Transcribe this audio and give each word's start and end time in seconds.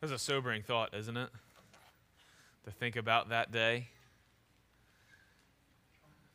That's 0.00 0.12
a 0.14 0.18
sobering 0.18 0.62
thought, 0.62 0.94
isn't 0.94 1.16
it? 1.18 1.28
To 2.64 2.70
think 2.70 2.96
about 2.96 3.28
that 3.28 3.52
day. 3.52 3.88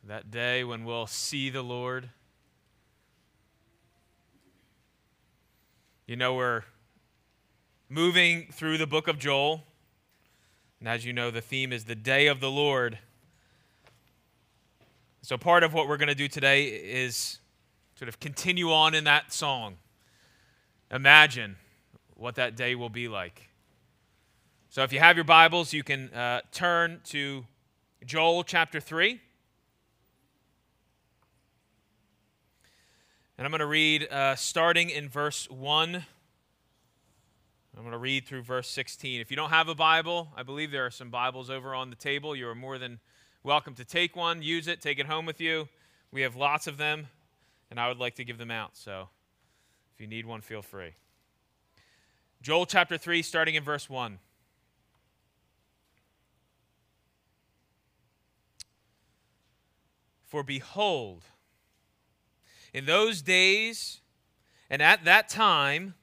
That 0.04 0.30
day 0.30 0.62
when 0.62 0.84
we'll 0.84 1.08
see 1.08 1.50
the 1.50 1.62
Lord. 1.62 2.10
You 6.06 6.14
know, 6.14 6.34
we're 6.34 6.62
moving 7.88 8.46
through 8.52 8.78
the 8.78 8.86
book 8.86 9.08
of 9.08 9.18
Joel. 9.18 9.64
And 10.78 10.88
as 10.88 11.04
you 11.04 11.12
know, 11.12 11.32
the 11.32 11.40
theme 11.40 11.72
is 11.72 11.86
the 11.86 11.96
day 11.96 12.28
of 12.28 12.38
the 12.38 12.50
Lord. 12.50 13.00
So, 15.22 15.36
part 15.36 15.64
of 15.64 15.74
what 15.74 15.88
we're 15.88 15.96
going 15.96 16.06
to 16.06 16.14
do 16.14 16.28
today 16.28 16.66
is 16.66 17.40
sort 17.96 18.08
of 18.08 18.20
continue 18.20 18.70
on 18.70 18.94
in 18.94 19.02
that 19.04 19.32
song. 19.32 19.78
Imagine 20.92 21.56
what 22.14 22.36
that 22.36 22.54
day 22.54 22.76
will 22.76 22.90
be 22.90 23.08
like. 23.08 23.45
So, 24.76 24.82
if 24.82 24.92
you 24.92 24.98
have 24.98 25.16
your 25.16 25.24
Bibles, 25.24 25.72
you 25.72 25.82
can 25.82 26.12
uh, 26.12 26.42
turn 26.52 27.00
to 27.04 27.46
Joel 28.04 28.44
chapter 28.44 28.78
3. 28.78 29.18
And 33.38 33.46
I'm 33.46 33.50
going 33.50 33.60
to 33.60 33.64
read 33.64 34.06
uh, 34.12 34.36
starting 34.36 34.90
in 34.90 35.08
verse 35.08 35.48
1. 35.48 35.94
I'm 35.94 36.04
going 37.74 37.90
to 37.90 37.96
read 37.96 38.26
through 38.26 38.42
verse 38.42 38.68
16. 38.68 39.18
If 39.18 39.30
you 39.30 39.36
don't 39.38 39.48
have 39.48 39.70
a 39.70 39.74
Bible, 39.74 40.28
I 40.36 40.42
believe 40.42 40.70
there 40.72 40.84
are 40.84 40.90
some 40.90 41.08
Bibles 41.08 41.48
over 41.48 41.74
on 41.74 41.88
the 41.88 41.96
table. 41.96 42.36
You 42.36 42.46
are 42.48 42.54
more 42.54 42.76
than 42.76 43.00
welcome 43.42 43.72
to 43.76 43.84
take 43.86 44.14
one, 44.14 44.42
use 44.42 44.68
it, 44.68 44.82
take 44.82 44.98
it 44.98 45.06
home 45.06 45.24
with 45.24 45.40
you. 45.40 45.70
We 46.12 46.20
have 46.20 46.36
lots 46.36 46.66
of 46.66 46.76
them, 46.76 47.06
and 47.70 47.80
I 47.80 47.88
would 47.88 47.98
like 47.98 48.16
to 48.16 48.26
give 48.26 48.36
them 48.36 48.50
out. 48.50 48.76
So 48.76 49.08
if 49.94 50.02
you 50.02 50.06
need 50.06 50.26
one, 50.26 50.42
feel 50.42 50.60
free. 50.60 50.90
Joel 52.42 52.66
chapter 52.66 52.98
3, 52.98 53.22
starting 53.22 53.54
in 53.54 53.64
verse 53.64 53.88
1. 53.88 54.18
For 60.26 60.42
behold, 60.42 61.22
in 62.74 62.84
those 62.84 63.22
days 63.22 64.00
and 64.68 64.82
at 64.82 65.04
that 65.04 65.28
time, 65.28 65.94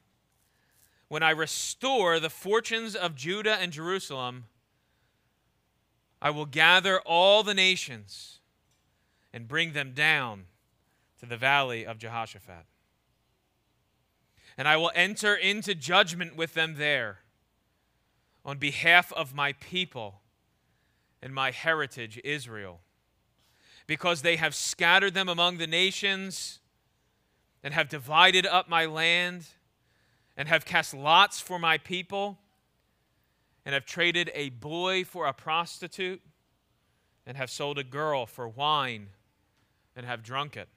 when 1.08 1.22
I 1.22 1.30
restore 1.30 2.18
the 2.18 2.30
fortunes 2.30 2.96
of 2.96 3.14
Judah 3.14 3.56
and 3.60 3.70
Jerusalem, 3.70 4.46
I 6.20 6.30
will 6.30 6.46
gather 6.46 7.00
all 7.00 7.42
the 7.42 7.54
nations 7.54 8.40
and 9.32 9.46
bring 9.46 9.74
them 9.74 9.92
down 9.92 10.46
to 11.20 11.26
the 11.26 11.36
valley 11.36 11.84
of 11.84 11.98
Jehoshaphat. 11.98 12.64
And 14.56 14.66
I 14.66 14.78
will 14.78 14.92
enter 14.94 15.34
into 15.34 15.74
judgment 15.74 16.34
with 16.34 16.54
them 16.54 16.76
there 16.76 17.18
on 18.44 18.56
behalf 18.56 19.12
of 19.12 19.34
my 19.34 19.52
people 19.52 20.22
and 21.20 21.34
my 21.34 21.50
heritage, 21.50 22.20
Israel, 22.24 22.80
because 23.86 24.22
they 24.22 24.36
have 24.36 24.54
scattered 24.54 25.14
them 25.14 25.28
among 25.28 25.58
the 25.58 25.66
nations 25.66 26.60
and 27.62 27.74
have 27.74 27.88
divided 27.88 28.46
up 28.46 28.68
my 28.68 28.84
land, 28.84 29.46
and 30.36 30.48
have 30.48 30.66
cast 30.66 30.92
lots 30.92 31.40
for 31.40 31.58
my 31.58 31.78
people, 31.78 32.38
and 33.64 33.72
have 33.72 33.86
traded 33.86 34.30
a 34.34 34.50
boy 34.50 35.02
for 35.02 35.26
a 35.26 35.32
prostitute, 35.32 36.20
and 37.26 37.38
have 37.38 37.50
sold 37.50 37.78
a 37.78 37.84
girl 37.84 38.26
for 38.26 38.46
wine, 38.46 39.08
and 39.96 40.04
have 40.04 40.22
drunk 40.22 40.58
it. 40.58 40.68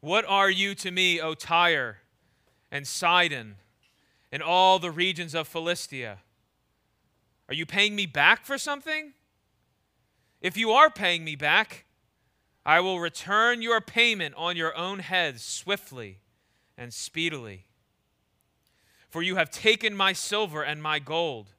What 0.00 0.24
are 0.26 0.50
you 0.50 0.74
to 0.74 0.90
me, 0.90 1.20
O 1.20 1.34
Tyre 1.34 1.98
and 2.72 2.84
Sidon, 2.84 3.56
and 4.32 4.42
all 4.42 4.80
the 4.80 4.90
regions 4.90 5.36
of 5.36 5.46
Philistia? 5.46 6.18
Are 7.48 7.54
you 7.54 7.64
paying 7.64 7.94
me 7.94 8.06
back 8.06 8.44
for 8.44 8.58
something? 8.58 9.12
If 10.42 10.56
you 10.56 10.72
are 10.72 10.90
paying 10.90 11.24
me 11.24 11.36
back, 11.36 11.84
I 12.66 12.80
will 12.80 12.98
return 12.98 13.62
your 13.62 13.80
payment 13.80 14.34
on 14.36 14.56
your 14.56 14.76
own 14.76 14.98
heads 14.98 15.44
swiftly 15.44 16.18
and 16.76 16.92
speedily. 16.92 17.66
For 19.08 19.22
you 19.22 19.36
have 19.36 19.52
taken 19.52 19.94
my 19.94 20.12
silver 20.12 20.64
and 20.64 20.82
my 20.82 20.98
gold, 20.98 21.50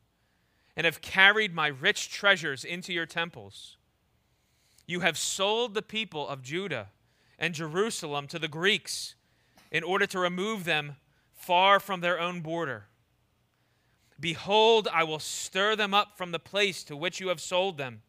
and 0.75 0.83
have 0.83 0.99
carried 0.99 1.55
my 1.55 1.67
rich 1.67 2.09
treasures 2.09 2.65
into 2.65 2.91
your 2.91 3.05
temples. 3.05 3.77
You 4.85 4.99
have 4.99 5.17
sold 5.17 5.75
the 5.75 5.81
people 5.81 6.27
of 6.27 6.41
Judah 6.41 6.89
and 7.39 7.53
Jerusalem 7.53 8.27
to 8.27 8.39
the 8.39 8.49
Greeks 8.49 9.15
in 9.71 9.83
order 9.83 10.05
to 10.07 10.19
remove 10.19 10.65
them 10.65 10.97
far 11.31 11.79
from 11.79 12.01
their 12.01 12.19
own 12.19 12.41
border. 12.41 12.87
Behold, 14.19 14.89
I 14.91 15.05
will 15.05 15.19
stir 15.19 15.77
them 15.77 15.93
up 15.93 16.17
from 16.17 16.31
the 16.31 16.39
place 16.39 16.83
to 16.85 16.97
which 16.97 17.21
you 17.21 17.29
have 17.29 17.39
sold 17.39 17.77
them, 17.77 18.01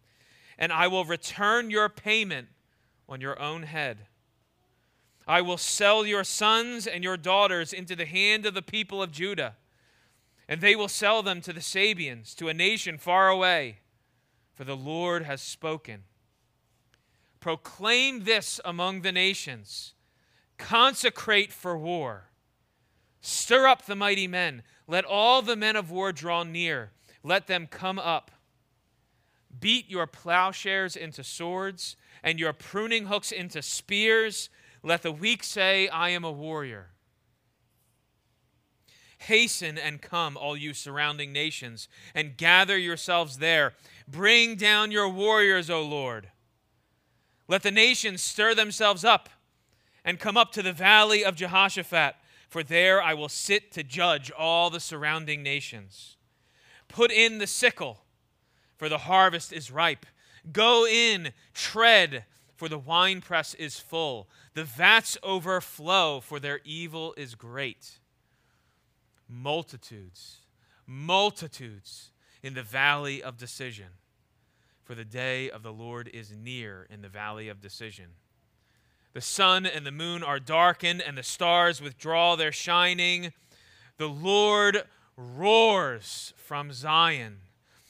and 0.59 0.73
I 0.73 0.87
will 0.89 1.05
return 1.05 1.71
your 1.71 1.89
payment 1.89 2.49
on 3.09 3.21
your 3.21 3.41
own 3.41 3.65
head. 3.65 4.07
I 5.27 5.41
will 5.41 5.59
sell 5.59 6.05
your 6.05 6.25
sons 6.25 6.87
and 6.87 7.03
your 7.03 7.17
daughters 7.17 7.73
into 7.73 7.97
the 7.97 8.07
hand 8.07 8.45
of 8.47 8.55
the 8.55 8.63
people 8.63 9.03
of 9.03 9.11
Judah, 9.11 9.57
and 10.49 10.61
they 10.61 10.77
will 10.77 10.89
sell 10.89 11.23
them 11.23 11.41
to 11.43 11.53
the 11.53 11.61
Sabaeans, 11.61 12.35
to 12.37 12.49
a 12.49 12.55
nation 12.55 12.99
far 12.99 13.29
away, 13.29 13.79
for 14.55 14.65
the 14.65 14.77
Lord 14.77 15.25
has 15.25 15.41
spoken. 15.41 16.05
Proclaim 17.41 18.25
this 18.25 18.61
among 18.65 19.03
the 19.03 19.13
nations, 19.13 19.95
consecrate 20.59 21.53
for 21.53 21.77
war. 21.77 22.31
Stir 23.21 23.67
up 23.67 23.87
the 23.87 23.97
mighty 23.97 24.29
men. 24.29 24.63
Let 24.87 25.07
all 25.07 25.41
the 25.41 25.57
men 25.57 25.77
of 25.77 25.91
war 25.91 26.13
draw 26.13 26.43
near. 26.43 26.93
Let 27.23 27.47
them 27.47 27.67
come 27.67 27.99
up. 27.99 28.31
Beat 29.61 29.91
your 29.91 30.07
plowshares 30.07 30.97
into 30.97 31.23
swords 31.23 31.97
and 32.23 32.39
your 32.41 32.53
pruning 32.53 33.07
hooks 33.07 33.33
into 33.33 33.63
spears. 33.63 34.49
Let 34.83 35.03
the 35.03 35.13
weak 35.13 35.45
say, 35.45 35.89
I 35.89 36.11
am 36.11 36.25
a 36.25 36.33
warrior. 36.33 36.91
Hasten 39.19 39.79
and 39.79 40.03
come, 40.03 40.37
all 40.37 40.57
you 40.57 40.75
surrounding 40.75 41.33
nations, 41.33 41.89
and 42.15 42.37
gather 42.37 42.77
yourselves 42.77 43.39
there. 43.39 43.75
Bring 44.07 44.57
down 44.57 44.91
your 44.91 45.09
warriors, 45.09 45.71
O 45.71 45.83
Lord. 45.83 46.29
Let 47.49 47.63
the 47.63 47.71
nations 47.71 48.23
stir 48.23 48.55
themselves 48.55 49.05
up 49.05 49.31
and 50.05 50.19
come 50.19 50.37
up 50.37 50.53
to 50.53 50.63
the 50.63 50.73
valley 50.73 51.25
of 51.25 51.37
Jehoshaphat, 51.37 52.17
for 52.49 52.63
there 52.63 53.03
I 53.03 53.15
will 53.15 53.29
sit 53.29 53.73
to 53.73 53.83
judge 53.83 54.31
all 54.31 54.71
the 54.71 54.81
surrounding 54.81 55.43
nations. 55.43 56.17
Put 56.89 57.11
in 57.11 57.39
the 57.39 57.47
sickle, 57.47 58.04
for 58.77 58.89
the 58.89 58.99
harvest 58.99 59.53
is 59.53 59.71
ripe 59.71 60.07
Go 60.53 60.87
in, 60.87 61.33
tread, 61.55 62.25
for 62.57 62.69
the 62.69 62.79
winepress 62.79 63.55
is 63.55 63.79
full. 63.79 64.29
The 64.55 64.65
vats 64.65 65.17
overflow, 65.23 66.21
for 66.21 66.39
their 66.39 66.61
evil 66.65 67.15
is 67.17 67.35
great. 67.35 67.99
Multitudes, 69.29 70.41
multitudes 70.87 72.11
in 72.43 72.55
the 72.55 72.63
valley 72.63 73.23
of 73.23 73.39
decision, 73.39 73.87
for 74.83 74.95
the 74.95 75.05
day 75.05 75.51
of 75.51 75.63
the 75.63 75.73
Lord 75.73 76.11
is 76.13 76.31
near 76.31 76.87
in 76.91 77.01
the 77.01 77.09
valley 77.09 77.49
of 77.49 77.61
decision. 77.61 78.11
The 79.15 79.23
sun 79.23 79.65
and 79.65 79.87
the 79.87 79.93
moon 79.93 80.23
are 80.23 80.41
darkened, 80.41 81.01
and 81.01 81.17
the 81.17 81.23
stars 81.23 81.81
withdraw 81.81 82.37
their 82.37 82.53
shining. 82.53 83.33
The 83.97 84.09
Lord 84.09 84.83
roars 85.17 86.35
from 86.37 86.73
Zion 86.73 87.39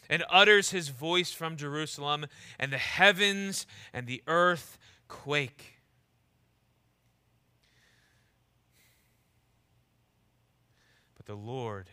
and 0.09 0.25
utters 0.31 0.71
his 0.71 0.89
voice 0.89 1.33
from 1.33 1.57
Jerusalem, 1.57 2.27
and 2.59 2.73
the 2.73 2.79
heavens 2.79 3.67
and 3.93 4.07
the 4.07 4.23
earth 4.27 4.79
quake. 5.09 5.81
But 11.17 11.27
the 11.27 11.35
Lord 11.35 11.89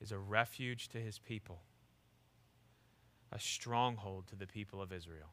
is 0.00 0.12
a 0.12 0.18
refuge 0.18 0.88
to 0.88 0.98
his 0.98 1.18
people, 1.18 1.62
a 3.32 3.40
stronghold 3.40 4.26
to 4.28 4.36
the 4.36 4.46
people 4.46 4.82
of 4.82 4.92
Israel. 4.92 5.32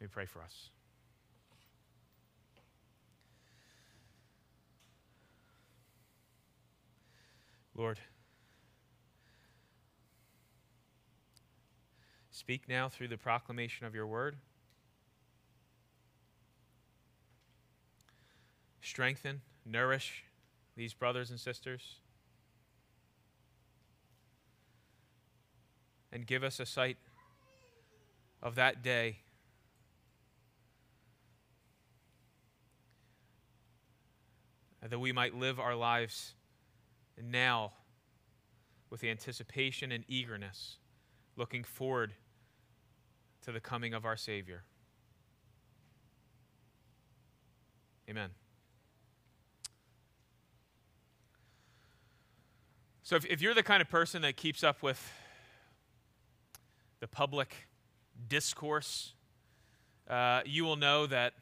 Let 0.00 0.06
me 0.06 0.10
pray 0.10 0.26
for 0.26 0.42
us. 0.42 0.70
Lord, 7.74 7.98
Speak 12.38 12.68
now 12.68 12.88
through 12.88 13.08
the 13.08 13.16
proclamation 13.16 13.84
of 13.84 13.96
your 13.96 14.06
word. 14.06 14.36
Strengthen, 18.80 19.40
nourish 19.66 20.22
these 20.76 20.94
brothers 20.94 21.30
and 21.30 21.40
sisters. 21.40 21.96
And 26.12 26.28
give 26.28 26.44
us 26.44 26.60
a 26.60 26.64
sight 26.64 26.96
of 28.40 28.54
that 28.54 28.84
day. 28.84 29.18
that 34.88 35.00
we 35.00 35.12
might 35.12 35.34
live 35.34 35.60
our 35.60 35.74
lives 35.74 36.34
now 37.22 37.72
with 38.88 39.04
anticipation 39.04 39.92
and 39.92 40.02
eagerness, 40.08 40.76
looking 41.36 41.62
forward 41.62 42.14
to 43.48 43.52
the 43.52 43.60
coming 43.60 43.94
of 43.94 44.04
our 44.04 44.14
Savior. 44.18 44.62
Amen. 48.06 48.28
So, 53.02 53.16
if, 53.16 53.24
if 53.24 53.40
you're 53.40 53.54
the 53.54 53.62
kind 53.62 53.80
of 53.80 53.88
person 53.88 54.20
that 54.20 54.36
keeps 54.36 54.62
up 54.62 54.82
with 54.82 55.02
the 57.00 57.06
public 57.08 57.68
discourse, 58.28 59.14
uh, 60.10 60.42
you 60.44 60.66
will 60.66 60.76
know 60.76 61.06
that 61.06 61.32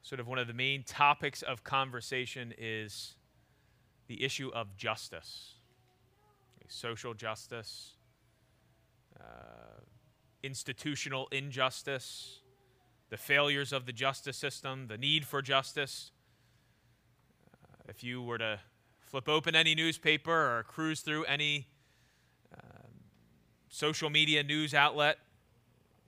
sort 0.00 0.20
of 0.20 0.26
one 0.26 0.38
of 0.38 0.46
the 0.46 0.54
main 0.54 0.84
topics 0.84 1.42
of 1.42 1.64
conversation 1.64 2.54
is 2.56 3.16
the 4.06 4.24
issue 4.24 4.50
of 4.54 4.74
justice, 4.78 5.56
social 6.66 7.12
justice, 7.12 7.92
uh, 9.20 9.65
institutional 10.42 11.28
injustice, 11.32 12.40
the 13.10 13.16
failures 13.16 13.72
of 13.72 13.86
the 13.86 13.92
justice 13.92 14.36
system, 14.36 14.86
the 14.88 14.98
need 14.98 15.24
for 15.24 15.42
justice. 15.42 16.10
Uh, 17.52 17.76
if 17.88 18.02
you 18.02 18.22
were 18.22 18.38
to 18.38 18.60
flip 19.00 19.28
open 19.28 19.54
any 19.54 19.74
newspaper 19.74 20.58
or 20.58 20.64
cruise 20.64 21.00
through 21.00 21.24
any 21.24 21.66
um, 22.52 22.90
social 23.68 24.10
media 24.10 24.42
news 24.42 24.74
outlet, 24.74 25.18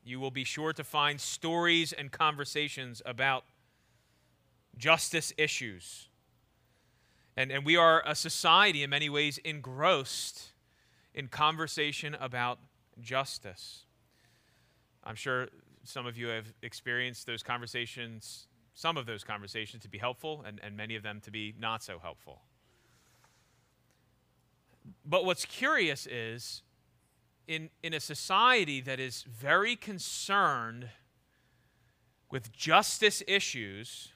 you 0.04 0.18
will 0.18 0.30
be 0.30 0.44
sure 0.44 0.72
to 0.72 0.82
find 0.82 1.20
stories 1.20 1.92
and 1.92 2.10
conversations 2.10 3.02
about 3.04 3.44
justice 4.76 5.32
issues. 5.36 6.08
And, 7.36 7.52
and 7.52 7.64
we 7.64 7.76
are 7.76 8.02
a 8.06 8.14
society 8.14 8.82
in 8.82 8.90
many 8.90 9.08
ways 9.08 9.38
engrossed 9.44 10.52
in 11.14 11.28
conversation 11.28 12.16
about 12.18 12.58
justice. 13.00 13.84
I'm 15.08 15.16
sure 15.16 15.48
some 15.84 16.04
of 16.04 16.18
you 16.18 16.28
have 16.28 16.52
experienced 16.62 17.26
those 17.26 17.42
conversations, 17.42 18.46
some 18.74 18.98
of 18.98 19.06
those 19.06 19.24
conversations 19.24 19.82
to 19.84 19.88
be 19.88 19.96
helpful, 19.96 20.44
and, 20.46 20.60
and 20.62 20.76
many 20.76 20.96
of 20.96 21.02
them 21.02 21.22
to 21.22 21.30
be 21.30 21.54
not 21.58 21.82
so 21.82 21.98
helpful. 21.98 22.42
But 25.06 25.24
what's 25.24 25.46
curious 25.46 26.06
is 26.06 26.62
in, 27.46 27.70
in 27.82 27.94
a 27.94 28.00
society 28.00 28.82
that 28.82 29.00
is 29.00 29.22
very 29.22 29.76
concerned 29.76 30.90
with 32.30 32.52
justice 32.52 33.22
issues, 33.26 34.12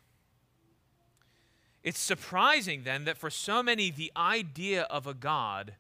it's 1.83 1.99
surprising 1.99 2.83
then 2.85 3.07
that 3.07 3.17
for 3.17 3.31
so 3.31 3.63
many, 3.63 3.91
the 3.91 4.13
idea 4.15 4.83
of 4.83 5.07
a 5.07 5.15
God 5.15 5.73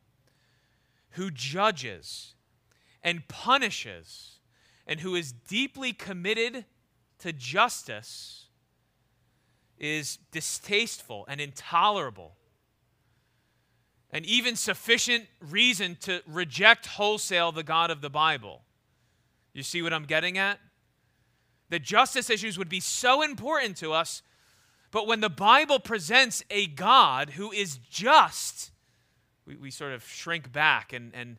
who 1.11 1.31
judges 1.31 2.35
and 3.03 3.29
punishes 3.29 4.32
and 4.93 5.01
who 5.01 5.15
is 5.15 5.33
deeply 5.33 5.95
committed 5.95 6.67
to 7.19 7.33
justice 7.33 8.49
is 9.79 10.19
distasteful 10.31 11.25
and 11.29 11.41
intolerable. 11.41 12.35
And 14.11 14.27
even 14.27 14.55
sufficient 14.55 15.25
reason 15.41 15.97
to 16.03 16.21
reject 16.27 16.85
wholesale 16.85 17.53
the 17.53 17.63
God 17.63 17.91
of 17.91 18.03
the 18.03 18.11
Bible. 18.11 18.61
You 19.55 19.63
see 19.63 19.81
what 19.81 19.95
I'm 19.95 20.05
getting 20.05 20.37
at? 20.37 20.59
The 21.71 21.79
justice 21.79 22.29
issues 22.29 22.59
would 22.59 22.69
be 22.69 22.81
so 22.81 23.23
important 23.23 23.79
to 23.79 23.95
us 23.95 24.23
but 24.91 25.07
when 25.07 25.21
the 25.21 25.31
Bible 25.31 25.81
presents 25.81 26.45
a 26.51 26.67
God 26.67 27.31
who 27.31 27.51
is 27.51 27.79
just, 27.79 28.73
we, 29.47 29.57
we 29.57 29.71
sort 29.71 29.93
of 29.95 30.07
shrink 30.07 30.53
back 30.53 30.93
and, 30.93 31.15
and 31.15 31.39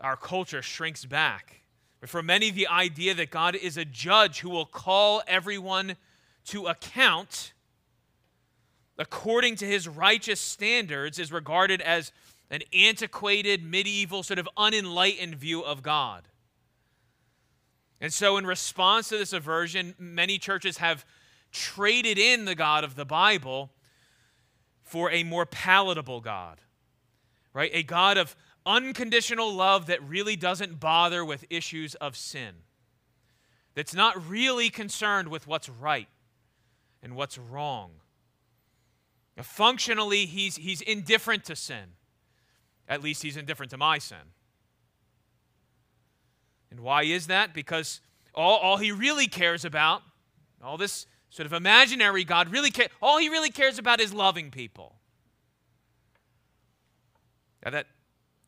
our 0.00 0.16
culture 0.16 0.62
shrinks 0.62 1.04
back. 1.04 1.63
For 2.06 2.22
many, 2.22 2.50
the 2.50 2.68
idea 2.68 3.14
that 3.14 3.30
God 3.30 3.54
is 3.56 3.76
a 3.76 3.84
judge 3.84 4.40
who 4.40 4.50
will 4.50 4.66
call 4.66 5.22
everyone 5.26 5.96
to 6.46 6.66
account 6.66 7.52
according 8.98 9.56
to 9.56 9.66
his 9.66 9.88
righteous 9.88 10.40
standards 10.40 11.18
is 11.18 11.32
regarded 11.32 11.80
as 11.80 12.12
an 12.50 12.62
antiquated, 12.72 13.64
medieval, 13.64 14.22
sort 14.22 14.38
of 14.38 14.48
unenlightened 14.56 15.34
view 15.34 15.62
of 15.62 15.82
God. 15.82 16.28
And 18.00 18.12
so, 18.12 18.36
in 18.36 18.46
response 18.46 19.08
to 19.08 19.18
this 19.18 19.32
aversion, 19.32 19.94
many 19.98 20.38
churches 20.38 20.78
have 20.78 21.04
traded 21.52 22.18
in 22.18 22.44
the 22.44 22.54
God 22.54 22.84
of 22.84 22.96
the 22.96 23.04
Bible 23.04 23.70
for 24.82 25.10
a 25.10 25.24
more 25.24 25.46
palatable 25.46 26.20
God, 26.20 26.60
right? 27.54 27.70
A 27.72 27.82
God 27.82 28.18
of 28.18 28.36
unconditional 28.66 29.52
love 29.52 29.86
that 29.86 30.02
really 30.02 30.36
doesn't 30.36 30.80
bother 30.80 31.24
with 31.24 31.44
issues 31.50 31.94
of 31.96 32.16
sin, 32.16 32.54
that's 33.74 33.94
not 33.94 34.28
really 34.28 34.70
concerned 34.70 35.28
with 35.28 35.46
what's 35.46 35.68
right 35.68 36.08
and 37.02 37.14
what's 37.16 37.38
wrong. 37.38 37.90
Functionally, 39.42 40.26
he's, 40.26 40.56
he's 40.56 40.80
indifferent 40.80 41.44
to 41.44 41.56
sin. 41.56 41.94
At 42.88 43.02
least 43.02 43.22
he's 43.22 43.36
indifferent 43.36 43.70
to 43.70 43.76
my 43.76 43.98
sin. 43.98 44.18
And 46.70 46.80
why 46.80 47.02
is 47.02 47.26
that? 47.26 47.52
Because 47.52 48.00
all, 48.34 48.58
all 48.58 48.76
he 48.76 48.92
really 48.92 49.26
cares 49.26 49.64
about, 49.64 50.02
all 50.62 50.76
this 50.76 51.06
sort 51.30 51.46
of 51.46 51.52
imaginary 51.52 52.24
God 52.24 52.48
really 52.48 52.70
care, 52.70 52.88
all 53.02 53.18
he 53.18 53.28
really 53.28 53.50
cares 53.50 53.78
about 53.78 54.00
is 54.00 54.12
loving 54.12 54.50
people. 54.50 54.94
Now 57.64 57.72
that 57.72 57.86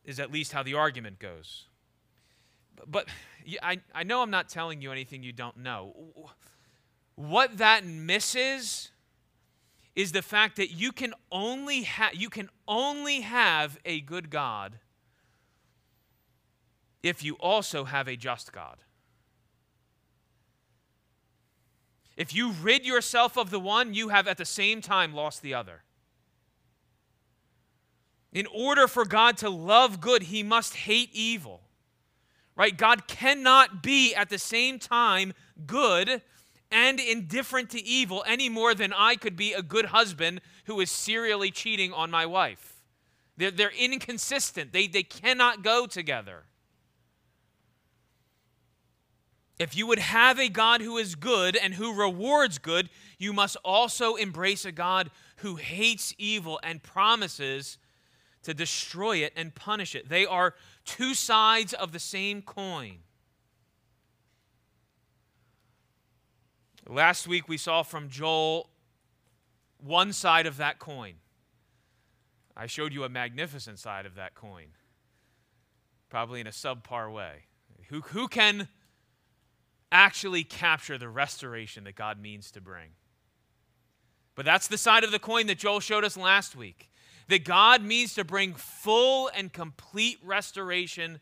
is 0.07 0.19
at 0.19 0.31
least 0.31 0.53
how 0.53 0.63
the 0.63 0.73
argument 0.73 1.19
goes. 1.19 1.65
But 2.87 3.09
I, 3.61 3.81
I 3.93 4.03
know 4.03 4.21
I'm 4.21 4.31
not 4.31 4.49
telling 4.49 4.81
you 4.81 4.91
anything 4.91 5.21
you 5.21 5.33
don't 5.33 5.57
know. 5.57 5.93
What 7.15 7.57
that 7.57 7.85
misses 7.85 8.89
is 9.95 10.11
the 10.13 10.21
fact 10.21 10.55
that 10.55 10.71
you 10.71 10.91
can 10.91 11.13
only 11.31 11.83
have 11.83 12.15
you 12.15 12.29
can 12.29 12.49
only 12.67 13.21
have 13.21 13.79
a 13.83 13.99
good 14.01 14.29
God 14.29 14.79
if 17.03 17.23
you 17.23 17.33
also 17.35 17.83
have 17.83 18.07
a 18.07 18.15
just 18.15 18.51
God. 18.51 18.77
If 22.15 22.33
you 22.33 22.51
rid 22.51 22.85
yourself 22.85 23.37
of 23.37 23.49
the 23.49 23.59
one, 23.59 23.93
you 23.93 24.09
have 24.09 24.27
at 24.27 24.37
the 24.37 24.45
same 24.45 24.81
time 24.81 25.13
lost 25.13 25.41
the 25.41 25.53
other. 25.53 25.83
In 28.33 28.45
order 28.47 28.87
for 28.87 29.05
God 29.05 29.37
to 29.37 29.49
love 29.49 30.01
good, 30.01 30.23
he 30.23 30.43
must 30.43 30.75
hate 30.75 31.09
evil. 31.13 31.61
Right? 32.55 32.75
God 32.75 33.07
cannot 33.07 33.83
be 33.83 34.15
at 34.15 34.29
the 34.29 34.39
same 34.39 34.79
time 34.79 35.33
good 35.65 36.21
and 36.71 36.99
indifferent 36.99 37.69
to 37.69 37.83
evil 37.85 38.23
any 38.27 38.49
more 38.49 38.73
than 38.75 38.91
I 38.93 39.15
could 39.15 39.35
be 39.35 39.53
a 39.53 39.61
good 39.61 39.85
husband 39.85 40.41
who 40.65 40.79
is 40.79 40.91
serially 40.91 41.51
cheating 41.51 41.93
on 41.93 42.11
my 42.11 42.25
wife. 42.25 42.81
They're, 43.37 43.51
they're 43.51 43.71
inconsistent, 43.77 44.73
they, 44.73 44.87
they 44.87 45.03
cannot 45.03 45.63
go 45.63 45.85
together. 45.85 46.43
If 49.59 49.75
you 49.75 49.87
would 49.87 49.99
have 49.99 50.39
a 50.39 50.49
God 50.49 50.81
who 50.81 50.97
is 50.97 51.15
good 51.15 51.55
and 51.55 51.73
who 51.73 51.93
rewards 51.93 52.59
good, 52.59 52.89
you 53.17 53.33
must 53.33 53.57
also 53.63 54.15
embrace 54.15 54.65
a 54.65 54.71
God 54.71 55.09
who 55.37 55.55
hates 55.55 56.13
evil 56.17 56.59
and 56.61 56.83
promises 56.83 57.77
to 58.47 58.53
destroy 58.53 59.17
it 59.17 59.33
and 59.35 59.53
punish 59.53 59.93
it. 59.93 60.07
They 60.07 60.25
are 60.25 60.53
two 60.85 61.13
sides 61.13 61.73
of 61.73 61.91
the 61.91 61.99
same 61.99 62.41
coin. 62.41 62.99
Last 66.87 67.27
week 67.27 67.49
we 67.49 67.57
saw 67.57 67.83
from 67.83 68.07
Joel 68.07 68.69
one 69.83 70.13
side 70.13 70.45
of 70.45 70.55
that 70.57 70.79
coin. 70.79 71.15
I 72.55 72.67
showed 72.67 72.93
you 72.93 73.03
a 73.03 73.09
magnificent 73.09 73.79
side 73.79 74.05
of 74.05 74.15
that 74.15 74.33
coin, 74.33 74.67
probably 76.07 76.39
in 76.39 76.47
a 76.47 76.51
subpar 76.51 77.11
way. 77.11 77.47
Who, 77.89 77.99
who 77.99 78.29
can 78.29 78.69
actually 79.91 80.45
capture 80.45 80.97
the 80.97 81.09
restoration 81.09 81.83
that 81.83 81.95
God 81.95 82.17
means 82.17 82.49
to 82.51 82.61
bring. 82.61 82.91
But 84.35 84.45
that's 84.45 84.69
the 84.69 84.77
side 84.77 85.03
of 85.03 85.11
the 85.11 85.19
coin 85.19 85.47
that 85.47 85.57
Joel 85.57 85.81
showed 85.81 86.05
us 86.05 86.15
last 86.15 86.55
week. 86.55 86.89
That 87.27 87.43
God 87.43 87.81
means 87.83 88.13
to 88.15 88.23
bring 88.23 88.53
full 88.53 89.29
and 89.35 89.51
complete 89.51 90.17
restoration 90.23 91.19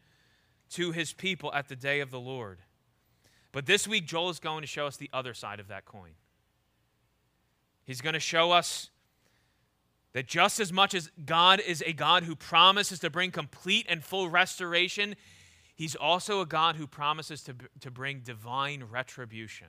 to 0.72 0.92
his 0.92 1.14
people 1.14 1.54
at 1.54 1.68
the 1.68 1.76
day 1.76 2.00
of 2.00 2.12
the 2.12 2.20
Lord. 2.20 2.60
But 3.52 3.66
this 3.66 3.88
week, 3.88 4.06
Joel 4.06 4.30
is 4.30 4.40
going 4.40 4.62
to 4.62 4.68
show 4.68 4.86
us 4.86 4.98
the 4.98 5.10
other 5.14 5.34
side 5.34 5.60
of 5.60 5.70
that 5.70 5.86
coin. 5.86 6.12
He's 7.86 8.02
going 8.02 8.14
to 8.14 8.20
show 8.20 8.52
us 8.52 8.90
that 10.14 10.28
just 10.28 10.60
as 10.60 10.72
much 10.72 10.94
as 10.94 11.12
God 11.26 11.60
is 11.60 11.84
a 11.86 11.94
God 11.94 12.24
who 12.24 12.36
promises 12.36 13.00
to 13.00 13.10
bring 13.10 13.32
complete 13.32 13.86
and 13.90 14.04
full 14.04 14.30
restoration, 14.30 15.16
He's 15.76 15.96
also 15.96 16.40
a 16.40 16.46
God 16.46 16.78
who 16.78 16.88
promises 16.88 17.44
to, 17.44 17.56
to 17.82 17.92
bring 17.92 18.22
divine 18.22 18.86
retribution. 18.90 19.68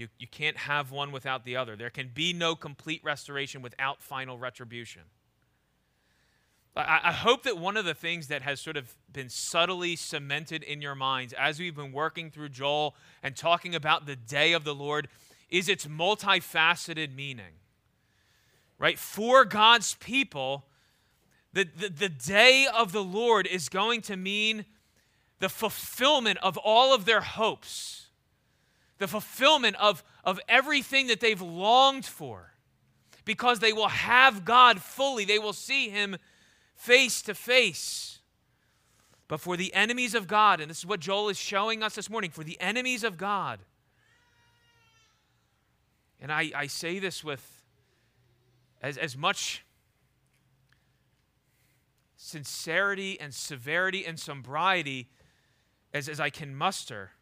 You, 0.00 0.08
you 0.18 0.26
can't 0.26 0.56
have 0.56 0.90
one 0.90 1.12
without 1.12 1.44
the 1.44 1.56
other. 1.56 1.76
There 1.76 1.90
can 1.90 2.10
be 2.14 2.32
no 2.32 2.54
complete 2.54 3.02
restoration 3.04 3.60
without 3.60 4.00
final 4.00 4.38
retribution. 4.38 5.02
I, 6.74 7.00
I 7.04 7.12
hope 7.12 7.42
that 7.42 7.58
one 7.58 7.76
of 7.76 7.84
the 7.84 7.92
things 7.92 8.28
that 8.28 8.40
has 8.40 8.62
sort 8.62 8.78
of 8.78 8.96
been 9.12 9.28
subtly 9.28 9.96
cemented 9.96 10.62
in 10.62 10.80
your 10.80 10.94
minds 10.94 11.34
as 11.34 11.58
we've 11.58 11.76
been 11.76 11.92
working 11.92 12.30
through 12.30 12.48
Joel 12.48 12.94
and 13.22 13.36
talking 13.36 13.74
about 13.74 14.06
the 14.06 14.16
day 14.16 14.54
of 14.54 14.64
the 14.64 14.74
Lord 14.74 15.06
is 15.50 15.68
its 15.68 15.84
multifaceted 15.84 17.14
meaning. 17.14 17.52
Right? 18.78 18.98
For 18.98 19.44
God's 19.44 19.96
people, 19.96 20.64
the, 21.52 21.64
the, 21.64 21.90
the 21.90 22.08
day 22.08 22.66
of 22.74 22.92
the 22.92 23.04
Lord 23.04 23.46
is 23.46 23.68
going 23.68 24.00
to 24.02 24.16
mean 24.16 24.64
the 25.40 25.50
fulfillment 25.50 26.38
of 26.38 26.56
all 26.56 26.94
of 26.94 27.04
their 27.04 27.20
hopes, 27.20 27.99
the 29.00 29.08
fulfillment 29.08 29.74
of, 29.76 30.04
of 30.22 30.38
everything 30.46 31.08
that 31.08 31.20
they've 31.20 31.40
longed 31.40 32.04
for, 32.04 32.52
because 33.24 33.58
they 33.58 33.72
will 33.72 33.88
have 33.88 34.44
God 34.44 34.80
fully. 34.80 35.24
They 35.24 35.38
will 35.38 35.54
see 35.54 35.88
Him 35.88 36.16
face 36.76 37.22
to 37.22 37.34
face. 37.34 38.18
But 39.26 39.40
for 39.40 39.56
the 39.56 39.72
enemies 39.74 40.14
of 40.14 40.26
God, 40.26 40.60
and 40.60 40.70
this 40.70 40.78
is 40.78 40.86
what 40.86 41.00
Joel 41.00 41.30
is 41.30 41.38
showing 41.38 41.82
us 41.82 41.94
this 41.94 42.10
morning, 42.10 42.30
for 42.30 42.44
the 42.44 42.60
enemies 42.60 43.02
of 43.02 43.16
God, 43.16 43.60
and 46.20 46.30
I, 46.30 46.52
I 46.54 46.66
say 46.66 46.98
this 46.98 47.24
with 47.24 47.62
as, 48.82 48.98
as 48.98 49.16
much 49.16 49.64
sincerity 52.16 53.18
and 53.18 53.32
severity 53.32 54.04
and 54.04 54.20
sobriety 54.20 55.08
as, 55.94 56.06
as 56.06 56.20
I 56.20 56.28
can 56.28 56.54
muster. 56.54 57.12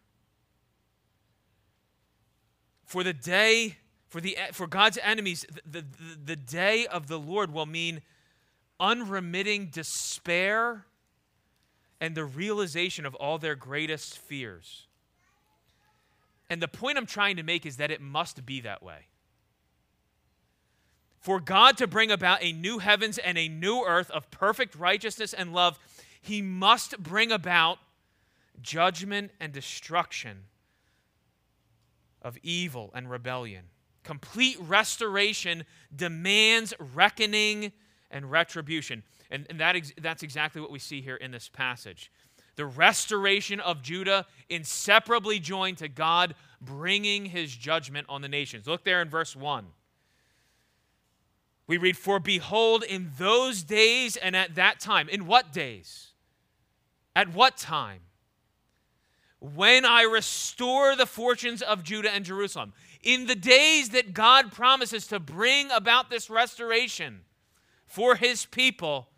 For 2.89 3.05
the 3.05 3.13
day, 3.13 3.77
for, 4.09 4.19
the, 4.19 4.39
for 4.53 4.67
God's 4.67 4.99
enemies, 5.03 5.45
the, 5.71 5.83
the, 5.83 5.87
the 6.25 6.37
day 6.37 6.87
of 6.87 7.07
the 7.07 7.19
Lord 7.19 7.53
will 7.53 7.67
mean 7.67 8.01
unremitting 8.81 9.67
despair 9.67 10.87
and 12.01 12.15
the 12.15 12.25
realization 12.25 13.05
of 13.05 13.15
all 13.17 13.37
their 13.37 13.55
greatest 13.55 14.17
fears. 14.17 14.87
And 16.49 16.63
the 16.63 16.69
point 16.69 16.97
I'm 16.97 17.05
trying 17.05 17.37
to 17.37 17.43
make 17.43 17.67
is 17.67 17.77
that 17.77 17.91
it 17.91 18.01
must 18.01 18.47
be 18.47 18.63
that 18.63 18.83
way. 18.83 19.09
For 21.21 21.41
God 21.41 21.77
to 21.77 21.87
bring 21.87 22.11
about 22.11 22.43
a 22.43 22.53
new 22.53 22.79
heavens 22.79 23.19
and 23.19 23.37
a 23.37 23.51
new 23.51 23.85
earth 23.87 24.11
of 24.13 24.31
perfect 24.31 24.75
righteousness 24.75 25.35
and 25.35 25.53
love, 25.53 25.79
He 26.23 26.41
must 26.41 27.03
bring 27.03 27.33
about 27.33 27.81
judgment 28.63 29.33
and 29.39 29.53
destruction 29.53 30.45
of 32.23 32.39
evil 32.43 32.91
and 32.95 33.11
rebellion. 33.11 33.65
Complete 34.05 34.57
restoration 34.61 35.65
demands 35.95 36.75
reckoning 36.95 37.73
and 38.11 38.31
retribution. 38.31 39.03
And, 39.31 39.47
and 39.51 39.61
that 39.61 39.77
ex- 39.77 39.93
that's 40.01 40.23
exactly 40.23 40.61
what 40.61 40.71
we 40.71 40.79
see 40.79 41.01
here 41.01 41.17
in 41.17 41.31
this 41.31 41.49
passage. 41.49 42.11
The 42.57 42.67
restoration 42.67 43.61
of 43.61 43.83
Judah 43.83 44.27
inseparably 44.49 45.39
joined 45.39 45.79
to 45.79 45.89
God 45.89 46.35
bringing 46.61 47.27
his 47.27 47.55
judgment 47.55 48.07
on 48.09 48.21
the 48.21 48.29
nations. 48.29 48.67
Look 48.67 48.85
there 48.85 49.01
in 49.01 49.09
verse 49.09 49.37
1. 49.37 49.67
We 51.69 51.77
read, 51.77 51.97
For 51.97 52.19
behold, 52.19 52.83
in 52.83 53.13
those 53.19 53.63
days 53.63 54.17
and 54.17 54.35
at 54.35 54.57
that 54.57 54.81
time. 54.81 55.09
In 55.09 55.27
what 55.27 55.53
days? 55.53 56.09
At 57.15 57.33
what 57.33 57.57
time? 57.57 58.01
When 59.41 59.85
I 59.85 60.03
restore 60.03 60.97
the 60.97 61.07
fortunes 61.07 61.63
of 61.63 61.85
Judah 61.85 62.11
and 62.11 62.25
Jerusalem. 62.25 62.73
In 63.03 63.27
the 63.27 63.37
days 63.37 63.91
that 63.91 64.13
God 64.13 64.51
promises 64.51 65.07
to 65.07 65.21
bring 65.21 65.71
about 65.71 66.11
this 66.11 66.29
restoration 66.29 67.21
for 67.87 68.17
his 68.17 68.45
people, 68.45 69.09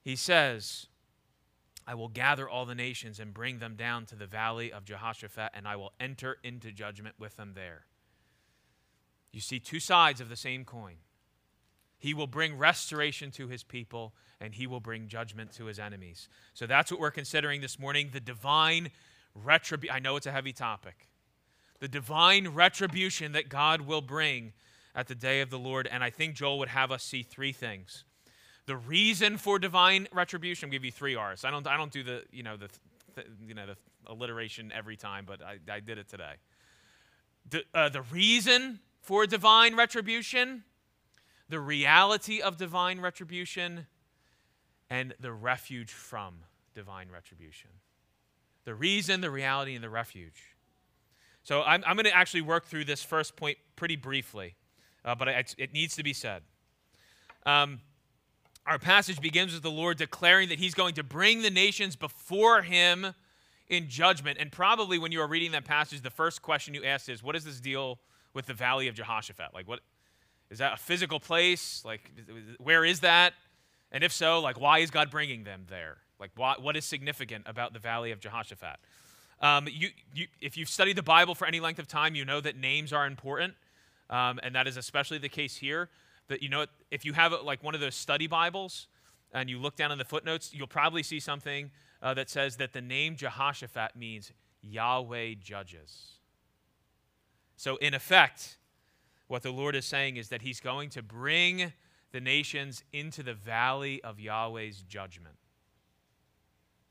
he 0.00 0.16
says, 0.16 0.86
I 1.86 1.94
will 1.94 2.08
gather 2.08 2.48
all 2.48 2.64
the 2.64 2.74
nations 2.74 3.20
and 3.20 3.34
bring 3.34 3.58
them 3.58 3.76
down 3.76 4.06
to 4.06 4.14
the 4.14 4.26
valley 4.26 4.72
of 4.72 4.84
Jehoshaphat, 4.84 5.50
and 5.52 5.68
I 5.68 5.76
will 5.76 5.92
enter 6.00 6.38
into 6.42 6.72
judgment 6.72 7.16
with 7.18 7.36
them 7.36 7.52
there. 7.54 7.84
You 9.32 9.40
see 9.40 9.60
two 9.60 9.80
sides 9.80 10.20
of 10.20 10.28
the 10.28 10.36
same 10.36 10.64
coin. 10.64 10.96
He 11.98 12.14
will 12.14 12.26
bring 12.26 12.56
restoration 12.56 13.30
to 13.32 13.48
his 13.48 13.62
people, 13.62 14.14
and 14.40 14.54
he 14.54 14.66
will 14.66 14.80
bring 14.80 15.08
judgment 15.08 15.52
to 15.52 15.66
his 15.66 15.78
enemies. 15.78 16.28
So 16.54 16.66
that's 16.66 16.90
what 16.90 17.00
we're 17.00 17.10
considering 17.10 17.60
this 17.60 17.78
morning 17.78 18.10
the 18.12 18.20
divine 18.20 18.90
retribution. 19.34 19.94
I 19.94 19.98
know 19.98 20.16
it's 20.16 20.26
a 20.26 20.32
heavy 20.32 20.52
topic. 20.52 21.08
The 21.80 21.88
divine 21.88 22.48
retribution 22.48 23.32
that 23.32 23.48
God 23.48 23.82
will 23.82 24.00
bring 24.00 24.52
at 24.94 25.08
the 25.08 25.14
day 25.14 25.40
of 25.40 25.50
the 25.50 25.58
Lord. 25.58 25.88
And 25.90 26.04
I 26.04 26.10
think 26.10 26.34
Joel 26.34 26.58
would 26.58 26.68
have 26.68 26.90
us 26.90 27.02
see 27.02 27.22
three 27.22 27.52
things. 27.52 28.04
The 28.66 28.76
reason 28.76 29.38
for 29.38 29.58
divine 29.58 30.06
retribution, 30.12 30.68
I'll 30.68 30.72
give 30.72 30.84
you 30.84 30.92
three 30.92 31.16
R's. 31.16 31.44
I 31.44 31.50
don't, 31.50 31.66
I 31.66 31.76
don't 31.76 31.90
do 31.92 32.02
the, 32.02 32.22
you 32.30 32.42
know, 32.42 32.56
the, 32.56 32.68
the 33.14 33.24
you 33.44 33.54
know, 33.54 33.66
the 33.66 33.76
alliteration 34.06 34.72
every 34.74 34.96
time, 34.96 35.24
but 35.26 35.42
I, 35.42 35.58
I 35.70 35.80
did 35.80 35.98
it 35.98 36.08
today. 36.08 36.34
The, 37.50 37.64
uh, 37.74 37.88
the 37.88 38.02
reason 38.02 38.78
for 39.00 39.26
divine 39.26 39.76
retribution, 39.76 40.62
the 41.48 41.58
reality 41.58 42.40
of 42.40 42.56
divine 42.56 43.00
retribution, 43.00 43.86
and 44.88 45.14
the 45.18 45.32
refuge 45.32 45.90
from 45.90 46.34
divine 46.74 47.08
retribution. 47.12 47.70
The 48.64 48.74
reason, 48.74 49.20
the 49.20 49.30
reality, 49.30 49.74
and 49.74 49.82
the 49.82 49.90
refuge. 49.90 50.54
So 51.42 51.62
I'm, 51.62 51.82
I'm 51.86 51.96
going 51.96 52.04
to 52.04 52.16
actually 52.16 52.42
work 52.42 52.66
through 52.66 52.84
this 52.84 53.02
first 53.02 53.36
point 53.36 53.58
pretty 53.74 53.96
briefly 53.96 54.56
uh, 55.04 55.14
but 55.14 55.28
it, 55.28 55.54
it, 55.58 55.72
needs 55.72 55.96
to 55.96 56.02
be 56.02 56.12
said. 56.12 56.42
Um, 57.44 57.80
our 58.66 58.78
passage 58.78 59.20
begins 59.20 59.52
with 59.52 59.62
the 59.62 59.70
Lord 59.70 59.98
declaring 59.98 60.48
that 60.50 60.58
He's 60.58 60.74
going 60.74 60.94
to 60.94 61.02
bring 61.02 61.42
the 61.42 61.50
nations 61.50 61.96
before 61.96 62.62
Him 62.62 63.14
in 63.68 63.88
judgment. 63.88 64.38
And 64.40 64.52
probably 64.52 64.98
when 64.98 65.12
you 65.12 65.20
are 65.20 65.26
reading 65.26 65.52
that 65.52 65.64
passage, 65.64 66.02
the 66.02 66.10
first 66.10 66.42
question 66.42 66.74
you 66.74 66.84
ask 66.84 67.08
is, 67.08 67.22
"What 67.22 67.34
is 67.34 67.44
this 67.44 67.60
deal 67.60 67.98
with 68.34 68.46
the 68.46 68.54
Valley 68.54 68.88
of 68.88 68.94
Jehoshaphat? 68.94 69.52
Like, 69.52 69.66
what 69.66 69.80
is 70.50 70.58
that 70.58 70.74
a 70.74 70.76
physical 70.76 71.18
place? 71.18 71.82
Like, 71.84 72.12
where 72.58 72.84
is 72.84 73.00
that? 73.00 73.34
And 73.90 74.04
if 74.04 74.12
so, 74.12 74.40
like, 74.40 74.60
why 74.60 74.78
is 74.78 74.90
God 74.90 75.10
bringing 75.10 75.44
them 75.44 75.66
there? 75.68 75.98
Like, 76.22 76.30
why, 76.36 76.54
what 76.58 76.76
is 76.76 76.86
significant 76.86 77.44
about 77.46 77.74
the 77.74 77.78
Valley 77.78 78.12
of 78.12 78.20
Jehoshaphat?" 78.20 78.76
Um, 79.42 79.68
you, 79.70 79.90
you, 80.14 80.28
if 80.40 80.56
you've 80.56 80.70
studied 80.70 80.96
the 80.96 81.02
Bible 81.02 81.34
for 81.34 81.46
any 81.46 81.60
length 81.60 81.80
of 81.80 81.88
time, 81.88 82.14
you 82.14 82.24
know 82.24 82.40
that 82.40 82.56
names 82.56 82.94
are 82.94 83.06
important 83.06 83.54
um, 84.12 84.38
and 84.42 84.54
that 84.54 84.68
is 84.68 84.76
especially 84.76 85.18
the 85.18 85.28
case 85.28 85.56
here. 85.56 85.88
That 86.28 86.42
you 86.42 86.48
know, 86.48 86.66
if 86.90 87.04
you 87.04 87.14
have 87.14 87.32
like 87.42 87.64
one 87.64 87.74
of 87.74 87.80
those 87.80 87.96
study 87.96 88.26
Bibles 88.26 88.86
and 89.32 89.50
you 89.50 89.58
look 89.58 89.74
down 89.74 89.90
in 89.90 89.98
the 89.98 90.04
footnotes, 90.04 90.52
you'll 90.54 90.66
probably 90.66 91.02
see 91.02 91.18
something 91.18 91.70
uh, 92.02 92.14
that 92.14 92.30
says 92.30 92.58
that 92.58 92.74
the 92.74 92.80
name 92.80 93.16
Jehoshaphat 93.16 93.96
means 93.96 94.30
Yahweh 94.60 95.34
judges. 95.42 96.18
So, 97.56 97.76
in 97.76 97.94
effect, 97.94 98.58
what 99.28 99.42
the 99.42 99.50
Lord 99.50 99.74
is 99.74 99.86
saying 99.86 100.16
is 100.16 100.28
that 100.28 100.42
He's 100.42 100.60
going 100.60 100.90
to 100.90 101.02
bring 101.02 101.72
the 102.12 102.20
nations 102.20 102.84
into 102.92 103.22
the 103.22 103.34
valley 103.34 104.02
of 104.04 104.20
Yahweh's 104.20 104.82
judgment. 104.82 105.36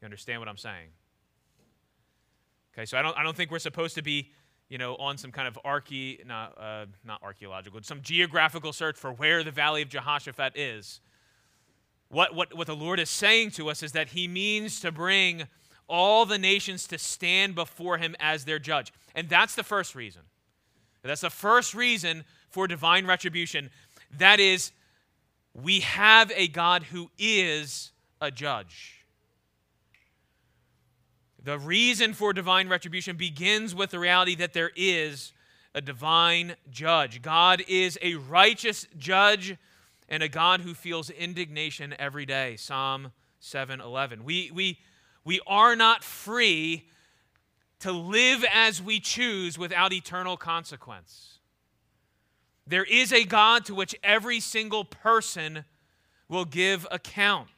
You 0.01 0.05
understand 0.05 0.41
what 0.41 0.49
I'm 0.49 0.57
saying? 0.57 0.89
Okay, 2.73 2.85
so 2.85 2.97
I 2.97 3.01
don't, 3.01 3.17
I 3.17 3.23
don't 3.23 3.35
think 3.35 3.51
we're 3.51 3.59
supposed 3.59 3.95
to 3.95 4.01
be 4.01 4.31
you 4.71 4.77
know, 4.77 4.95
on 4.95 5.17
some 5.17 5.33
kind 5.33 5.49
of 5.49 5.59
archae, 5.65 6.25
not, 6.25 6.57
uh, 6.57 6.85
not 7.03 7.21
archaeological, 7.21 7.81
some 7.83 8.01
geographical 8.01 8.71
search 8.71 8.97
for 8.97 9.11
where 9.11 9.43
the 9.43 9.51
Valley 9.51 9.81
of 9.81 9.89
Jehoshaphat 9.89 10.53
is. 10.55 11.01
What, 12.07 12.33
what, 12.33 12.55
what 12.55 12.67
the 12.67 12.75
Lord 12.75 12.97
is 12.97 13.09
saying 13.09 13.51
to 13.51 13.69
us 13.69 13.83
is 13.83 13.91
that 13.91 14.09
He 14.09 14.29
means 14.29 14.79
to 14.79 14.89
bring 14.89 15.43
all 15.89 16.25
the 16.25 16.37
nations 16.37 16.87
to 16.87 16.97
stand 16.97 17.53
before 17.53 17.97
Him 17.97 18.15
as 18.17 18.45
their 18.45 18.59
judge. 18.59 18.93
And 19.13 19.27
that's 19.27 19.55
the 19.55 19.63
first 19.63 19.93
reason. 19.93 20.21
That's 21.03 21.19
the 21.19 21.29
first 21.29 21.73
reason 21.73 22.23
for 22.49 22.65
divine 22.65 23.05
retribution. 23.05 23.71
That 24.19 24.39
is, 24.39 24.71
we 25.53 25.81
have 25.81 26.31
a 26.33 26.47
God 26.47 26.83
who 26.83 27.11
is 27.17 27.91
a 28.21 28.31
judge. 28.31 29.00
The 31.43 31.57
reason 31.57 32.13
for 32.13 32.33
divine 32.33 32.69
retribution 32.69 33.15
begins 33.15 33.73
with 33.73 33.91
the 33.91 33.99
reality 33.99 34.35
that 34.35 34.53
there 34.53 34.71
is 34.75 35.33
a 35.73 35.81
divine 35.81 36.55
judge. 36.69 37.21
God 37.21 37.63
is 37.67 37.97
a 38.01 38.15
righteous 38.15 38.85
judge 38.97 39.57
and 40.07 40.21
a 40.21 40.29
God 40.29 40.61
who 40.61 40.73
feels 40.73 41.09
indignation 41.09 41.95
every 41.97 42.25
day. 42.25 42.57
Psalm 42.57 43.11
7:11. 43.41 44.23
We 44.23 44.51
we 44.51 44.79
we 45.23 45.39
are 45.47 45.75
not 45.75 46.03
free 46.03 46.87
to 47.79 47.91
live 47.91 48.45
as 48.53 48.81
we 48.81 48.99
choose 48.99 49.57
without 49.57 49.93
eternal 49.93 50.37
consequence. 50.37 51.39
There 52.67 52.83
is 52.83 53.11
a 53.11 53.23
God 53.23 53.65
to 53.65 53.75
which 53.75 53.95
every 54.03 54.39
single 54.39 54.85
person 54.85 55.65
will 56.27 56.45
give 56.45 56.85
account. 56.91 57.49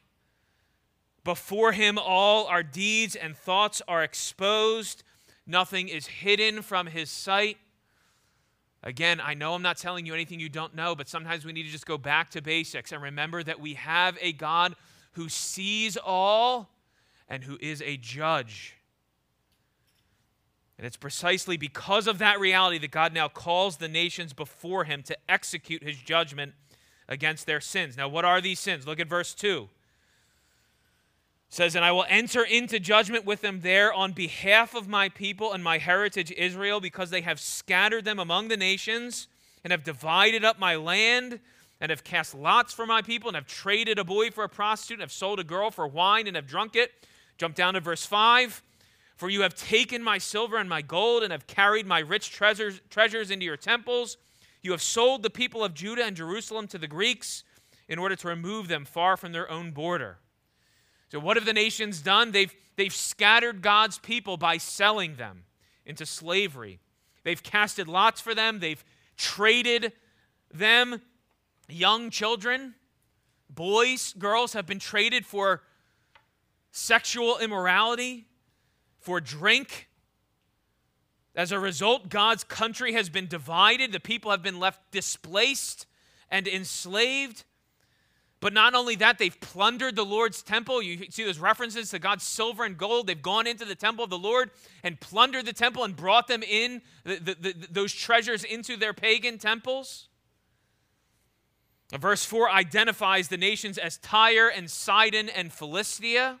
Before 1.24 1.72
him, 1.72 1.98
all 1.98 2.46
our 2.46 2.62
deeds 2.62 3.16
and 3.16 3.34
thoughts 3.34 3.80
are 3.88 4.04
exposed. 4.04 5.02
Nothing 5.46 5.88
is 5.88 6.06
hidden 6.06 6.60
from 6.62 6.86
his 6.86 7.10
sight. 7.10 7.56
Again, 8.82 9.18
I 9.22 9.32
know 9.32 9.54
I'm 9.54 9.62
not 9.62 9.78
telling 9.78 10.04
you 10.04 10.12
anything 10.12 10.38
you 10.38 10.50
don't 10.50 10.74
know, 10.74 10.94
but 10.94 11.08
sometimes 11.08 11.46
we 11.46 11.52
need 11.52 11.62
to 11.62 11.70
just 11.70 11.86
go 11.86 11.96
back 11.96 12.30
to 12.32 12.42
basics 12.42 12.92
and 12.92 13.02
remember 13.02 13.42
that 13.42 13.58
we 13.58 13.74
have 13.74 14.18
a 14.20 14.32
God 14.32 14.76
who 15.12 15.30
sees 15.30 15.96
all 15.96 16.68
and 17.26 17.42
who 17.42 17.56
is 17.62 17.80
a 17.80 17.96
judge. 17.96 18.74
And 20.76 20.86
it's 20.86 20.98
precisely 20.98 21.56
because 21.56 22.06
of 22.06 22.18
that 22.18 22.40
reality 22.40 22.78
that 22.78 22.90
God 22.90 23.14
now 23.14 23.28
calls 23.28 23.78
the 23.78 23.88
nations 23.88 24.34
before 24.34 24.84
him 24.84 25.02
to 25.04 25.16
execute 25.28 25.82
his 25.82 25.96
judgment 25.96 26.52
against 27.08 27.46
their 27.46 27.60
sins. 27.60 27.96
Now, 27.96 28.08
what 28.08 28.26
are 28.26 28.42
these 28.42 28.60
sins? 28.60 28.86
Look 28.86 29.00
at 29.00 29.08
verse 29.08 29.34
2. 29.34 29.68
Says, 31.54 31.76
And 31.76 31.84
I 31.84 31.92
will 31.92 32.04
enter 32.08 32.42
into 32.42 32.80
judgment 32.80 33.24
with 33.24 33.40
them 33.40 33.60
there 33.60 33.92
on 33.92 34.10
behalf 34.10 34.74
of 34.74 34.88
my 34.88 35.08
people 35.08 35.52
and 35.52 35.62
my 35.62 35.78
heritage 35.78 36.32
Israel, 36.32 36.80
because 36.80 37.10
they 37.10 37.20
have 37.20 37.38
scattered 37.38 38.04
them 38.04 38.18
among 38.18 38.48
the 38.48 38.56
nations 38.56 39.28
and 39.62 39.70
have 39.70 39.84
divided 39.84 40.44
up 40.44 40.58
my 40.58 40.74
land 40.74 41.38
and 41.80 41.90
have 41.90 42.02
cast 42.02 42.34
lots 42.34 42.74
for 42.74 42.86
my 42.86 43.02
people 43.02 43.28
and 43.28 43.36
have 43.36 43.46
traded 43.46 44.00
a 44.00 44.04
boy 44.04 44.32
for 44.32 44.42
a 44.42 44.48
prostitute 44.48 44.96
and 44.96 45.02
have 45.02 45.12
sold 45.12 45.38
a 45.38 45.44
girl 45.44 45.70
for 45.70 45.86
wine 45.86 46.26
and 46.26 46.34
have 46.34 46.48
drunk 46.48 46.74
it. 46.74 46.90
Jump 47.38 47.54
down 47.54 47.74
to 47.74 47.80
verse 47.80 48.04
5. 48.04 48.60
For 49.14 49.30
you 49.30 49.42
have 49.42 49.54
taken 49.54 50.02
my 50.02 50.18
silver 50.18 50.56
and 50.56 50.68
my 50.68 50.82
gold 50.82 51.22
and 51.22 51.30
have 51.30 51.46
carried 51.46 51.86
my 51.86 52.00
rich 52.00 52.32
treasures, 52.32 52.80
treasures 52.90 53.30
into 53.30 53.44
your 53.44 53.56
temples. 53.56 54.16
You 54.60 54.72
have 54.72 54.82
sold 54.82 55.22
the 55.22 55.30
people 55.30 55.62
of 55.62 55.72
Judah 55.72 56.04
and 56.04 56.16
Jerusalem 56.16 56.66
to 56.66 56.78
the 56.78 56.88
Greeks 56.88 57.44
in 57.88 58.00
order 58.00 58.16
to 58.16 58.26
remove 58.26 58.66
them 58.66 58.84
far 58.84 59.16
from 59.16 59.30
their 59.30 59.48
own 59.48 59.70
border. 59.70 60.18
So, 61.10 61.20
what 61.20 61.36
have 61.36 61.46
the 61.46 61.52
nations 61.52 62.00
done? 62.00 62.32
They've, 62.32 62.54
they've 62.76 62.94
scattered 62.94 63.62
God's 63.62 63.98
people 63.98 64.36
by 64.36 64.56
selling 64.58 65.16
them 65.16 65.44
into 65.86 66.06
slavery. 66.06 66.80
They've 67.22 67.42
casted 67.42 67.88
lots 67.88 68.20
for 68.20 68.34
them, 68.34 68.60
they've 68.60 68.84
traded 69.16 69.92
them. 70.52 71.00
Young 71.66 72.10
children, 72.10 72.74
boys, 73.48 74.12
girls 74.18 74.52
have 74.52 74.66
been 74.66 74.78
traded 74.78 75.24
for 75.24 75.62
sexual 76.72 77.38
immorality, 77.38 78.26
for 79.00 79.20
drink. 79.20 79.88
As 81.34 81.52
a 81.52 81.58
result, 81.58 82.10
God's 82.10 82.44
country 82.44 82.92
has 82.92 83.08
been 83.08 83.26
divided. 83.26 83.92
The 83.92 84.00
people 84.00 84.30
have 84.30 84.42
been 84.42 84.60
left 84.60 84.90
displaced 84.90 85.86
and 86.30 86.46
enslaved. 86.46 87.44
But 88.44 88.52
not 88.52 88.74
only 88.74 88.94
that, 88.96 89.16
they've 89.16 89.40
plundered 89.40 89.96
the 89.96 90.04
Lord's 90.04 90.42
temple. 90.42 90.82
You 90.82 91.06
see 91.08 91.24
those 91.24 91.38
references 91.38 91.88
to 91.92 91.98
God's 91.98 92.24
silver 92.24 92.64
and 92.64 92.76
gold. 92.76 93.06
They've 93.06 93.22
gone 93.22 93.46
into 93.46 93.64
the 93.64 93.74
temple 93.74 94.04
of 94.04 94.10
the 94.10 94.18
Lord 94.18 94.50
and 94.82 95.00
plundered 95.00 95.46
the 95.46 95.54
temple 95.54 95.82
and 95.82 95.96
brought 95.96 96.28
them 96.28 96.42
in, 96.42 96.82
the, 97.04 97.14
the, 97.14 97.34
the, 97.40 97.54
those 97.70 97.94
treasures 97.94 98.44
into 98.44 98.76
their 98.76 98.92
pagan 98.92 99.38
temples. 99.38 100.08
Verse 101.98 102.26
4 102.26 102.50
identifies 102.50 103.28
the 103.28 103.38
nations 103.38 103.78
as 103.78 103.96
Tyre 103.96 104.50
and 104.50 104.70
Sidon 104.70 105.30
and 105.30 105.50
Philistia. 105.50 106.38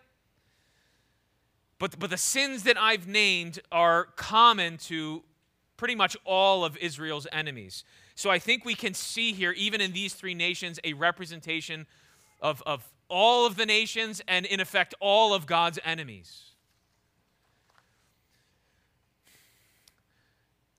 But, 1.78 1.98
but 1.98 2.10
the 2.10 2.18
sins 2.18 2.64
that 2.64 2.76
I've 2.78 3.08
named 3.08 3.60
are 3.72 4.08
common 4.16 4.76
to 4.76 5.22
pretty 5.78 5.94
much 5.94 6.18
all 6.26 6.66
of 6.66 6.76
Israel's 6.76 7.26
enemies. 7.32 7.82
So 8.14 8.30
I 8.30 8.38
think 8.38 8.64
we 8.64 8.74
can 8.74 8.94
see 8.94 9.32
here, 9.32 9.52
even 9.52 9.80
in 9.80 9.92
these 9.92 10.14
three 10.14 10.34
nations, 10.34 10.78
a 10.84 10.92
representation 10.92 11.86
of, 12.40 12.62
of 12.64 12.88
all 13.08 13.46
of 13.46 13.56
the 13.56 13.66
nations 13.66 14.22
and, 14.28 14.46
in 14.46 14.60
effect, 14.60 14.94
all 15.00 15.34
of 15.34 15.46
God's 15.46 15.78
enemies. 15.84 16.54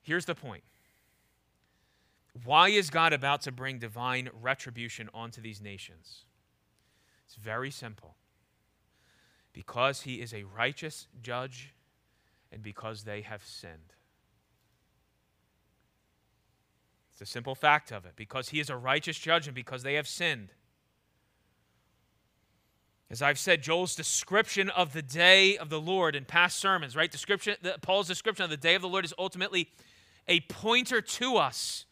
Here's 0.02 0.26
the 0.26 0.36
point 0.36 0.64
why 2.44 2.70
is 2.70 2.90
God 2.90 3.14
about 3.14 3.42
to 3.44 3.52
bring 3.52 3.80
divine 3.80 4.30
retribution 4.42 5.10
onto 5.14 5.42
these 5.42 5.62
nations? 5.62 6.26
It's 7.26 7.36
very 7.36 7.72
simple 7.72 8.16
because 9.52 10.02
he 10.02 10.16
is 10.22 10.34
a 10.34 10.44
righteous 10.44 11.08
judge 11.22 11.74
and 12.52 12.62
because 12.62 13.04
they 13.04 13.22
have 13.22 13.44
sinned. 13.44 13.95
It's 17.16 17.30
a 17.30 17.32
simple 17.32 17.56
fact 17.56 17.94
of 17.94 18.06
it. 18.06 18.12
Because 18.18 18.50
he 18.50 18.60
is 18.60 18.70
a 18.70 18.76
righteous 18.76 19.18
judge 19.18 19.48
and 19.48 19.56
because 19.56 19.84
they 19.84 19.94
have 19.94 20.08
sinned. 20.08 20.50
As 23.10 23.22
I've 23.22 23.40
said, 23.40 23.64
Joel's 23.64 23.96
description 23.96 24.70
of 24.70 24.92
the 24.92 25.02
day 25.02 25.58
of 25.58 25.70
the 25.70 25.80
Lord 25.80 26.14
in 26.14 26.26
past 26.26 26.60
sermons, 26.60 26.94
right? 26.94 27.10
Description, 27.10 27.56
the, 27.62 27.78
Paul's 27.82 28.10
description 28.10 28.44
of 28.44 28.50
the 28.50 28.58
day 28.58 28.76
of 28.76 28.82
the 28.82 28.90
Lord 28.90 29.06
is 29.06 29.14
ultimately 29.18 29.70
a 30.28 30.42
pointer 30.42 31.00
to 31.00 31.38
us 31.38 31.86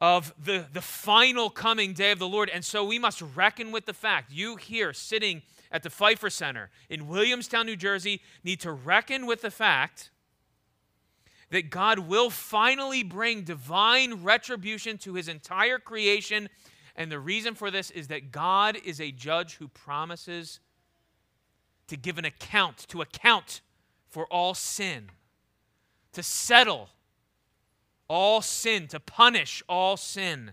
of 0.00 0.32
the, 0.42 0.64
the 0.72 0.80
final 0.80 1.50
coming 1.50 1.92
day 1.92 2.12
of 2.12 2.18
the 2.18 2.28
Lord. 2.28 2.48
And 2.48 2.64
so 2.64 2.82
we 2.82 2.98
must 2.98 3.22
reckon 3.34 3.72
with 3.72 3.84
the 3.84 3.92
fact, 3.92 4.32
you 4.32 4.56
here 4.56 4.94
sitting 4.94 5.42
at 5.70 5.82
the 5.82 5.90
Pfeiffer 5.90 6.30
Center 6.30 6.70
in 6.88 7.08
Williamstown, 7.08 7.66
New 7.66 7.76
Jersey, 7.76 8.22
need 8.42 8.60
to 8.60 8.72
reckon 8.72 9.26
with 9.26 9.42
the 9.42 9.50
fact 9.50 10.10
that 11.50 11.70
God 11.70 12.00
will 12.00 12.30
finally 12.30 13.02
bring 13.02 13.42
divine 13.42 14.24
retribution 14.24 14.98
to 14.98 15.14
his 15.14 15.28
entire 15.28 15.78
creation. 15.78 16.48
And 16.96 17.10
the 17.10 17.20
reason 17.20 17.54
for 17.54 17.70
this 17.70 17.90
is 17.90 18.08
that 18.08 18.32
God 18.32 18.78
is 18.84 19.00
a 19.00 19.12
judge 19.12 19.56
who 19.56 19.68
promises 19.68 20.60
to 21.88 21.96
give 21.96 22.18
an 22.18 22.24
account, 22.24 22.78
to 22.88 23.00
account 23.00 23.60
for 24.08 24.26
all 24.26 24.54
sin, 24.54 25.10
to 26.12 26.22
settle 26.22 26.88
all 28.08 28.40
sin, 28.40 28.88
to 28.88 29.00
punish 29.00 29.62
all 29.68 29.96
sin. 29.96 30.52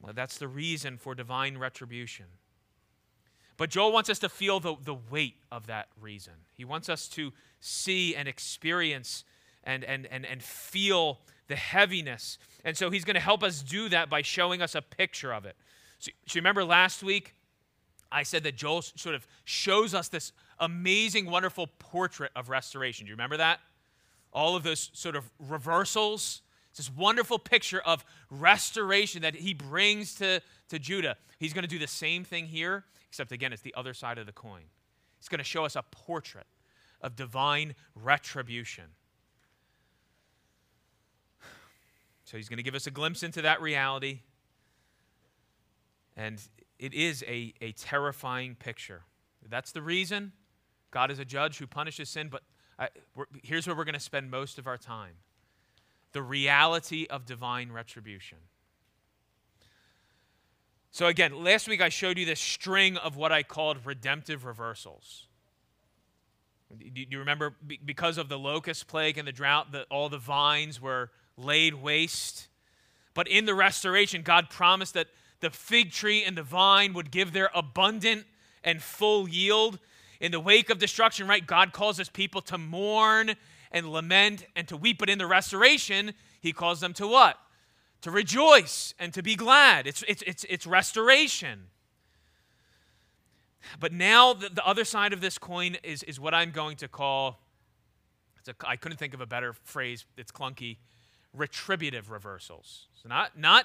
Well, 0.00 0.12
that's 0.12 0.38
the 0.38 0.48
reason 0.48 0.96
for 0.96 1.14
divine 1.14 1.58
retribution. 1.58 2.26
But 3.56 3.70
Joel 3.70 3.92
wants 3.92 4.08
us 4.08 4.20
to 4.20 4.28
feel 4.28 4.60
the, 4.60 4.76
the 4.82 4.94
weight 4.94 5.36
of 5.50 5.66
that 5.66 5.88
reason. 6.00 6.34
He 6.56 6.64
wants 6.64 6.88
us 6.88 7.08
to 7.08 7.32
see 7.58 8.14
and 8.14 8.28
experience 8.28 9.24
and, 9.64 9.84
and, 9.84 10.06
and, 10.06 10.24
and 10.24 10.42
feel 10.42 11.20
the 11.48 11.56
heaviness. 11.56 12.38
And 12.64 12.76
so 12.76 12.90
he's 12.90 13.04
going 13.04 13.14
to 13.14 13.20
help 13.20 13.42
us 13.42 13.62
do 13.62 13.88
that 13.88 14.10
by 14.10 14.22
showing 14.22 14.62
us 14.62 14.74
a 14.74 14.82
picture 14.82 15.32
of 15.32 15.44
it. 15.44 15.56
So, 15.98 16.10
so 16.26 16.36
remember 16.36 16.64
last 16.64 17.02
week, 17.02 17.34
I 18.10 18.22
said 18.22 18.42
that 18.44 18.56
Joel 18.56 18.82
sort 18.82 19.14
of 19.14 19.26
shows 19.44 19.94
us 19.94 20.08
this 20.08 20.32
amazing, 20.58 21.26
wonderful 21.26 21.68
portrait 21.78 22.32
of 22.34 22.48
restoration. 22.48 23.06
Do 23.06 23.10
you 23.10 23.14
remember 23.14 23.36
that? 23.38 23.60
All 24.32 24.56
of 24.56 24.62
those 24.62 24.90
sort 24.92 25.16
of 25.16 25.30
reversals. 25.38 26.42
It's 26.70 26.78
this 26.78 26.90
wonderful 26.94 27.38
picture 27.38 27.80
of 27.80 28.04
restoration 28.30 29.22
that 29.22 29.34
he 29.34 29.54
brings 29.54 30.14
to, 30.16 30.40
to 30.68 30.78
Judah. 30.78 31.16
He's 31.38 31.52
going 31.52 31.62
to 31.62 31.68
do 31.68 31.78
the 31.78 31.86
same 31.86 32.24
thing 32.24 32.46
here, 32.46 32.84
except 33.08 33.32
again, 33.32 33.52
it's 33.52 33.62
the 33.62 33.74
other 33.76 33.94
side 33.94 34.18
of 34.18 34.26
the 34.26 34.32
coin. 34.32 34.62
He's 35.18 35.28
going 35.28 35.38
to 35.38 35.44
show 35.44 35.64
us 35.64 35.76
a 35.76 35.82
portrait 35.90 36.46
of 37.00 37.16
divine 37.16 37.74
retribution. 37.94 38.84
So 42.28 42.36
he's 42.36 42.50
going 42.50 42.58
to 42.58 42.62
give 42.62 42.74
us 42.74 42.86
a 42.86 42.90
glimpse 42.90 43.22
into 43.22 43.40
that 43.40 43.62
reality. 43.62 44.20
And 46.14 46.38
it 46.78 46.92
is 46.92 47.24
a, 47.26 47.54
a 47.62 47.72
terrifying 47.72 48.54
picture. 48.54 49.00
That's 49.48 49.72
the 49.72 49.80
reason 49.80 50.32
God 50.90 51.10
is 51.10 51.18
a 51.18 51.24
judge 51.24 51.56
who 51.56 51.66
punishes 51.66 52.10
sin. 52.10 52.28
But 52.28 52.42
I, 52.78 52.90
here's 53.42 53.66
where 53.66 53.74
we're 53.74 53.86
going 53.86 53.94
to 53.94 54.00
spend 54.00 54.30
most 54.30 54.58
of 54.58 54.66
our 54.66 54.76
time 54.76 55.14
the 56.12 56.20
reality 56.20 57.06
of 57.08 57.24
divine 57.24 57.72
retribution. 57.72 58.36
So, 60.90 61.06
again, 61.06 61.42
last 61.42 61.66
week 61.66 61.80
I 61.80 61.88
showed 61.88 62.18
you 62.18 62.26
this 62.26 62.40
string 62.40 62.98
of 62.98 63.16
what 63.16 63.32
I 63.32 63.42
called 63.42 63.78
redemptive 63.86 64.44
reversals. 64.44 65.28
Do 66.78 66.84
you 66.94 67.20
remember 67.20 67.54
because 67.86 68.18
of 68.18 68.28
the 68.28 68.38
locust 68.38 68.86
plague 68.86 69.16
and 69.16 69.26
the 69.26 69.32
drought, 69.32 69.72
that 69.72 69.86
all 69.90 70.10
the 70.10 70.18
vines 70.18 70.78
were 70.78 71.10
laid 71.38 71.74
waste. 71.74 72.48
But 73.14 73.28
in 73.28 73.46
the 73.46 73.54
restoration, 73.54 74.22
God 74.22 74.50
promised 74.50 74.94
that 74.94 75.08
the 75.40 75.50
fig 75.50 75.92
tree 75.92 76.24
and 76.24 76.36
the 76.36 76.42
vine 76.42 76.92
would 76.94 77.10
give 77.10 77.32
their 77.32 77.50
abundant 77.54 78.26
and 78.64 78.82
full 78.82 79.28
yield. 79.28 79.78
In 80.20 80.32
the 80.32 80.40
wake 80.40 80.68
of 80.68 80.78
destruction, 80.78 81.28
right, 81.28 81.46
God 81.46 81.72
calls 81.72 81.96
his 81.96 82.08
people 82.08 82.40
to 82.42 82.58
mourn 82.58 83.34
and 83.70 83.90
lament 83.90 84.44
and 84.56 84.66
to 84.68 84.76
weep. 84.76 84.98
But 84.98 85.08
in 85.08 85.18
the 85.18 85.26
restoration, 85.26 86.12
he 86.40 86.52
calls 86.52 86.80
them 86.80 86.92
to 86.94 87.06
what? 87.06 87.38
To 88.02 88.10
rejoice 88.10 88.94
and 88.98 89.12
to 89.14 89.22
be 89.22 89.36
glad. 89.36 89.86
It's, 89.86 90.04
it's, 90.08 90.22
it's, 90.26 90.44
it's 90.48 90.66
restoration. 90.66 91.66
But 93.78 93.92
now 93.92 94.32
the, 94.32 94.48
the 94.48 94.66
other 94.66 94.84
side 94.84 95.12
of 95.12 95.20
this 95.20 95.38
coin 95.38 95.76
is, 95.82 96.02
is 96.04 96.18
what 96.18 96.34
I'm 96.34 96.50
going 96.50 96.76
to 96.78 96.88
call, 96.88 97.38
I 98.64 98.76
couldn't 98.76 98.98
think 98.98 99.14
of 99.14 99.20
a 99.20 99.26
better 99.26 99.52
phrase, 99.64 100.04
it's 100.16 100.32
clunky, 100.32 100.78
retributive 101.38 102.10
reversals. 102.10 102.86
So 103.02 103.08
not, 103.08 103.38
not 103.38 103.64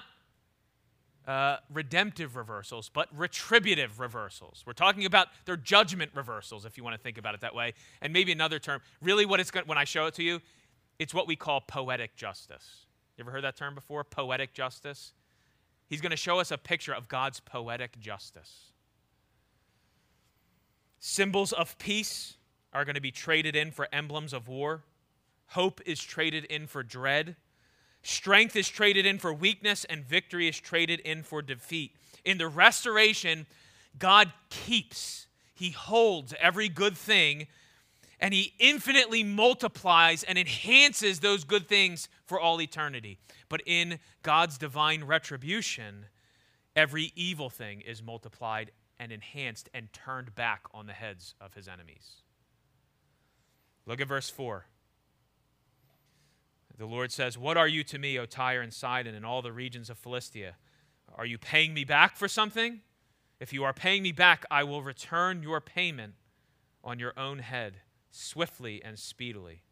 uh, 1.26 1.56
redemptive 1.72 2.36
reversals, 2.36 2.90
but 2.92 3.08
retributive 3.16 3.98
reversals. 3.98 4.62
We're 4.66 4.74
talking 4.74 5.06
about 5.06 5.28
their 5.44 5.56
judgment 5.56 6.10
reversals, 6.14 6.64
if 6.64 6.76
you 6.76 6.84
want 6.84 6.96
to 6.96 7.02
think 7.02 7.18
about 7.18 7.34
it 7.34 7.40
that 7.40 7.54
way. 7.54 7.74
And 8.02 8.12
maybe 8.12 8.32
another 8.32 8.58
term. 8.58 8.80
Really, 9.00 9.26
what 9.26 9.40
it's 9.40 9.50
when 9.66 9.78
I 9.78 9.84
show 9.84 10.06
it 10.06 10.14
to 10.14 10.22
you, 10.22 10.40
it's 10.98 11.12
what 11.14 11.26
we 11.26 11.36
call 11.36 11.60
poetic 11.60 12.14
justice. 12.16 12.86
You 13.16 13.24
ever 13.24 13.30
heard 13.30 13.44
that 13.44 13.56
term 13.56 13.74
before? 13.74 14.04
Poetic 14.04 14.52
justice? 14.52 15.12
He's 15.88 16.00
going 16.00 16.10
to 16.10 16.16
show 16.16 16.38
us 16.38 16.50
a 16.50 16.58
picture 16.58 16.94
of 16.94 17.08
God's 17.08 17.40
poetic 17.40 17.98
justice. 18.00 18.72
Symbols 20.98 21.52
of 21.52 21.76
peace 21.78 22.36
are 22.72 22.84
going 22.84 22.94
to 22.94 23.00
be 23.00 23.10
traded 23.10 23.54
in 23.54 23.70
for 23.70 23.88
emblems 23.92 24.32
of 24.32 24.48
war. 24.48 24.82
Hope 25.48 25.80
is 25.86 26.02
traded 26.02 26.44
in 26.46 26.66
for 26.66 26.82
dread. 26.82 27.36
Strength 28.04 28.54
is 28.54 28.68
traded 28.68 29.06
in 29.06 29.18
for 29.18 29.32
weakness, 29.32 29.86
and 29.86 30.04
victory 30.04 30.46
is 30.46 30.60
traded 30.60 31.00
in 31.00 31.22
for 31.22 31.40
defeat. 31.40 31.96
In 32.22 32.36
the 32.36 32.48
restoration, 32.48 33.46
God 33.98 34.30
keeps, 34.50 35.26
He 35.54 35.70
holds 35.70 36.34
every 36.38 36.68
good 36.68 36.98
thing, 36.98 37.46
and 38.20 38.34
He 38.34 38.52
infinitely 38.58 39.24
multiplies 39.24 40.22
and 40.22 40.36
enhances 40.36 41.20
those 41.20 41.44
good 41.44 41.66
things 41.66 42.10
for 42.26 42.38
all 42.38 42.60
eternity. 42.60 43.16
But 43.48 43.62
in 43.64 43.98
God's 44.22 44.58
divine 44.58 45.04
retribution, 45.04 46.04
every 46.76 47.10
evil 47.16 47.48
thing 47.48 47.80
is 47.80 48.02
multiplied 48.02 48.70
and 48.98 49.12
enhanced 49.12 49.70
and 49.72 49.90
turned 49.94 50.34
back 50.34 50.60
on 50.74 50.86
the 50.86 50.92
heads 50.92 51.34
of 51.40 51.54
His 51.54 51.68
enemies. 51.68 52.16
Look 53.86 54.02
at 54.02 54.08
verse 54.08 54.28
4. 54.28 54.66
The 56.76 56.86
Lord 56.86 57.12
says, 57.12 57.38
What 57.38 57.56
are 57.56 57.68
you 57.68 57.84
to 57.84 57.98
me, 57.98 58.18
O 58.18 58.26
Tyre 58.26 58.60
and 58.60 58.72
Sidon, 58.72 59.14
and 59.14 59.24
all 59.24 59.42
the 59.42 59.52
regions 59.52 59.90
of 59.90 59.98
Philistia? 59.98 60.56
Are 61.16 61.26
you 61.26 61.38
paying 61.38 61.74
me 61.74 61.84
back 61.84 62.16
for 62.16 62.28
something? 62.28 62.80
If 63.38 63.52
you 63.52 63.64
are 63.64 63.72
paying 63.72 64.02
me 64.02 64.12
back, 64.12 64.44
I 64.50 64.64
will 64.64 64.82
return 64.82 65.42
your 65.42 65.60
payment 65.60 66.14
on 66.82 66.98
your 66.98 67.12
own 67.16 67.38
head, 67.40 67.74
swiftly 68.10 68.82
and 68.84 68.98
speedily. 68.98 69.62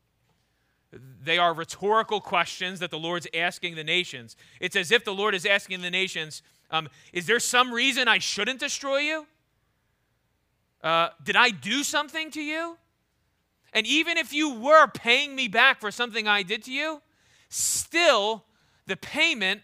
They 0.92 1.38
are 1.38 1.54
rhetorical 1.54 2.20
questions 2.20 2.80
that 2.80 2.90
the 2.90 2.98
Lord's 2.98 3.26
asking 3.34 3.76
the 3.76 3.84
nations. 3.84 4.36
It's 4.60 4.76
as 4.76 4.92
if 4.92 5.04
the 5.04 5.14
Lord 5.14 5.34
is 5.34 5.46
asking 5.46 5.80
the 5.80 5.90
nations, 5.90 6.42
um, 6.70 6.88
Is 7.12 7.26
there 7.26 7.40
some 7.40 7.72
reason 7.72 8.08
I 8.08 8.18
shouldn't 8.18 8.60
destroy 8.60 8.98
you? 8.98 9.26
Uh, 10.82 11.08
did 11.22 11.36
I 11.36 11.50
do 11.50 11.82
something 11.82 12.30
to 12.32 12.42
you? 12.42 12.76
And 13.72 13.86
even 13.86 14.18
if 14.18 14.32
you 14.32 14.54
were 14.54 14.86
paying 14.86 15.34
me 15.34 15.48
back 15.48 15.80
for 15.80 15.90
something 15.90 16.28
I 16.28 16.42
did 16.42 16.62
to 16.64 16.72
you, 16.72 17.00
still 17.48 18.44
the 18.86 18.96
payment 18.96 19.62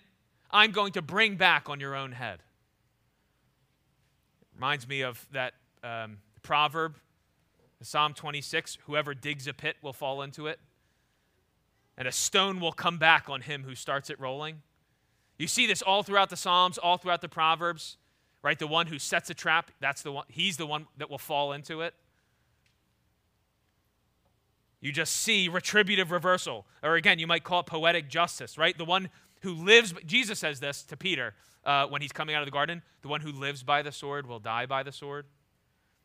I'm 0.51 0.73
going 0.73 0.93
to 0.93 1.03
bring 1.03 1.37
back 1.37 1.69
on 1.69 1.81
your 1.81 1.95
own 1.95 2.13
head. 2.13 2.41
Reminds 4.55 4.89
me 4.89 5.03
of 5.03 5.27
that 5.33 5.55
um, 5.85 6.19
proverb, 6.43 6.97
Psalm 7.83 8.13
26 8.15 8.79
whoever 8.87 9.15
digs 9.15 9.47
a 9.47 9.53
pit 9.53 9.77
will 9.83 9.93
fall 9.93 10.23
into 10.23 10.47
it, 10.47 10.59
and 11.97 12.09
a 12.09 12.13
stone 12.13 12.61
will 12.61 12.73
come 12.73 12.99
back 12.99 13.29
on 13.29 13.43
him 13.43 13.63
who 13.63 13.75
starts 13.75 14.11
it 14.11 14.19
rolling. 14.19 14.63
You 15.39 15.47
see 15.47 15.67
this 15.67 15.83
all 15.83 16.03
throughout 16.03 16.31
the 16.31 16.37
Psalms, 16.37 16.79
all 16.79 16.97
throughout 16.97 17.21
the 17.21 17.29
Proverbs, 17.29 17.99
right? 18.43 18.59
The 18.59 18.67
one 18.67 18.89
who 18.89 18.99
sets 18.99 19.31
a 19.31 19.35
trap, 19.35 19.71
that's 19.81 20.03
the 20.03 20.11
one, 20.11 20.25
he's 20.29 20.57
the 20.57 20.67
one 20.67 20.87
that 20.97 21.09
will 21.09 21.19
fall 21.19 21.53
into 21.53 21.83
it. 21.83 21.95
You 24.81 24.93
just 24.93 25.17
see 25.17 25.49
retributive 25.49 26.11
reversal. 26.11 26.67
Or 26.83 26.95
again, 26.95 27.19
you 27.19 27.27
might 27.27 27.45
call 27.45 27.61
it 27.61 27.67
poetic 27.67 28.09
justice, 28.09 28.57
right? 28.57 28.77
The 28.77 28.85
one 28.85 29.11
who 29.43 29.53
lives, 29.53 29.95
Jesus 30.07 30.39
says 30.39 30.61
this 30.61 30.83
to 30.85 30.97
Peter 30.97 31.35
uh, 31.65 31.87
when 31.87 32.03
he's 32.03 32.13
coming 32.13 32.35
out 32.35 32.43
of 32.43 32.47
the 32.47 32.53
garden 32.53 32.83
the 33.03 33.09
one 33.09 33.21
who 33.21 33.33
lives 33.33 33.63
by 33.63 33.83
the 33.83 33.93
sword 33.93 34.27
will 34.27 34.41
die 34.41 34.67
by 34.67 34.83
the 34.83 34.93
sword. 34.93 35.27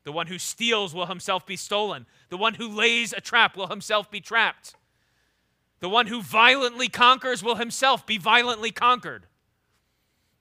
The 0.04 0.12
one 0.12 0.28
who 0.28 0.38
steals 0.38 0.94
will 0.94 1.06
himself 1.06 1.46
be 1.46 1.56
stolen. 1.56 2.06
The 2.30 2.38
one 2.38 2.56
who 2.56 2.68
lays 2.68 3.14
a 3.14 3.22
trap 3.22 3.56
will 3.56 3.68
himself 3.68 4.12
be 4.12 4.20
trapped. 4.20 4.76
The 5.80 5.90
one 5.90 6.08
who 6.08 6.22
violently 6.22 6.90
conquers 6.90 7.44
will 7.44 7.56
himself 7.56 8.06
be 8.06 8.18
violently 8.18 8.72
conquered. 8.72 9.26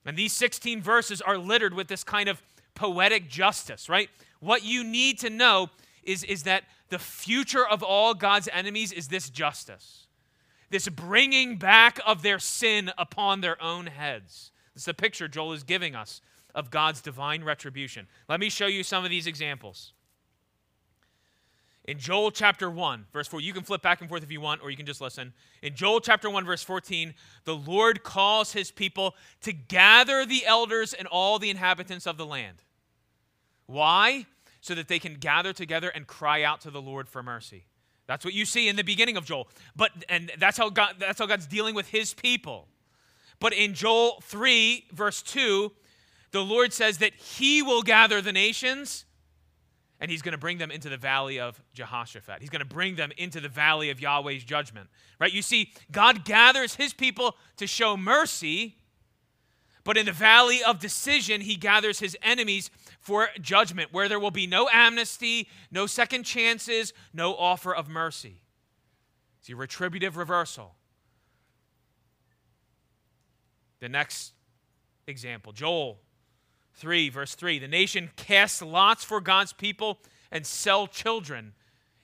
And 0.05 0.16
these 0.16 0.33
16 0.33 0.83
verses 0.83 1.21
are 1.21 1.38
littered 1.38 1.75
with 1.75 1.88
this 1.88 2.05
kind 2.05 2.29
of 2.29 2.42
poetic 2.75 3.29
justice, 3.29 3.88
right? 3.88 4.09
What 4.40 4.64
you 4.64 4.83
need 4.83 5.18
to 5.21 5.31
know 5.31 5.71
is, 6.03 6.25
is 6.25 6.42
that 6.45 6.64
the 6.92 6.98
future 6.98 7.66
of 7.66 7.83
all 7.83 8.12
God's 8.12 8.50
enemies 8.52 8.92
is 8.92 9.09
this 9.09 9.31
justice, 9.31 10.07
this 10.68 10.87
bringing 10.90 11.57
back 11.57 11.98
of 12.07 12.22
their 12.22 12.38
sin 12.38 12.92
upon 12.98 13.40
their 13.40 13.61
own 13.62 13.87
heads. 13.87 14.52
This 14.74 14.83
is 14.83 14.88
a 14.88 14.94
picture 14.94 15.26
Joel 15.26 15.55
is 15.55 15.62
giving 15.62 15.94
us 15.94 16.20
of 16.55 16.70
God's 16.70 17.00
divine 17.00 17.44
retribution. 17.44 18.09
Let 18.28 18.40
me 18.40 18.50
show 18.50 18.66
you 18.66 18.85
some 18.85 19.05
of 19.05 19.11
these 19.11 19.26
examples. 19.26 19.94
In 21.85 21.98
Joel 21.98 22.31
chapter 22.31 22.70
1, 22.70 23.07
verse 23.11 23.26
4, 23.26 23.40
you 23.40 23.55
can 23.55 23.62
flip 23.62 23.81
back 23.81 24.02
and 24.02 24.09
forth 24.11 24.22
if 24.22 24.31
you 24.31 24.42
want, 24.42 24.62
or 24.62 24.70
you 24.70 24.76
can 24.76 24.85
just 24.85 25.00
listen. 25.00 25.33
In 25.62 25.74
Joel 25.74 26.00
chapter 26.00 26.28
1, 26.28 26.44
verse 26.44 26.62
14, 26.62 27.14
the 27.44 27.57
Lord 27.57 28.02
calls 28.02 28.52
his 28.52 28.70
people 28.70 29.14
to 29.40 29.55
gather 29.55 30.26
the 30.26 30.44
elders 30.44 30.92
and 30.92 31.09
all 31.09 31.38
the 31.38 31.48
inhabitants 31.48 32.07
of 32.07 32.18
the 32.18 32.26
land. 32.26 32.59
Why? 33.64 34.26
So 34.62 34.75
that 34.75 34.88
they 34.88 34.98
can 34.98 35.14
gather 35.14 35.53
together 35.53 35.90
and 35.90 36.07
cry 36.07 36.42
out 36.42 36.62
to 36.62 36.70
the 36.70 36.81
Lord 36.81 37.09
for 37.09 37.22
mercy. 37.22 37.66
That's 38.07 38.25
what 38.25 38.33
you 38.33 38.46
see 38.46 38.68
in 38.68 38.77
the 38.77 38.85
beginning 38.85 39.16
of 39.16 39.25
Joel. 39.25 39.48
But 39.77 39.90
and 40.09 40.33
that's 40.38 40.57
how 40.57 40.70
God 40.70 40.94
that's 40.98 41.18
how 41.18 41.27
God's 41.27 41.46
dealing 41.46 41.75
with 41.75 41.88
his 41.88 42.14
people. 42.14 42.68
But 43.40 43.53
in 43.53 43.75
Joel 43.75 44.20
3 44.22 44.87
verse 44.92 45.20
2, 45.22 45.70
the 46.31 46.42
Lord 46.44 46.72
says 46.72 46.98
that 46.98 47.14
he 47.14 47.61
will 47.61 47.83
gather 47.83 48.22
the 48.22 48.33
nations 48.33 49.05
and 50.01 50.11
he's 50.11 50.22
going 50.22 50.33
to 50.33 50.38
bring 50.38 50.59
them 50.59 50.70
into 50.70 50.88
the 50.88 50.96
valley 50.96 51.38
of 51.38 51.61
Jehoshaphat. 51.75 52.40
He's 52.40 52.51
going 52.51 52.61
to 52.61 52.66
bring 52.66 52.96
them 52.96 53.12
into 53.16 53.40
the 53.40 53.48
valley 53.48 53.90
of 53.90 54.01
Yahweh's 54.01 54.44
judgment. 54.44 54.88
Right? 55.20 55.33
You 55.33 55.42
see, 55.42 55.72
God 55.90 56.25
gathers 56.25 56.77
his 56.77 56.92
people 56.92 57.37
to 57.57 57.66
show 57.66 57.96
mercy, 57.96 58.77
but 59.85 59.96
in 59.96 60.07
the 60.07 60.12
valley 60.12 60.62
of 60.62 60.81
decision, 60.81 61.40
he 61.40 61.57
gathers 61.57 62.01
his 62.01 62.16
enemies 62.22 62.70
for 63.03 63.29
judgment, 63.41 63.93
where 63.93 64.09
there 64.09 64.21
will 64.21 64.31
be 64.31 64.47
no 64.47 64.69
amnesty, 64.73 65.49
no 65.71 65.87
second 65.87 66.23
chances, 66.23 66.95
no 67.12 67.35
offer 67.35 67.75
of 67.75 67.88
mercy. 67.88 68.43
It's 69.41 69.51
a 69.51 69.57
retributive 69.57 70.17
reversal. 70.17 70.77
The 73.81 73.88
next 73.88 74.33
example, 75.09 75.53
Joel 75.53 75.99
3, 76.75 77.09
verse 77.09 77.35
3. 77.35 77.59
The 77.59 77.67
nation 77.67 78.11
casts 78.17 78.62
lots 78.62 79.03
for 79.03 79.21
God's 79.21 79.53
people 79.53 79.99
and 80.31 80.47
sell 80.47 80.87
children 80.87 81.55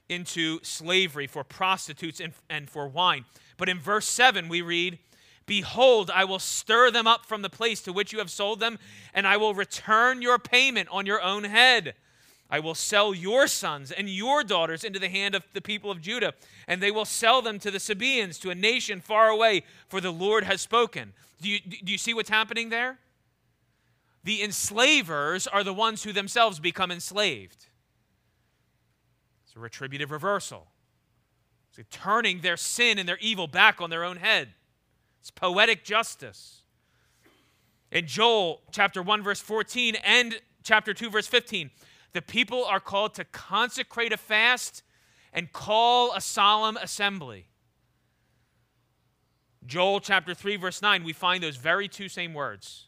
into 0.09 0.59
slavery 0.63 1.29
for 1.29 1.45
prostitutes 1.45 2.19
and, 2.19 2.33
and 2.51 2.69
for 2.69 2.89
wine. 2.89 3.25
But 3.57 3.69
in 3.69 3.79
verse 3.79 4.09
7, 4.09 4.49
we 4.49 4.63
read, 4.63 4.99
Behold, 5.49 6.11
I 6.15 6.25
will 6.25 6.39
stir 6.39 6.91
them 6.91 7.07
up 7.07 7.25
from 7.25 7.43
the 7.43 7.51
place 7.51 7.81
to 7.83 7.93
which 7.93 8.13
you 8.13 8.19
have 8.19 8.31
sold 8.31 8.61
them, 8.61 8.79
and 9.15 9.27
I 9.27 9.39
will 9.39 9.55
return 9.55 10.23
your 10.23 10.39
payment 10.39 10.91
on 10.93 11.07
your 11.07 11.23
own 11.23 11.45
head. 11.45 11.95
I 12.51 12.61
will 12.61 12.75
sell 12.75 13.15
your 13.15 13.47
sons 13.47 13.91
and 13.91 14.11
your 14.11 14.45
daughters 14.45 14.85
into 14.85 14.99
the 14.99 15.09
hand 15.09 15.35
of 15.35 15.45
the 15.55 15.63
people 15.63 15.91
of 15.91 16.03
Judah, 16.03 16.35
and 16.67 16.83
they 16.83 16.91
will 16.91 17.07
sell 17.07 17.41
them 17.41 17.59
to 17.61 17.71
the 17.71 17.81
Sabaeans, 17.81 18.39
to 18.41 18.51
a 18.51 18.55
nation 18.55 19.01
far 19.01 19.29
away, 19.29 19.65
for 19.89 20.03
the 20.03 20.13
Lord 20.13 20.45
has 20.45 20.61
spoken. 20.61 21.15
Do 21.41 21.49
you, 21.49 21.61
do 21.61 21.91
you 21.93 21.99
see 21.99 22.13
what's 22.13 22.31
happening 22.31 22.69
there? 22.69 22.99
The 24.25 24.43
enslavers 24.43 25.47
are 25.47 25.65
the 25.65 25.73
ones 25.73 26.05
who 26.05 26.13
themselves 26.13 26.61
become 26.61 26.91
enslaved. 26.91 27.67
It's 29.47 29.57
a 29.57 29.61
retributive 29.61 30.11
reversal. 30.11 30.67
It's 31.71 31.89
turning 31.91 32.43
their 32.43 32.59
sin 32.59 32.99
and 32.99 33.09
their 33.09 33.19
evil 33.19 33.47
back 33.47 33.81
on 33.81 33.89
their 33.89 34.05
own 34.05 34.19
head. 34.19 34.49
It's 35.21 35.31
poetic 35.31 35.85
justice. 35.85 36.63
In 37.91 38.07
Joel 38.07 38.61
chapter 38.71 39.03
1, 39.03 39.23
verse 39.23 39.41
14, 39.41 39.97
and 40.05 40.41
chapter 40.63 40.93
2, 40.93 41.11
verse 41.11 41.27
15, 41.27 41.71
the 42.13 42.23
people 42.23 42.65
are 42.65 42.81
called 42.81 43.15
to 43.15 43.25
consecrate 43.25 44.13
a 44.13 44.17
fast 44.17 44.83
and 45.33 45.53
call 45.53 46.13
a 46.15 46.21
solemn 46.21 46.77
assembly. 46.77 47.47
Joel 49.67 50.01
chapter 50.01 50.35
3, 50.35 50.57
verse 50.57 50.81
9, 50.81 51.05
we 51.05 51.13
find 51.13 51.43
those 51.43 51.57
very 51.57 51.89
two 51.89 52.09
same 52.09 52.35
words 52.35 52.87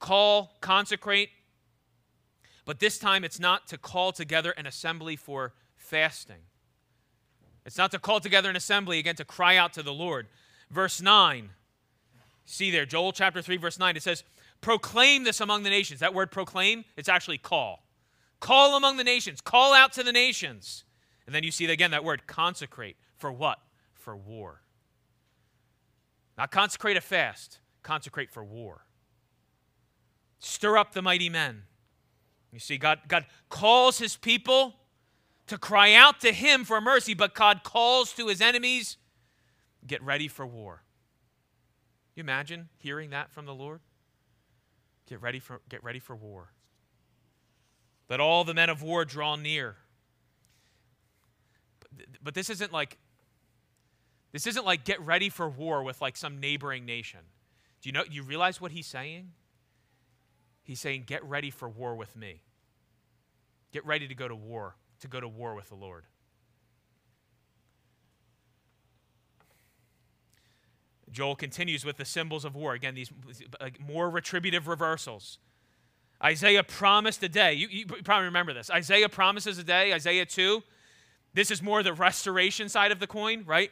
call, 0.00 0.56
consecrate, 0.60 1.28
but 2.64 2.78
this 2.80 2.98
time 2.98 3.22
it's 3.22 3.38
not 3.38 3.68
to 3.68 3.76
call 3.76 4.12
together 4.12 4.50
an 4.52 4.66
assembly 4.66 5.14
for 5.14 5.52
fasting. 5.76 6.42
It's 7.64 7.78
not 7.78 7.90
to 7.92 7.98
call 7.98 8.20
together 8.20 8.50
an 8.50 8.56
assembly, 8.56 8.98
again, 8.98 9.16
to 9.16 9.24
cry 9.24 9.56
out 9.56 9.72
to 9.74 9.82
the 9.82 9.92
Lord. 9.92 10.26
Verse 10.70 11.00
9, 11.00 11.50
see 12.44 12.70
there, 12.70 12.86
Joel 12.86 13.12
chapter 13.12 13.42
3, 13.42 13.56
verse 13.56 13.78
9, 13.78 13.96
it 13.96 14.02
says, 14.02 14.24
Proclaim 14.60 15.24
this 15.24 15.40
among 15.40 15.62
the 15.62 15.70
nations. 15.70 16.00
That 16.00 16.14
word 16.14 16.30
proclaim, 16.30 16.84
it's 16.96 17.08
actually 17.08 17.38
call. 17.38 17.84
Call 18.40 18.76
among 18.76 18.96
the 18.96 19.04
nations, 19.04 19.40
call 19.40 19.74
out 19.74 19.92
to 19.94 20.02
the 20.02 20.12
nations. 20.12 20.84
And 21.26 21.34
then 21.34 21.44
you 21.44 21.50
see 21.50 21.66
again 21.66 21.90
that 21.92 22.04
word 22.04 22.26
consecrate. 22.26 22.96
For 23.16 23.30
what? 23.30 23.58
For 23.94 24.16
war. 24.16 24.62
Not 26.36 26.50
consecrate 26.50 26.96
a 26.96 27.00
fast, 27.00 27.58
consecrate 27.82 28.30
for 28.30 28.42
war. 28.42 28.86
Stir 30.38 30.78
up 30.78 30.92
the 30.92 31.02
mighty 31.02 31.28
men. 31.28 31.64
You 32.52 32.58
see, 32.58 32.78
God, 32.78 33.00
God 33.06 33.26
calls 33.48 33.98
his 33.98 34.16
people 34.16 34.74
to 35.50 35.58
cry 35.58 35.94
out 35.94 36.20
to 36.20 36.32
him 36.32 36.64
for 36.64 36.80
mercy, 36.80 37.12
but 37.12 37.34
God 37.34 37.64
calls 37.64 38.12
to 38.12 38.28
his 38.28 38.40
enemies, 38.40 38.96
get 39.84 40.00
ready 40.00 40.28
for 40.28 40.46
war. 40.46 40.84
You 42.14 42.20
imagine 42.20 42.68
hearing 42.78 43.10
that 43.10 43.32
from 43.32 43.46
the 43.46 43.54
Lord? 43.54 43.80
Get 45.08 45.20
ready 45.20 45.40
for, 45.40 45.60
get 45.68 45.82
ready 45.82 45.98
for 45.98 46.14
war. 46.14 46.52
Let 48.08 48.20
all 48.20 48.44
the 48.44 48.54
men 48.54 48.70
of 48.70 48.80
war 48.80 49.04
draw 49.04 49.34
near. 49.34 49.76
But, 51.80 52.06
but 52.22 52.34
this 52.34 52.48
isn't 52.48 52.72
like 52.72 52.98
this 54.30 54.46
isn't 54.46 54.64
like 54.64 54.84
get 54.84 55.00
ready 55.00 55.28
for 55.28 55.48
war 55.48 55.82
with 55.82 56.00
like 56.00 56.16
some 56.16 56.38
neighboring 56.38 56.86
nation. 56.86 57.20
Do 57.82 57.88
you 57.88 57.92
know 57.92 58.04
you 58.08 58.22
realize 58.22 58.60
what 58.60 58.70
he's 58.70 58.86
saying? 58.86 59.32
He's 60.62 60.78
saying 60.78 61.04
get 61.06 61.24
ready 61.24 61.50
for 61.50 61.68
war 61.68 61.96
with 61.96 62.14
me. 62.14 62.42
Get 63.72 63.84
ready 63.84 64.06
to 64.06 64.14
go 64.14 64.28
to 64.28 64.36
war, 64.36 64.76
to 65.00 65.08
go 65.08 65.20
to 65.20 65.28
war 65.28 65.54
with 65.54 65.68
the 65.68 65.74
Lord. 65.74 66.04
Joel 71.10 71.34
continues 71.34 71.84
with 71.84 71.96
the 71.96 72.04
symbols 72.04 72.44
of 72.44 72.54
war. 72.54 72.74
Again, 72.74 72.94
these 72.94 73.10
more 73.80 74.08
retributive 74.08 74.68
reversals. 74.68 75.38
Isaiah 76.22 76.62
promised 76.62 77.22
a 77.22 77.28
day. 77.28 77.54
You, 77.54 77.68
you, 77.68 77.86
probably 77.86 78.26
remember 78.26 78.52
this. 78.52 78.70
Isaiah 78.70 79.08
promises 79.08 79.58
a 79.58 79.64
day, 79.64 79.92
Isaiah 79.92 80.26
2. 80.26 80.62
This 81.32 81.50
is 81.50 81.62
more 81.62 81.82
the 81.82 81.92
restoration 81.92 82.68
side 82.68 82.92
of 82.92 83.00
the 83.00 83.06
coin, 83.06 83.44
right? 83.46 83.70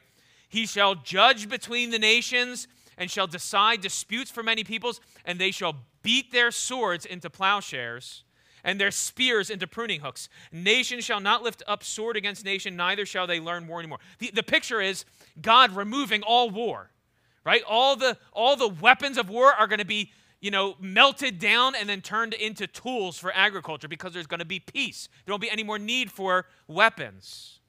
He 0.49 0.67
shall 0.67 0.95
judge 0.95 1.49
between 1.49 1.91
the 1.91 1.99
nations 1.99 2.67
and 2.97 3.11
shall 3.11 3.27
decide 3.27 3.81
disputes 3.81 4.31
for 4.31 4.43
many 4.43 4.64
peoples, 4.64 5.01
and 5.25 5.38
they 5.38 5.51
shall 5.51 5.77
beat 6.03 6.33
their 6.33 6.51
swords 6.51 7.05
into 7.05 7.29
plowshares 7.31 8.25
and 8.64 8.81
their 8.81 8.90
spears 8.90 9.51
into 9.51 9.66
pruning 9.66 10.01
hooks. 10.01 10.29
Nation 10.53 11.01
shall 11.01 11.21
not 11.21 11.42
lift 11.42 11.62
up 11.66 11.83
sword 11.83 12.16
against 12.16 12.44
nation, 12.44 12.77
neither 12.77 13.07
shall 13.07 13.27
they 13.27 13.40
learn 13.40 13.66
war 13.66 13.79
anymore. 13.79 13.99
The, 14.18 14.31
the 14.35 14.42
picture 14.42 14.81
is 14.81 15.05
God 15.40 15.75
removing 15.75 16.23
all 16.23 16.51
war 16.51 16.90
right? 17.49 17.62
All 17.66 17.97
the 17.97 18.18
all 18.35 18.57
the 18.57 18.68
weapons 18.68 19.16
of 19.16 19.31
war 19.31 19.55
are 19.55 19.66
going 19.66 19.79
to 19.79 19.87
be, 19.87 20.12
you 20.38 20.51
know, 20.51 20.77
melted 20.79 21.38
down 21.38 21.75
and 21.75 21.88
then 21.88 22.03
turned 22.03 22.35
into 22.35 22.66
tools 22.66 23.18
for 23.18 23.33
agriculture 23.35 23.88
because 23.88 24.12
there's 24.12 24.27
going 24.27 24.40
to 24.40 24.44
be 24.44 24.61
peace. 24.61 25.09
There 25.25 25.33
won't 25.33 25.40
be 25.40 25.51
any 25.51 25.62
more 25.62 25.79
need 25.79 26.12
for 26.12 26.44
weapons. 26.66 27.61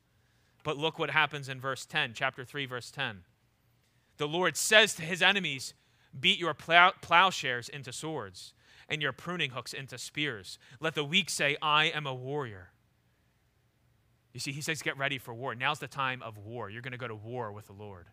But 0.65 0.75
look 0.75 0.99
what 0.99 1.11
happens 1.11 1.47
in 1.47 1.61
verse 1.61 1.85
10, 1.85 2.11
chapter 2.13 2.43
3 2.43 2.65
verse 2.65 2.91
10. 2.91 3.23
The 4.17 4.27
Lord 4.27 4.57
says 4.57 4.93
to 4.95 5.01
his 5.01 5.21
enemies, 5.21 5.73
"Beat 6.19 6.39
your 6.39 6.53
plow- 6.53 6.91
plowshares 7.01 7.69
into 7.69 7.93
swords." 7.93 8.53
And 8.89 9.01
your 9.01 9.11
pruning 9.11 9.51
hooks 9.51 9.71
into 9.71 9.97
spears. 9.97 10.57
Let 10.79 10.95
the 10.95 11.03
weak 11.03 11.29
say, 11.29 11.55
I 11.61 11.85
am 11.85 12.07
a 12.07 12.13
warrior. 12.13 12.71
You 14.33 14.39
see, 14.39 14.51
he 14.51 14.61
says, 14.61 14.81
get 14.81 14.97
ready 14.97 15.17
for 15.17 15.33
war. 15.33 15.53
Now's 15.55 15.79
the 15.79 15.87
time 15.87 16.21
of 16.23 16.37
war. 16.37 16.69
You're 16.69 16.81
going 16.81 16.91
to 16.91 16.97
go 16.97 17.07
to 17.07 17.15
war 17.15 17.51
with 17.51 17.67
the 17.67 17.73
Lord. 17.73 18.07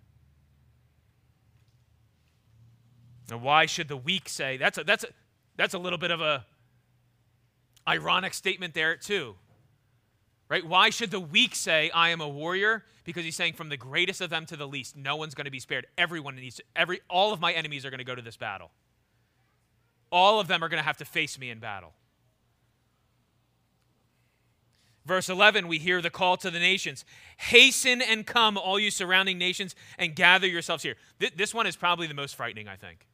Now, 3.30 3.38
why 3.38 3.66
should 3.66 3.88
the 3.88 3.96
weak 3.96 4.28
say? 4.28 4.56
That's 4.56 4.78
a, 4.78 4.84
that's 4.84 5.04
a, 5.04 5.08
that's 5.56 5.74
a 5.74 5.78
little 5.78 5.98
bit 5.98 6.10
of 6.10 6.20
a 6.20 6.44
ironic 7.88 8.34
statement 8.34 8.74
there 8.74 8.96
too. 8.96 9.36
Right? 10.48 10.64
Why 10.64 10.90
should 10.90 11.10
the 11.10 11.20
weak 11.20 11.56
say, 11.56 11.90
I 11.90 12.10
am 12.10 12.20
a 12.20 12.28
warrior? 12.28 12.84
Because 13.04 13.24
he's 13.24 13.34
saying 13.34 13.54
from 13.54 13.68
the 13.68 13.76
greatest 13.76 14.20
of 14.20 14.30
them 14.30 14.46
to 14.46 14.56
the 14.56 14.68
least, 14.68 14.96
no 14.96 15.16
one's 15.16 15.34
going 15.34 15.46
to 15.46 15.50
be 15.50 15.58
spared. 15.58 15.86
Everyone 15.98 16.36
needs 16.36 16.56
to, 16.56 16.64
every 16.76 17.00
all 17.08 17.32
of 17.32 17.40
my 17.40 17.52
enemies 17.52 17.84
are 17.84 17.90
going 17.90 17.98
to 17.98 18.04
go 18.04 18.14
to 18.14 18.22
this 18.22 18.36
battle. 18.36 18.70
All 20.10 20.40
of 20.40 20.48
them 20.48 20.62
are 20.62 20.68
going 20.68 20.80
to 20.80 20.86
have 20.86 20.96
to 20.98 21.04
face 21.04 21.38
me 21.38 21.50
in 21.50 21.58
battle. 21.58 21.92
Verse 25.06 25.28
11, 25.28 25.68
we 25.68 25.78
hear 25.78 26.02
the 26.02 26.10
call 26.10 26.36
to 26.38 26.50
the 26.50 26.58
nations 26.58 27.04
Hasten 27.36 28.02
and 28.02 28.26
come, 28.26 28.58
all 28.58 28.78
you 28.78 28.90
surrounding 28.90 29.38
nations, 29.38 29.76
and 29.98 30.16
gather 30.16 30.46
yourselves 30.46 30.82
here. 30.82 30.96
This 31.36 31.54
one 31.54 31.66
is 31.66 31.76
probably 31.76 32.06
the 32.06 32.14
most 32.14 32.34
frightening, 32.34 32.66
I 32.66 32.76
think. 32.76 33.06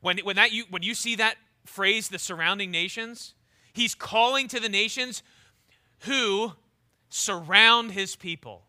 When, 0.00 0.18
when, 0.18 0.36
that 0.36 0.52
you, 0.52 0.64
when 0.70 0.82
you 0.82 0.94
see 0.94 1.16
that 1.16 1.36
phrase, 1.66 2.08
the 2.08 2.18
surrounding 2.18 2.70
nations, 2.70 3.34
he's 3.74 3.94
calling 3.94 4.48
to 4.48 4.60
the 4.60 4.68
nations 4.68 5.22
who 6.00 6.52
surround 7.10 7.92
his 7.92 8.16
people. 8.16 8.62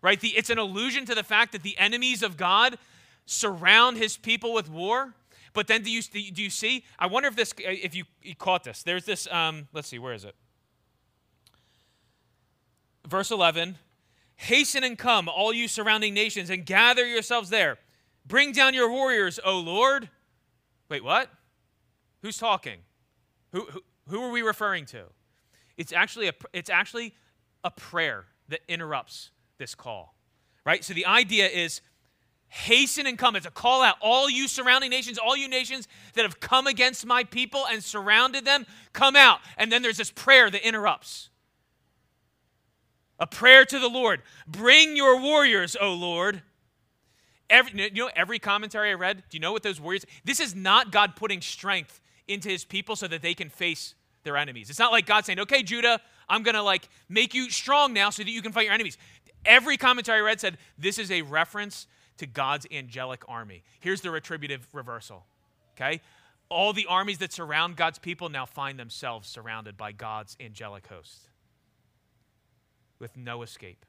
Right? 0.00 0.20
The, 0.20 0.28
it's 0.28 0.50
an 0.50 0.58
allusion 0.58 1.04
to 1.06 1.14
the 1.14 1.24
fact 1.24 1.52
that 1.52 1.62
the 1.62 1.76
enemies 1.76 2.22
of 2.22 2.36
God 2.36 2.78
surround 3.26 3.98
his 3.98 4.16
people 4.16 4.54
with 4.54 4.70
war. 4.70 5.14
But 5.52 5.66
then 5.66 5.82
do 5.82 5.90
you, 5.90 6.02
do 6.02 6.42
you 6.42 6.50
see? 6.50 6.84
I 6.98 7.06
wonder 7.06 7.28
if 7.28 7.36
this, 7.36 7.52
if 7.58 7.94
you, 7.94 8.04
you 8.22 8.34
caught 8.34 8.64
this. 8.64 8.82
There's 8.82 9.04
this, 9.04 9.26
um, 9.30 9.68
let's 9.72 9.88
see, 9.88 9.98
where 9.98 10.14
is 10.14 10.24
it? 10.24 10.34
Verse 13.06 13.30
11 13.30 13.76
Hasten 14.36 14.84
and 14.84 14.96
come, 14.96 15.28
all 15.28 15.52
you 15.52 15.66
surrounding 15.66 16.14
nations, 16.14 16.48
and 16.48 16.64
gather 16.64 17.04
yourselves 17.04 17.50
there. 17.50 17.78
Bring 18.24 18.52
down 18.52 18.72
your 18.72 18.88
warriors, 18.88 19.40
O 19.44 19.58
Lord. 19.58 20.08
Wait, 20.88 21.02
what? 21.02 21.28
Who's 22.22 22.38
talking? 22.38 22.78
Who, 23.50 23.64
who, 23.64 23.82
who 24.08 24.22
are 24.22 24.30
we 24.30 24.42
referring 24.42 24.86
to? 24.86 25.04
It's 25.76 25.92
actually, 25.92 26.28
a, 26.28 26.32
it's 26.52 26.70
actually 26.70 27.14
a 27.64 27.70
prayer 27.70 28.26
that 28.48 28.60
interrupts 28.68 29.30
this 29.58 29.74
call, 29.74 30.14
right? 30.64 30.84
So 30.84 30.94
the 30.94 31.06
idea 31.06 31.48
is 31.48 31.80
hasten 32.48 33.06
and 33.06 33.18
come. 33.18 33.36
It's 33.36 33.46
a 33.46 33.50
call 33.50 33.82
out. 33.82 33.96
All 34.00 34.28
you 34.28 34.48
surrounding 34.48 34.90
nations, 34.90 35.18
all 35.18 35.36
you 35.36 35.48
nations 35.48 35.86
that 36.14 36.22
have 36.22 36.40
come 36.40 36.66
against 36.66 37.06
my 37.06 37.24
people 37.24 37.66
and 37.70 37.82
surrounded 37.82 38.44
them, 38.44 38.66
come 38.92 39.16
out. 39.16 39.40
And 39.56 39.70
then 39.70 39.82
there's 39.82 39.96
this 39.96 40.10
prayer 40.10 40.50
that 40.50 40.66
interrupts. 40.66 41.30
A 43.18 43.26
prayer 43.26 43.64
to 43.64 43.78
the 43.78 43.88
Lord. 43.88 44.22
Bring 44.46 44.96
your 44.96 45.20
warriors, 45.20 45.76
O 45.80 45.92
Lord. 45.92 46.42
Every, 47.50 47.90
you 47.94 48.04
know, 48.04 48.10
every 48.14 48.38
commentary 48.38 48.90
I 48.90 48.94
read, 48.94 49.24
do 49.30 49.36
you 49.36 49.40
know 49.40 49.52
what 49.52 49.62
those 49.62 49.80
warriors? 49.80 50.04
This 50.24 50.38
is 50.38 50.54
not 50.54 50.92
God 50.92 51.16
putting 51.16 51.40
strength 51.40 52.00
into 52.28 52.48
his 52.48 52.64
people 52.64 52.94
so 52.94 53.08
that 53.08 53.22
they 53.22 53.34
can 53.34 53.48
face 53.48 53.94
their 54.22 54.36
enemies. 54.36 54.68
It's 54.70 54.78
not 54.78 54.92
like 54.92 55.06
God 55.06 55.24
saying, 55.24 55.40
okay, 55.40 55.62
Judah, 55.62 56.00
I'm 56.28 56.42
going 56.42 56.54
to 56.54 56.62
like 56.62 56.88
make 57.08 57.34
you 57.34 57.50
strong 57.50 57.92
now 57.94 58.10
so 58.10 58.22
that 58.22 58.30
you 58.30 58.42
can 58.42 58.52
fight 58.52 58.66
your 58.66 58.74
enemies. 58.74 58.98
Every 59.44 59.76
commentary 59.76 60.18
I 60.18 60.22
read 60.22 60.40
said 60.40 60.58
this 60.76 60.98
is 60.98 61.10
a 61.10 61.22
reference 61.22 61.86
to 62.18 62.26
God's 62.26 62.66
angelic 62.70 63.22
army. 63.28 63.62
Here's 63.80 64.00
the 64.00 64.10
retributive 64.10 64.66
reversal. 64.72 65.26
Okay? 65.76 66.00
All 66.48 66.72
the 66.72 66.86
armies 66.86 67.18
that 67.18 67.32
surround 67.32 67.76
God's 67.76 67.98
people 67.98 68.28
now 68.28 68.46
find 68.46 68.78
themselves 68.78 69.28
surrounded 69.28 69.76
by 69.76 69.92
God's 69.92 70.36
angelic 70.40 70.86
host 70.86 71.28
with 72.98 73.16
no 73.16 73.42
escape. 73.42 73.84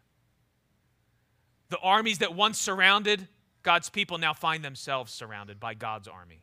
The 1.70 1.80
armies 1.80 2.20
that 2.20 2.36
once 2.36 2.60
surrounded 2.60 3.28
God's 3.64 3.90
people 3.90 4.18
now 4.18 4.34
find 4.34 4.64
themselves 4.64 5.12
surrounded 5.12 5.60
by 5.60 5.74
God's 5.74 6.08
army. 6.08 6.42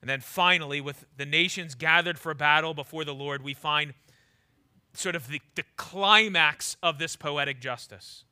And 0.00 0.08
then 0.10 0.20
finally, 0.20 0.82
with 0.82 1.06
the 1.16 1.24
nations 1.24 1.74
gathered 1.74 2.18
for 2.18 2.34
battle 2.34 2.74
before 2.74 3.04
the 3.04 3.14
Lord, 3.14 3.42
we 3.42 3.54
find 3.54 3.94
sort 4.94 5.16
of 5.16 5.28
the, 5.28 5.40
the 5.54 5.64
climax 5.76 6.76
of 6.82 6.98
this 6.98 7.16
poetic 7.16 7.60
justice. 7.60 8.24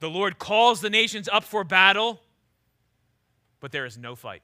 The 0.00 0.10
Lord 0.10 0.38
calls 0.38 0.80
the 0.80 0.90
nations 0.90 1.28
up 1.32 1.44
for 1.44 1.64
battle, 1.64 2.20
but 3.60 3.72
there 3.72 3.86
is 3.86 3.96
no 3.96 4.14
fight. 4.14 4.42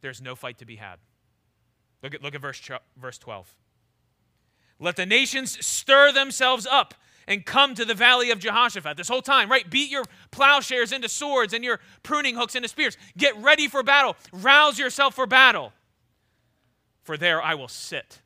There's 0.00 0.22
no 0.22 0.34
fight 0.34 0.58
to 0.58 0.64
be 0.64 0.76
had. 0.76 0.96
Look 2.02 2.14
at, 2.14 2.22
look 2.22 2.34
at 2.34 2.40
verse, 2.40 2.60
verse 2.96 3.18
12. 3.18 3.54
Let 4.78 4.96
the 4.96 5.04
nations 5.04 5.64
stir 5.64 6.12
themselves 6.12 6.66
up 6.66 6.94
and 7.26 7.44
come 7.44 7.74
to 7.74 7.84
the 7.84 7.94
valley 7.94 8.30
of 8.30 8.38
Jehoshaphat. 8.38 8.96
This 8.96 9.08
whole 9.08 9.20
time, 9.20 9.50
right? 9.50 9.68
Beat 9.68 9.90
your 9.90 10.04
plowshares 10.30 10.90
into 10.90 11.08
swords 11.08 11.52
and 11.52 11.62
your 11.62 11.78
pruning 12.02 12.34
hooks 12.34 12.54
into 12.54 12.68
spears. 12.68 12.96
Get 13.18 13.36
ready 13.36 13.68
for 13.68 13.82
battle. 13.82 14.16
Rouse 14.32 14.78
yourself 14.78 15.14
for 15.14 15.26
battle. 15.26 15.74
For 17.02 17.18
there 17.18 17.42
I 17.42 17.54
will 17.54 17.68
sit 17.68 18.20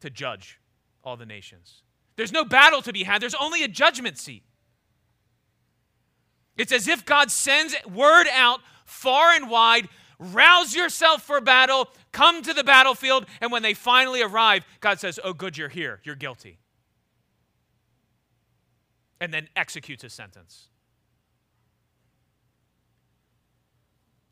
to 0.00 0.10
judge 0.10 0.60
all 1.04 1.16
the 1.16 1.26
nations. 1.26 1.82
There's 2.16 2.32
no 2.32 2.44
battle 2.44 2.82
to 2.82 2.92
be 2.92 3.04
had, 3.04 3.20
there's 3.20 3.34
only 3.34 3.62
a 3.62 3.68
judgment 3.68 4.18
seat. 4.18 4.44
It's 6.56 6.72
as 6.72 6.86
if 6.86 7.04
God 7.04 7.30
sends 7.30 7.74
word 7.92 8.26
out 8.32 8.60
far 8.84 9.32
and 9.32 9.50
wide 9.50 9.88
rouse 10.20 10.74
yourself 10.74 11.22
for 11.22 11.40
battle, 11.40 11.88
come 12.12 12.40
to 12.42 12.54
the 12.54 12.62
battlefield, 12.62 13.26
and 13.40 13.50
when 13.50 13.62
they 13.62 13.74
finally 13.74 14.22
arrive, 14.22 14.64
God 14.80 15.00
says, 15.00 15.18
Oh, 15.24 15.32
good, 15.32 15.58
you're 15.58 15.68
here, 15.68 16.00
you're 16.04 16.14
guilty 16.14 16.58
and 19.24 19.32
then 19.32 19.48
executes 19.56 20.02
his 20.02 20.12
sentence. 20.12 20.68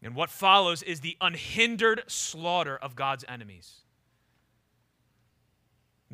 And 0.03 0.15
what 0.15 0.29
follows 0.29 0.83
is 0.83 1.01
the 1.01 1.17
unhindered 1.19 2.03
slaughter 2.09 2.77
of 2.77 2.95
God's 2.95 3.25
enemies. 3.27 3.85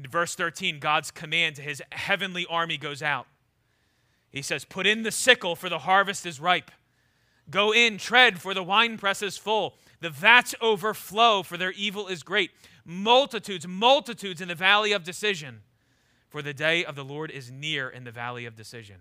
Verse 0.06 0.34
13, 0.34 0.78
God's 0.78 1.11
command 1.11 1.56
to 1.56 1.62
his 1.62 1.82
heavenly 1.90 2.46
army 2.48 2.76
goes 2.76 3.02
out. 3.02 3.26
He 4.30 4.42
says, 4.42 4.64
Put 4.64 4.87
in 4.87 5.02
the 5.02 5.11
sickle, 5.11 5.56
for 5.56 5.68
the 5.68 5.80
harvest 5.80 6.26
is 6.26 6.40
ripe. 6.40 6.70
Go 7.50 7.72
in, 7.72 7.98
tread, 7.98 8.40
for 8.40 8.52
the 8.54 8.62
winepress 8.62 9.22
is 9.22 9.38
full. 9.38 9.74
The 10.00 10.11
vats 10.11 10.54
overflow, 10.61 11.42
for 11.42 11.56
their 11.56 11.72
evil 11.72 12.06
is 12.06 12.22
great. 12.22 12.50
multitudes, 12.84 13.66
multitudes 13.66 14.40
in 14.40 14.48
the 14.48 14.54
valley 14.54 14.92
of 14.92 15.04
decision. 15.04 15.61
For 16.28 16.42
the 16.42 16.54
day 16.54 16.84
of 16.84 16.94
the 16.94 17.04
Lord 17.04 17.30
is 17.30 17.50
near 17.50 17.88
in 17.88 18.04
the 18.04 18.11
valley 18.11 18.44
of 18.44 18.54
decision. 18.54 18.96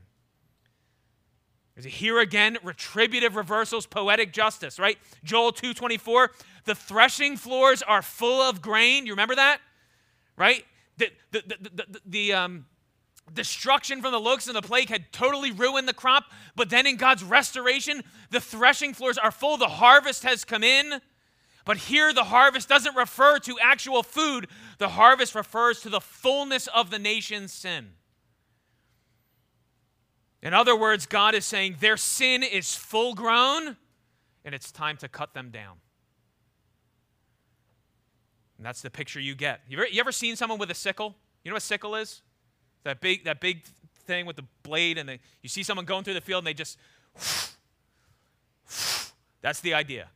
Here 1.77 2.19
again, 2.19 2.57
retributive 2.63 3.35
reversals, 3.35 3.85
poetic 3.85 4.33
justice, 4.33 4.79
right? 4.79 4.97
Joel 5.23 5.51
2.24, 5.51 6.29
the 6.65 6.73
threshing 6.73 7.37
floors 7.37 7.83
are 7.83 8.01
full 8.01 8.41
of 8.41 8.61
grain. 8.61 9.05
You 9.05 9.11
remember 9.13 9.35
that? 9.35 9.59
Right? 10.35 10.65
The, 10.97 11.11
the, 11.31 11.43
the, 11.47 11.85
the, 11.87 12.01
the 12.05 12.33
um, 12.33 12.65
destruction 13.33 14.01
from 14.01 14.11
the 14.11 14.19
locusts 14.19 14.47
and 14.47 14.55
the 14.55 14.61
plague 14.61 14.89
had 14.89 15.11
totally 15.11 15.51
ruined 15.51 15.87
the 15.87 15.93
crop, 15.93 16.25
but 16.55 16.69
then 16.69 16.87
in 16.87 16.97
God's 16.97 17.23
restoration, 17.23 18.03
the 18.31 18.39
threshing 18.39 18.93
floors 18.93 19.17
are 19.17 19.31
full. 19.31 19.57
The 19.57 19.67
harvest 19.67 20.23
has 20.23 20.43
come 20.43 20.63
in. 20.63 21.01
But 21.65 21.77
here, 21.77 22.13
the 22.13 22.23
harvest 22.23 22.69
doesn't 22.69 22.95
refer 22.95 23.39
to 23.39 23.57
actual 23.61 24.01
food, 24.01 24.47
the 24.77 24.87
harvest 24.87 25.35
refers 25.35 25.81
to 25.81 25.89
the 25.89 25.99
fullness 25.99 26.67
of 26.67 26.91
the 26.91 26.99
nation's 26.99 27.51
sin. 27.51 27.89
In 30.41 30.53
other 30.53 30.77
words, 30.77 31.05
God 31.05 31.35
is 31.35 31.45
saying 31.45 31.77
their 31.81 31.97
sin 31.97 32.41
is 32.41 32.73
full 32.73 33.15
grown 33.15 33.75
and 34.45 34.55
it's 34.55 34.71
time 34.71 34.95
to 34.97 35.09
cut 35.09 35.33
them 35.33 35.49
down. 35.49 35.77
And 38.57 38.65
that's 38.65 38.81
the 38.81 38.89
picture 38.89 39.19
you 39.19 39.35
get. 39.35 39.61
You 39.67 39.77
ever, 39.77 39.87
you 39.87 39.99
ever 39.99 40.11
seen 40.11 40.35
someone 40.35 40.59
with 40.59 40.71
a 40.71 40.75
sickle? 40.75 41.15
You 41.43 41.51
know 41.51 41.55
what 41.55 41.63
a 41.63 41.65
sickle 41.65 41.95
is? 41.95 42.21
That 42.83 43.01
big, 43.01 43.23
that 43.25 43.39
big 43.39 43.65
thing 44.05 44.25
with 44.25 44.35
the 44.35 44.45
blade, 44.63 44.97
and 44.97 45.07
they, 45.07 45.19
you 45.41 45.49
see 45.49 45.63
someone 45.63 45.85
going 45.85 46.03
through 46.03 46.15
the 46.15 46.21
field 46.21 46.39
and 46.39 46.47
they 46.47 46.53
just. 46.53 46.77
That's 49.41 49.59
the 49.61 49.73
idea. 49.73 50.09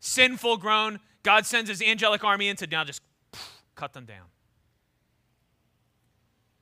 Sinful 0.00 0.58
grown, 0.58 1.00
God 1.22 1.44
sends 1.44 1.68
his 1.68 1.82
angelic 1.82 2.22
army 2.22 2.48
in 2.48 2.56
to 2.56 2.66
now 2.66 2.84
just 2.84 3.02
cut 3.74 3.92
them 3.92 4.04
down. 4.04 4.26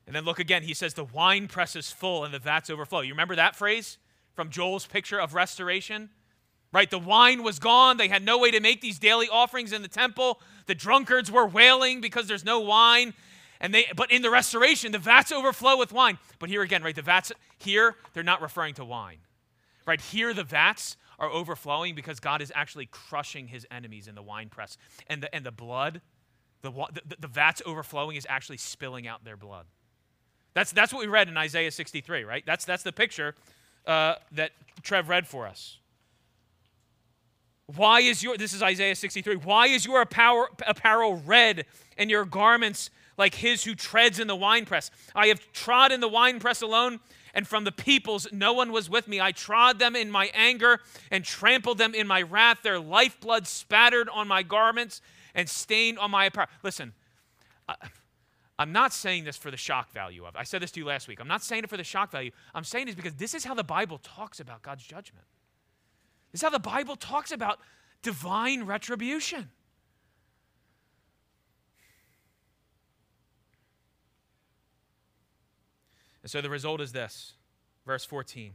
And 0.06 0.14
then 0.14 0.24
look 0.24 0.38
again, 0.38 0.62
he 0.62 0.74
says, 0.74 0.94
The 0.94 1.04
wine 1.04 1.48
press 1.48 1.76
is 1.76 1.90
full 1.90 2.24
and 2.24 2.32
the 2.32 2.38
vats 2.38 2.70
overflow. 2.70 3.00
You 3.00 3.12
remember 3.12 3.36
that 3.36 3.56
phrase 3.56 3.98
from 4.34 4.50
Joel's 4.50 4.86
picture 4.86 5.20
of 5.20 5.34
restoration? 5.34 6.10
Right? 6.74 6.90
The 6.90 6.98
wine 6.98 7.44
was 7.44 7.60
gone. 7.60 7.98
They 7.98 8.08
had 8.08 8.24
no 8.24 8.36
way 8.36 8.50
to 8.50 8.58
make 8.58 8.80
these 8.80 8.98
daily 8.98 9.28
offerings 9.28 9.72
in 9.72 9.82
the 9.82 9.88
temple. 9.88 10.40
The 10.66 10.74
drunkards 10.74 11.30
were 11.30 11.46
wailing 11.46 12.00
because 12.00 12.26
there's 12.26 12.44
no 12.44 12.58
wine. 12.58 13.14
And 13.60 13.72
they, 13.72 13.86
but 13.94 14.10
in 14.10 14.22
the 14.22 14.30
restoration, 14.30 14.90
the 14.90 14.98
vats 14.98 15.30
overflow 15.30 15.78
with 15.78 15.92
wine. 15.92 16.18
But 16.40 16.48
here 16.48 16.62
again, 16.62 16.82
right, 16.82 16.94
the 16.94 17.00
vats 17.00 17.30
here, 17.58 17.94
they're 18.12 18.24
not 18.24 18.42
referring 18.42 18.74
to 18.74 18.84
wine. 18.84 19.18
Right 19.86 20.00
here, 20.00 20.34
the 20.34 20.42
vats 20.42 20.96
are 21.20 21.30
overflowing 21.30 21.94
because 21.94 22.18
God 22.18 22.42
is 22.42 22.50
actually 22.56 22.86
crushing 22.86 23.46
his 23.46 23.64
enemies 23.70 24.08
in 24.08 24.16
the 24.16 24.22
wine 24.22 24.48
press. 24.48 24.76
And 25.06 25.22
the, 25.22 25.32
and 25.32 25.46
the 25.46 25.52
blood, 25.52 26.00
the, 26.62 26.72
the, 26.72 27.16
the 27.20 27.28
vats 27.28 27.62
overflowing 27.64 28.16
is 28.16 28.26
actually 28.28 28.56
spilling 28.56 29.06
out 29.06 29.24
their 29.24 29.36
blood. 29.36 29.66
That's, 30.54 30.72
that's 30.72 30.92
what 30.92 31.02
we 31.02 31.08
read 31.08 31.28
in 31.28 31.36
Isaiah 31.36 31.70
63, 31.70 32.24
right? 32.24 32.42
That's, 32.44 32.64
that's 32.64 32.82
the 32.82 32.92
picture 32.92 33.36
uh, 33.86 34.16
that 34.32 34.50
Trev 34.82 35.08
read 35.08 35.28
for 35.28 35.46
us. 35.46 35.78
Why 37.66 38.00
is 38.00 38.22
your, 38.22 38.36
this 38.36 38.52
is 38.52 38.62
Isaiah 38.62 38.94
63, 38.94 39.36
why 39.36 39.68
is 39.68 39.86
your 39.86 40.02
apparel, 40.02 40.48
apparel 40.66 41.16
red 41.24 41.64
and 41.96 42.10
your 42.10 42.24
garments 42.24 42.90
like 43.16 43.34
his 43.34 43.64
who 43.64 43.74
treads 43.74 44.18
in 44.18 44.26
the 44.26 44.36
winepress. 44.36 44.90
I 45.14 45.28
have 45.28 45.40
trod 45.52 45.92
in 45.92 46.00
the 46.00 46.08
winepress 46.08 46.62
alone, 46.62 47.00
and 47.32 47.46
from 47.46 47.64
the 47.64 47.72
peoples 47.72 48.26
no 48.32 48.52
one 48.52 48.72
was 48.72 48.90
with 48.90 49.08
me. 49.08 49.20
I 49.20 49.32
trod 49.32 49.78
them 49.78 49.96
in 49.96 50.10
my 50.10 50.30
anger 50.34 50.80
and 51.10 51.24
trampled 51.24 51.78
them 51.78 51.94
in 51.94 52.06
my 52.06 52.22
wrath. 52.22 52.62
Their 52.62 52.78
lifeblood 52.78 53.46
spattered 53.46 54.08
on 54.08 54.28
my 54.28 54.42
garments 54.42 55.00
and 55.34 55.48
stained 55.48 55.98
on 55.98 56.10
my 56.10 56.26
apparel. 56.26 56.48
Listen, 56.62 56.92
I, 57.68 57.76
I'm 58.58 58.72
not 58.72 58.92
saying 58.92 59.24
this 59.24 59.36
for 59.36 59.50
the 59.50 59.56
shock 59.56 59.92
value 59.92 60.24
of 60.24 60.34
it. 60.34 60.38
I 60.38 60.44
said 60.44 60.62
this 60.62 60.70
to 60.72 60.80
you 60.80 60.86
last 60.86 61.08
week. 61.08 61.20
I'm 61.20 61.28
not 61.28 61.42
saying 61.42 61.64
it 61.64 61.70
for 61.70 61.76
the 61.76 61.84
shock 61.84 62.12
value. 62.12 62.30
I'm 62.54 62.64
saying 62.64 62.86
this 62.86 62.94
because 62.94 63.14
this 63.14 63.34
is 63.34 63.44
how 63.44 63.54
the 63.54 63.64
Bible 63.64 63.98
talks 63.98 64.38
about 64.38 64.62
God's 64.62 64.84
judgment. 64.84 65.26
This 66.34 66.40
is 66.40 66.42
how 66.42 66.50
the 66.50 66.58
Bible 66.58 66.96
talks 66.96 67.30
about 67.30 67.60
divine 68.02 68.64
retribution. 68.64 69.50
And 76.22 76.28
so 76.28 76.40
the 76.40 76.50
result 76.50 76.80
is 76.80 76.90
this 76.90 77.34
verse 77.86 78.04
14 78.04 78.54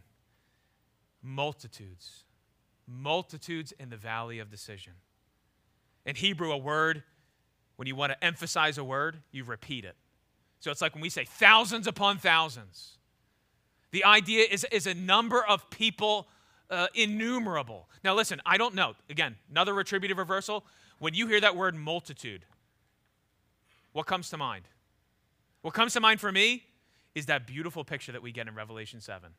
multitudes, 1.23 2.25
multitudes 2.85 3.71
in 3.79 3.89
the 3.89 3.95
valley 3.95 4.39
of 4.39 4.51
decision. 4.51 4.91
In 6.05 6.17
Hebrew, 6.17 6.51
a 6.51 6.57
word, 6.57 7.03
when 7.77 7.87
you 7.87 7.95
want 7.95 8.11
to 8.11 8.21
emphasize 8.21 8.77
a 8.77 8.83
word, 8.83 9.19
you 9.31 9.45
repeat 9.45 9.85
it. 9.85 9.95
So 10.59 10.69
it's 10.69 10.81
like 10.81 10.95
when 10.95 11.01
we 11.01 11.09
say 11.09 11.23
thousands 11.23 11.87
upon 11.87 12.17
thousands. 12.17 12.97
The 13.91 14.03
idea 14.03 14.47
is, 14.51 14.65
is 14.69 14.85
a 14.85 14.93
number 14.93 15.45
of 15.45 15.69
people 15.69 16.27
uh, 16.69 16.87
innumerable. 16.93 17.87
Now, 18.03 18.15
listen, 18.15 18.41
I 18.45 18.57
don't 18.57 18.75
know. 18.75 18.93
Again, 19.09 19.35
another 19.49 19.73
retributive 19.73 20.17
reversal. 20.17 20.65
When 20.99 21.13
you 21.13 21.27
hear 21.27 21.41
that 21.41 21.55
word 21.55 21.75
multitude, 21.75 22.45
what 23.93 24.05
comes 24.05 24.29
to 24.29 24.37
mind? 24.37 24.65
What 25.61 25.73
comes 25.73 25.93
to 25.93 25.99
mind 25.99 26.19
for 26.19 26.31
me 26.31 26.63
is 27.15 27.25
that 27.25 27.47
beautiful 27.47 27.83
picture 27.83 28.11
that 28.11 28.21
we 28.21 28.31
get 28.31 28.47
in 28.47 28.55
Revelation 28.55 29.01
7, 29.01 29.31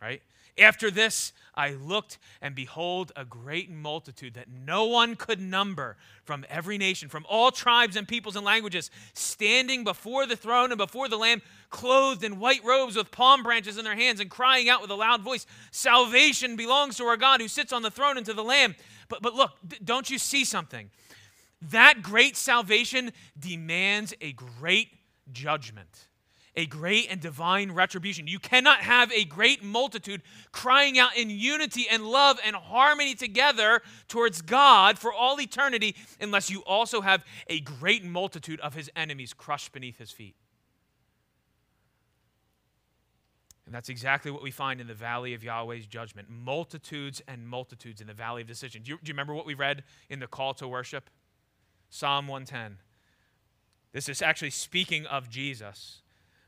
right? 0.00 0.22
After 0.58 0.90
this, 0.90 1.34
I 1.54 1.72
looked, 1.72 2.18
and 2.40 2.54
behold, 2.54 3.12
a 3.14 3.26
great 3.26 3.70
multitude 3.70 4.34
that 4.34 4.48
no 4.48 4.86
one 4.86 5.14
could 5.14 5.38
number 5.38 5.96
from 6.24 6.46
every 6.48 6.78
nation, 6.78 7.10
from 7.10 7.26
all 7.28 7.50
tribes 7.50 7.94
and 7.94 8.08
peoples 8.08 8.36
and 8.36 8.44
languages, 8.44 8.90
standing 9.12 9.84
before 9.84 10.26
the 10.26 10.36
throne 10.36 10.72
and 10.72 10.78
before 10.78 11.08
the 11.08 11.18
Lamb, 11.18 11.42
clothed 11.68 12.24
in 12.24 12.38
white 12.38 12.64
robes 12.64 12.96
with 12.96 13.10
palm 13.10 13.42
branches 13.42 13.76
in 13.76 13.84
their 13.84 13.96
hands, 13.96 14.18
and 14.18 14.30
crying 14.30 14.70
out 14.70 14.80
with 14.80 14.90
a 14.90 14.94
loud 14.94 15.20
voice 15.20 15.46
Salvation 15.70 16.56
belongs 16.56 16.96
to 16.96 17.04
our 17.04 17.18
God 17.18 17.42
who 17.42 17.48
sits 17.48 17.72
on 17.72 17.82
the 17.82 17.90
throne 17.90 18.16
and 18.16 18.24
to 18.24 18.32
the 18.32 18.44
Lamb. 18.44 18.74
But, 19.08 19.20
but 19.20 19.34
look, 19.34 19.52
don't 19.84 20.08
you 20.08 20.18
see 20.18 20.44
something? 20.46 20.90
That 21.70 22.02
great 22.02 22.36
salvation 22.36 23.12
demands 23.38 24.14
a 24.22 24.32
great 24.32 24.88
judgment 25.32 26.06
a 26.56 26.66
great 26.66 27.08
and 27.10 27.20
divine 27.20 27.72
retribution. 27.72 28.26
You 28.26 28.38
cannot 28.38 28.80
have 28.80 29.12
a 29.12 29.24
great 29.24 29.62
multitude 29.62 30.22
crying 30.52 30.98
out 30.98 31.16
in 31.16 31.28
unity 31.28 31.86
and 31.90 32.04
love 32.06 32.38
and 32.44 32.56
harmony 32.56 33.14
together 33.14 33.82
towards 34.08 34.40
God 34.40 34.98
for 34.98 35.12
all 35.12 35.40
eternity 35.40 35.94
unless 36.20 36.50
you 36.50 36.60
also 36.60 37.02
have 37.02 37.24
a 37.48 37.60
great 37.60 38.04
multitude 38.04 38.60
of 38.60 38.74
his 38.74 38.90
enemies 38.96 39.32
crushed 39.32 39.72
beneath 39.72 39.98
his 39.98 40.10
feet. 40.10 40.34
And 43.66 43.74
that's 43.74 43.88
exactly 43.88 44.30
what 44.30 44.42
we 44.42 44.52
find 44.52 44.80
in 44.80 44.86
the 44.86 44.94
valley 44.94 45.34
of 45.34 45.42
Yahweh's 45.42 45.86
judgment 45.86 46.28
multitudes 46.30 47.20
and 47.26 47.46
multitudes 47.46 48.00
in 48.00 48.06
the 48.06 48.14
valley 48.14 48.42
of 48.42 48.48
decision. 48.48 48.82
Do 48.82 48.92
you, 48.92 48.98
do 49.02 49.08
you 49.08 49.12
remember 49.12 49.34
what 49.34 49.44
we 49.44 49.54
read 49.54 49.82
in 50.08 50.20
the 50.20 50.28
call 50.28 50.54
to 50.54 50.68
worship? 50.68 51.10
Psalm 51.90 52.28
110. 52.28 52.78
This 53.92 54.08
is 54.08 54.22
actually 54.22 54.50
speaking 54.50 55.04
of 55.06 55.28
Jesus. 55.28 56.02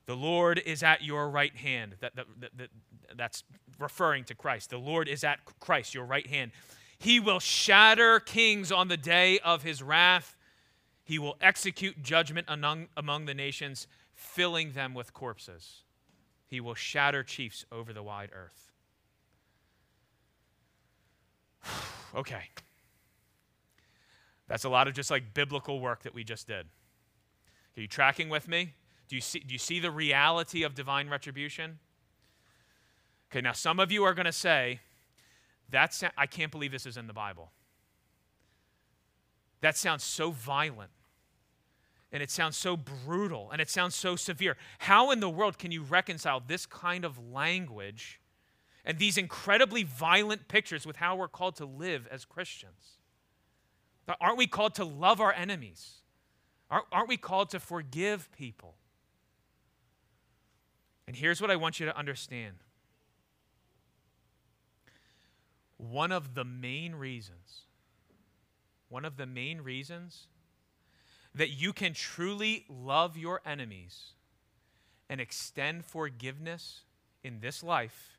The 0.09 0.17
Lord 0.17 0.63
is 0.65 0.83
at 0.83 1.05
your 1.05 1.29
right 1.29 1.55
hand. 1.55 1.97
That, 2.01 2.17
that, 2.17 2.27
that, 2.57 2.71
that's 3.15 3.45
referring 3.79 4.25
to 4.25 4.35
Christ. 4.35 4.71
The 4.71 4.79
Lord 4.79 5.07
is 5.07 5.23
at 5.23 5.41
Christ, 5.61 5.95
your 5.95 6.07
right 6.07 6.27
hand. 6.27 6.53
He 6.99 7.21
will 7.21 7.41
shatter 7.41 8.19
kings 8.19 8.73
on 8.73 8.89
the 8.89 8.97
day 8.97 9.39
of 9.41 9.65
his 9.65 9.83
wrath. 9.83 10.35
He 11.05 11.19
will 11.19 11.37
execute 11.43 12.03
judgment 12.03 12.47
among, 12.49 12.87
among 12.97 13.27
the 13.27 13.35
nations, 13.35 13.87
filling 14.15 14.73
them 14.73 14.95
with 14.95 15.13
corpses. 15.13 15.83
He 16.47 16.59
will 16.59 16.75
shatter 16.75 17.23
chiefs 17.23 17.67
over 17.71 17.93
the 17.93 18.03
wide 18.03 18.31
earth. 18.33 18.73
okay. 22.15 22.45
That's 24.47 24.65
a 24.65 24.71
lot 24.71 24.89
of 24.89 24.95
just 24.95 25.11
like 25.11 25.35
biblical 25.35 25.81
work 25.81 26.05
that 26.05 26.15
we 26.15 26.25
just 26.25 26.47
did. 26.47 26.65
Are 27.77 27.81
you 27.83 27.87
tracking 27.87 28.31
with 28.31 28.49
me? 28.49 28.73
Do 29.09 29.17
you 29.17 29.23
see, 29.23 29.41
do 29.41 29.53
you 29.53 29.59
see 29.59 29.81
the 29.81 29.91
reality 29.91 30.63
of 30.63 30.75
divine 30.75 31.09
retribution? 31.09 31.79
Okay, 33.31 33.41
now 33.41 33.53
some 33.53 33.81
of 33.81 33.91
you 33.91 34.05
are 34.05 34.15
going 34.15 34.27
to 34.27 34.33
say, 34.33 34.81
that's, 35.71 36.03
I 36.17 36.27
can't 36.27 36.51
believe 36.51 36.73
this 36.73 36.87
is 36.87 36.97
in 36.97 37.07
the 37.07 37.13
Bible. 37.13 37.53
That 39.61 39.77
sounds 39.77 40.05
so 40.05 40.31
violent. 40.31 40.91
And 42.11 42.23
it 42.23 42.31
sounds 42.31 42.57
so 42.57 42.77
brutal. 42.77 43.51
And 43.51 43.61
it 43.61 43.69
sounds 43.69 43.95
so 43.95 44.17
severe. 44.17 44.57
How 44.79 45.11
in 45.11 45.21
the 45.21 45.29
world 45.29 45.59
can 45.59 45.73
you 45.73 45.83
reconcile 45.83 46.41
this 46.47 46.65
kind 46.65 47.05
of 47.05 47.19
language 47.19 48.21
and 48.85 48.99
these 48.99 49.19
incredibly 49.19 49.83
violent 49.83 50.49
pictures 50.49 50.87
with 50.87 50.97
how 50.97 51.17
we're 51.17 51.29
called 51.29 51.57
to 51.57 51.67
live 51.67 52.09
as 52.11 52.25
Christians? 52.25 52.97
Aren't 54.23 54.39
we 54.39 54.47
called 54.47 54.75
to 54.77 54.87
love 54.87 55.21
our 55.21 55.35
enemies? 55.35 55.97
Aren't 56.71 57.09
we 57.09 57.19
called 57.19 57.51
to 57.51 57.61
forgive 57.61 58.31
people? 58.33 58.78
And 61.09 61.17
here's 61.17 61.41
what 61.41 61.51
I 61.51 61.57
want 61.57 61.81
you 61.81 61.87
to 61.87 61.97
understand 61.97 62.57
one 65.79 66.13
of 66.13 66.35
the 66.35 66.45
main 66.45 66.95
reasons, 66.95 67.63
one 68.91 69.07
of 69.07 69.17
the 69.17 69.25
main 69.25 69.63
reasons 69.63 70.27
that 71.35 71.49
you 71.49 71.73
can 71.73 71.95
truly 71.95 72.67
love 72.69 73.17
your 73.17 73.41
enemies 73.47 74.13
and 75.09 75.19
extend 75.19 75.87
forgiveness 75.87 76.83
in 77.25 77.41
this 77.41 77.63
life 77.63 78.19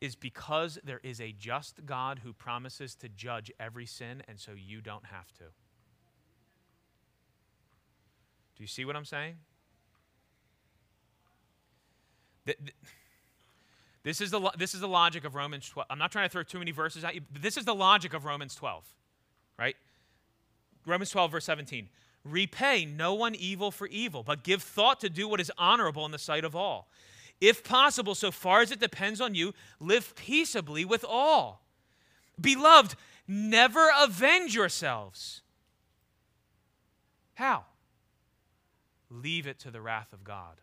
is 0.00 0.16
because 0.16 0.78
there 0.82 1.00
is 1.02 1.20
a 1.20 1.32
just 1.32 1.84
God 1.84 2.20
who 2.24 2.32
promises 2.32 2.94
to 2.94 3.10
judge 3.10 3.52
every 3.60 3.84
sin, 3.84 4.22
and 4.26 4.40
so 4.40 4.52
you 4.56 4.80
don't 4.80 5.04
have 5.04 5.30
to. 5.34 5.44
Do 8.56 8.62
you 8.62 8.66
see 8.66 8.86
what 8.86 8.96
I'm 8.96 9.04
saying? 9.04 9.34
This 14.04 14.20
is, 14.20 14.30
the, 14.30 14.52
this 14.56 14.74
is 14.74 14.80
the 14.80 14.88
logic 14.88 15.24
of 15.24 15.34
Romans 15.34 15.68
12. 15.68 15.86
I'm 15.90 15.98
not 15.98 16.12
trying 16.12 16.26
to 16.26 16.32
throw 16.32 16.42
too 16.42 16.58
many 16.58 16.70
verses 16.70 17.04
at 17.04 17.14
you, 17.14 17.20
but 17.32 17.42
this 17.42 17.56
is 17.56 17.64
the 17.64 17.74
logic 17.74 18.14
of 18.14 18.24
Romans 18.24 18.54
12, 18.54 18.84
right? 19.58 19.76
Romans 20.86 21.10
12, 21.10 21.32
verse 21.32 21.44
17. 21.44 21.88
Repay 22.24 22.84
no 22.84 23.14
one 23.14 23.34
evil 23.34 23.70
for 23.70 23.86
evil, 23.88 24.22
but 24.22 24.44
give 24.44 24.62
thought 24.62 25.00
to 25.00 25.10
do 25.10 25.28
what 25.28 25.40
is 25.40 25.52
honorable 25.58 26.06
in 26.06 26.12
the 26.12 26.18
sight 26.18 26.44
of 26.44 26.56
all. 26.56 26.88
If 27.40 27.62
possible, 27.62 28.14
so 28.14 28.30
far 28.30 28.62
as 28.62 28.70
it 28.70 28.80
depends 28.80 29.20
on 29.20 29.34
you, 29.34 29.54
live 29.78 30.14
peaceably 30.16 30.84
with 30.84 31.04
all. 31.06 31.62
Beloved, 32.40 32.94
never 33.26 33.90
avenge 34.00 34.54
yourselves. 34.54 35.42
How? 37.34 37.64
Leave 39.10 39.46
it 39.46 39.58
to 39.60 39.70
the 39.70 39.80
wrath 39.80 40.12
of 40.12 40.24
God. 40.24 40.56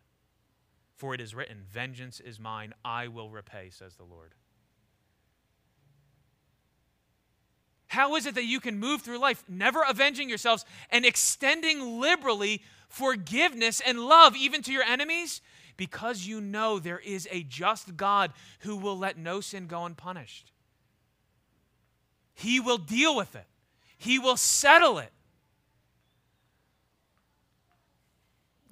For 0.96 1.14
it 1.14 1.22
is 1.22 1.36
written, 1.36 1.64
Vengeance 1.70 2.20
is 2.20 2.40
mine, 2.40 2.74
I 2.84 3.08
will 3.08 3.30
repay, 3.30 3.70
says 3.70 3.96
the 3.96 4.04
Lord. 4.04 4.34
How 7.88 8.16
is 8.16 8.26
it 8.26 8.36
that 8.36 8.46
you 8.46 8.60
can 8.60 8.80
move 8.80 9.02
through 9.02 9.20
life 9.20 9.44
never 9.48 9.82
avenging 9.88 10.28
yourselves 10.28 10.66
and 10.90 11.06
extending 11.06 12.00
liberally 12.00 12.62
forgiveness 12.90 13.82
and 13.86 14.00
love 14.00 14.36
even 14.36 14.62
to 14.64 14.74
your 14.74 14.84
enemies? 14.84 15.42
Because 15.78 16.26
you 16.26 16.42
know 16.42 16.80
there 16.80 17.00
is 17.00 17.28
a 17.32 17.44
just 17.44 17.96
God 17.96 18.34
who 18.60 18.76
will 18.76 18.98
let 18.98 19.18
no 19.18 19.42
sin 19.42 19.68
go 19.68 19.86
unpunished. 19.86 20.52
He 22.34 22.60
will 22.60 22.78
deal 22.78 23.16
with 23.16 23.36
it, 23.36 23.48
He 23.98 24.20
will 24.20 24.38
settle 24.38 24.98
it. 25.00 25.12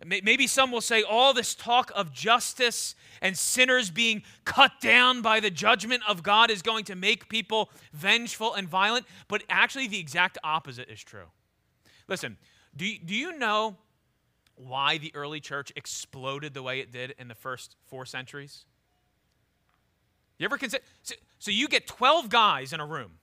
Maybe 0.05 0.47
some 0.47 0.71
will 0.71 0.81
say 0.81 1.03
all 1.03 1.33
this 1.33 1.55
talk 1.55 1.91
of 1.95 2.11
justice 2.11 2.95
and 3.21 3.37
sinners 3.37 3.89
being 3.89 4.23
cut 4.43 4.71
down 4.81 5.21
by 5.21 5.39
the 5.39 5.49
judgment 5.49 6.03
of 6.07 6.23
God 6.23 6.51
is 6.51 6.61
going 6.61 6.85
to 6.85 6.95
make 6.95 7.29
people 7.29 7.69
vengeful 7.93 8.53
and 8.53 8.67
violent, 8.67 9.05
but 9.27 9.43
actually 9.49 9.87
the 9.87 9.99
exact 9.99 10.37
opposite 10.43 10.89
is 10.89 11.01
true. 11.03 11.27
Listen, 12.07 12.37
do 12.75 12.85
you, 12.85 12.99
do 12.99 13.15
you 13.15 13.37
know 13.37 13.77
why 14.55 14.97
the 14.97 15.11
early 15.15 15.39
church 15.39 15.71
exploded 15.75 16.53
the 16.53 16.63
way 16.63 16.79
it 16.79 16.91
did 16.91 17.15
in 17.17 17.27
the 17.27 17.35
first 17.35 17.75
four 17.85 18.05
centuries? 18.05 18.65
You 20.37 20.45
ever 20.45 20.57
consider? 20.57 20.83
So, 21.03 21.15
so 21.39 21.51
you 21.51 21.67
get 21.67 21.87
12 21.87 22.29
guys 22.29 22.73
in 22.73 22.79
a 22.79 22.85
room, 22.85 23.13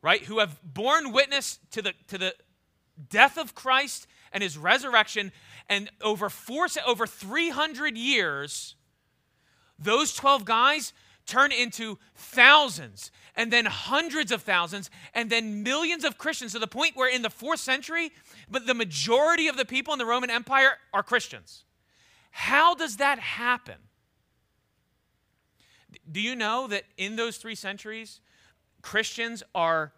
right, 0.00 0.22
who 0.22 0.38
have 0.38 0.58
borne 0.62 1.12
witness 1.12 1.58
to 1.72 1.82
the, 1.82 1.92
to 2.08 2.18
the 2.18 2.34
death 3.10 3.36
of 3.36 3.54
Christ 3.54 4.06
and 4.36 4.42
his 4.42 4.58
resurrection. 4.58 5.32
And 5.66 5.90
over 6.02 6.28
four, 6.28 6.66
over 6.86 7.06
300 7.06 7.96
years, 7.96 8.74
those 9.78 10.14
12 10.14 10.44
guys 10.44 10.92
turn 11.24 11.52
into 11.52 11.98
thousands 12.14 13.10
and 13.34 13.50
then 13.50 13.64
hundreds 13.64 14.30
of 14.30 14.42
thousands 14.42 14.90
and 15.14 15.30
then 15.30 15.62
millions 15.62 16.04
of 16.04 16.18
Christians 16.18 16.52
to 16.52 16.58
the 16.58 16.66
point 16.66 16.96
where 16.96 17.08
in 17.08 17.22
the 17.22 17.30
fourth 17.30 17.60
century, 17.60 18.12
but 18.50 18.66
the 18.66 18.74
majority 18.74 19.48
of 19.48 19.56
the 19.56 19.64
people 19.64 19.94
in 19.94 19.98
the 19.98 20.04
Roman 20.04 20.28
Empire 20.28 20.72
are 20.92 21.02
Christians. 21.02 21.64
How 22.30 22.74
does 22.74 22.98
that 22.98 23.18
happen? 23.18 23.76
Do 26.12 26.20
you 26.20 26.36
know 26.36 26.66
that 26.66 26.84
in 26.98 27.16
those 27.16 27.38
three 27.38 27.54
centuries, 27.54 28.20
Christians 28.82 29.42
are 29.54 29.94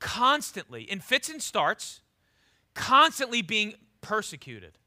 constantly, 0.00 0.82
in 0.82 0.98
fits 0.98 1.28
and 1.28 1.40
starts, 1.40 2.00
constantly 2.76 3.42
being 3.42 3.74
persecuted. 4.00 4.78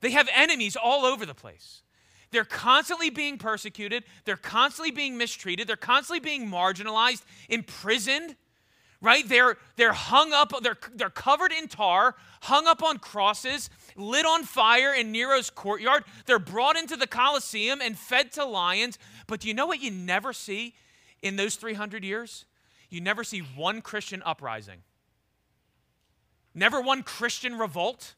They 0.00 0.12
have 0.12 0.28
enemies 0.32 0.76
all 0.76 1.04
over 1.04 1.26
the 1.26 1.34
place. 1.34 1.82
They're 2.30 2.44
constantly 2.44 3.10
being 3.10 3.38
persecuted, 3.38 4.04
they're 4.24 4.36
constantly 4.36 4.92
being 4.92 5.18
mistreated, 5.18 5.66
they're 5.66 5.74
constantly 5.74 6.20
being 6.20 6.48
marginalized, 6.48 7.22
imprisoned, 7.48 8.36
right? 9.00 9.28
They're, 9.28 9.56
they're 9.74 9.92
hung 9.92 10.32
up, 10.32 10.52
they're, 10.62 10.76
they're 10.94 11.10
covered 11.10 11.50
in 11.50 11.66
tar, 11.66 12.14
hung 12.42 12.68
up 12.68 12.84
on 12.84 12.98
crosses, 12.98 13.68
lit 13.96 14.24
on 14.24 14.44
fire 14.44 14.94
in 14.94 15.10
Nero's 15.10 15.50
courtyard. 15.50 16.04
They're 16.26 16.38
brought 16.38 16.76
into 16.76 16.96
the 16.96 17.08
Colosseum 17.08 17.80
and 17.80 17.98
fed 17.98 18.30
to 18.32 18.44
lions. 18.44 18.96
But 19.26 19.40
do 19.40 19.48
you 19.48 19.54
know 19.54 19.66
what 19.66 19.80
you 19.80 19.90
never 19.90 20.32
see 20.32 20.74
in 21.22 21.34
those 21.34 21.56
300 21.56 22.04
years? 22.04 22.44
You 22.90 23.00
never 23.00 23.24
see 23.24 23.40
one 23.40 23.82
Christian 23.82 24.22
uprising. 24.24 24.82
Never 26.54 26.80
one 26.80 27.02
Christian 27.02 27.58
revolt. 27.58 28.14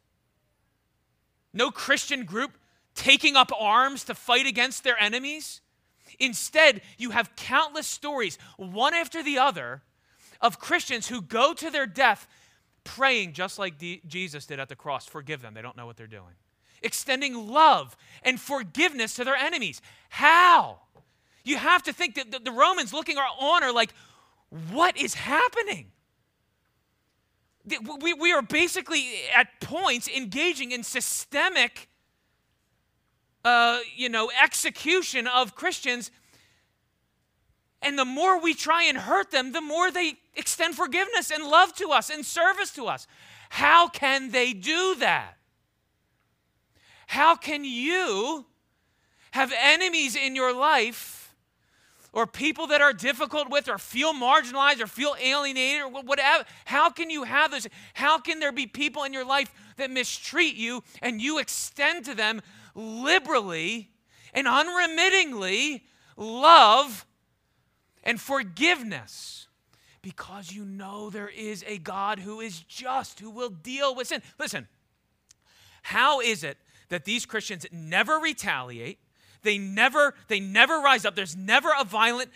No 1.52 1.70
Christian 1.70 2.24
group 2.24 2.52
taking 2.94 3.36
up 3.36 3.50
arms 3.58 4.04
to 4.04 4.14
fight 4.14 4.46
against 4.46 4.84
their 4.84 5.00
enemies. 5.00 5.60
Instead, 6.18 6.82
you 6.98 7.10
have 7.10 7.34
countless 7.36 7.86
stories, 7.86 8.38
one 8.56 8.94
after 8.94 9.22
the 9.22 9.38
other, 9.38 9.82
of 10.40 10.58
Christians 10.58 11.08
who 11.08 11.22
go 11.22 11.54
to 11.54 11.70
their 11.70 11.86
death 11.86 12.26
praying 12.84 13.32
just 13.32 13.58
like 13.58 13.78
D- 13.78 14.02
Jesus 14.06 14.46
did 14.46 14.58
at 14.58 14.68
the 14.68 14.76
cross 14.76 15.06
forgive 15.06 15.40
them, 15.40 15.54
they 15.54 15.62
don't 15.62 15.76
know 15.76 15.86
what 15.86 15.96
they're 15.96 16.06
doing. 16.06 16.34
Extending 16.82 17.48
love 17.48 17.96
and 18.24 18.40
forgiveness 18.40 19.14
to 19.14 19.24
their 19.24 19.36
enemies. 19.36 19.80
How? 20.08 20.80
You 21.44 21.56
have 21.56 21.82
to 21.84 21.92
think 21.92 22.16
that 22.16 22.44
the 22.44 22.50
Romans 22.50 22.92
looking 22.92 23.16
on 23.16 23.62
are 23.62 23.72
like, 23.72 23.94
what 24.70 24.96
is 24.96 25.14
happening? 25.14 25.92
We, 27.64 28.12
we 28.12 28.32
are 28.32 28.42
basically 28.42 29.06
at 29.34 29.60
points 29.60 30.08
engaging 30.08 30.72
in 30.72 30.82
systemic, 30.82 31.88
uh, 33.44 33.78
you 33.94 34.08
know, 34.08 34.30
execution 34.42 35.26
of 35.26 35.54
Christians. 35.54 36.10
And 37.80 37.98
the 37.98 38.04
more 38.04 38.40
we 38.40 38.54
try 38.54 38.84
and 38.84 38.98
hurt 38.98 39.30
them, 39.30 39.52
the 39.52 39.60
more 39.60 39.90
they 39.90 40.14
extend 40.34 40.74
forgiveness 40.74 41.30
and 41.30 41.44
love 41.44 41.74
to 41.74 41.90
us 41.90 42.10
and 42.10 42.24
service 42.24 42.70
to 42.72 42.86
us. 42.86 43.06
How 43.50 43.88
can 43.88 44.30
they 44.30 44.52
do 44.52 44.96
that? 44.96 45.34
How 47.06 47.36
can 47.36 47.64
you 47.64 48.46
have 49.32 49.52
enemies 49.56 50.16
in 50.16 50.34
your 50.34 50.54
life 50.54 51.21
or 52.12 52.26
people 52.26 52.66
that 52.68 52.82
are 52.82 52.92
difficult 52.92 53.50
with 53.50 53.68
or 53.68 53.78
feel 53.78 54.12
marginalized 54.12 54.80
or 54.80 54.86
feel 54.86 55.16
alienated 55.20 55.82
or 55.82 56.02
whatever. 56.02 56.44
How 56.66 56.90
can 56.90 57.10
you 57.10 57.24
have 57.24 57.50
this? 57.50 57.66
How 57.94 58.18
can 58.18 58.38
there 58.38 58.52
be 58.52 58.66
people 58.66 59.04
in 59.04 59.12
your 59.12 59.24
life 59.24 59.50
that 59.76 59.90
mistreat 59.90 60.54
you 60.54 60.82
and 61.00 61.20
you 61.20 61.38
extend 61.38 62.04
to 62.04 62.14
them 62.14 62.42
liberally 62.74 63.90
and 64.34 64.46
unremittingly 64.46 65.84
love 66.16 67.06
and 68.04 68.20
forgiveness? 68.20 69.48
Because 70.02 70.52
you 70.52 70.64
know 70.64 71.10
there 71.10 71.28
is 71.28 71.64
a 71.66 71.78
God 71.78 72.18
who 72.18 72.40
is 72.40 72.60
just, 72.60 73.20
who 73.20 73.30
will 73.30 73.50
deal 73.50 73.94
with 73.94 74.08
sin. 74.08 74.20
Listen, 74.38 74.68
how 75.82 76.20
is 76.20 76.44
it 76.44 76.58
that 76.88 77.04
these 77.04 77.24
Christians 77.24 77.64
never 77.72 78.18
retaliate? 78.18 78.98
They 79.42 79.58
never, 79.58 80.14
they 80.28 80.40
never 80.40 80.78
rise 80.78 81.04
up. 81.04 81.14
There's 81.14 81.36
never 81.36 81.70
a 81.78 81.84
violent 81.84 82.30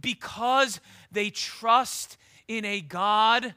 because 0.00 0.80
they 1.10 1.30
trust 1.30 2.16
in 2.48 2.64
a 2.64 2.80
God 2.80 3.54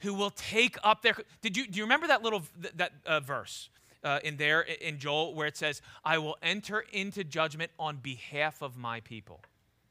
who 0.00 0.14
will 0.14 0.30
take 0.30 0.76
up 0.82 1.02
their. 1.02 1.16
Did 1.42 1.56
you 1.56 1.66
do 1.66 1.78
you 1.78 1.84
remember 1.84 2.06
that 2.06 2.22
little 2.22 2.42
that 2.74 2.92
uh, 3.06 3.20
verse 3.20 3.70
uh, 4.02 4.20
in 4.22 4.36
there 4.36 4.60
in 4.60 4.98
Joel 4.98 5.34
where 5.34 5.46
it 5.46 5.56
says, 5.56 5.82
"I 6.04 6.18
will 6.18 6.36
enter 6.42 6.84
into 6.92 7.24
judgment 7.24 7.70
on 7.78 7.96
behalf 7.96 8.62
of 8.62 8.76
my 8.76 9.00
people." 9.00 9.40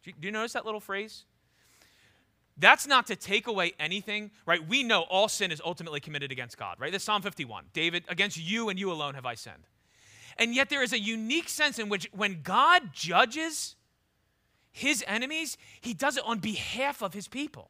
Do 0.03 0.11
you, 0.11 0.15
do 0.19 0.25
you 0.27 0.31
notice 0.31 0.53
that 0.53 0.65
little 0.65 0.79
phrase? 0.79 1.25
That's 2.55 2.85
not 2.85 3.07
to 3.07 3.15
take 3.15 3.47
away 3.47 3.73
anything, 3.79 4.29
right? 4.45 4.65
We 4.65 4.83
know 4.83 5.01
all 5.01 5.27
sin 5.27 5.51
is 5.51 5.59
ultimately 5.65 5.99
committed 5.99 6.31
against 6.31 6.55
God, 6.55 6.79
right? 6.79 6.91
That's 6.91 7.03
Psalm 7.03 7.23
51. 7.23 7.65
David, 7.73 8.03
against 8.09 8.37
you 8.37 8.69
and 8.69 8.77
you 8.77 8.91
alone 8.91 9.15
have 9.15 9.25
I 9.25 9.33
sinned. 9.33 9.63
And 10.37 10.55
yet, 10.55 10.69
there 10.69 10.83
is 10.83 10.93
a 10.93 10.99
unique 10.99 11.49
sense 11.49 11.79
in 11.79 11.89
which 11.89 12.09
when 12.11 12.41
God 12.43 12.93
judges 12.93 13.75
his 14.71 15.03
enemies, 15.07 15.57
he 15.81 15.93
does 15.93 16.17
it 16.17 16.23
on 16.25 16.39
behalf 16.39 17.01
of 17.01 17.13
his 17.13 17.27
people. 17.27 17.69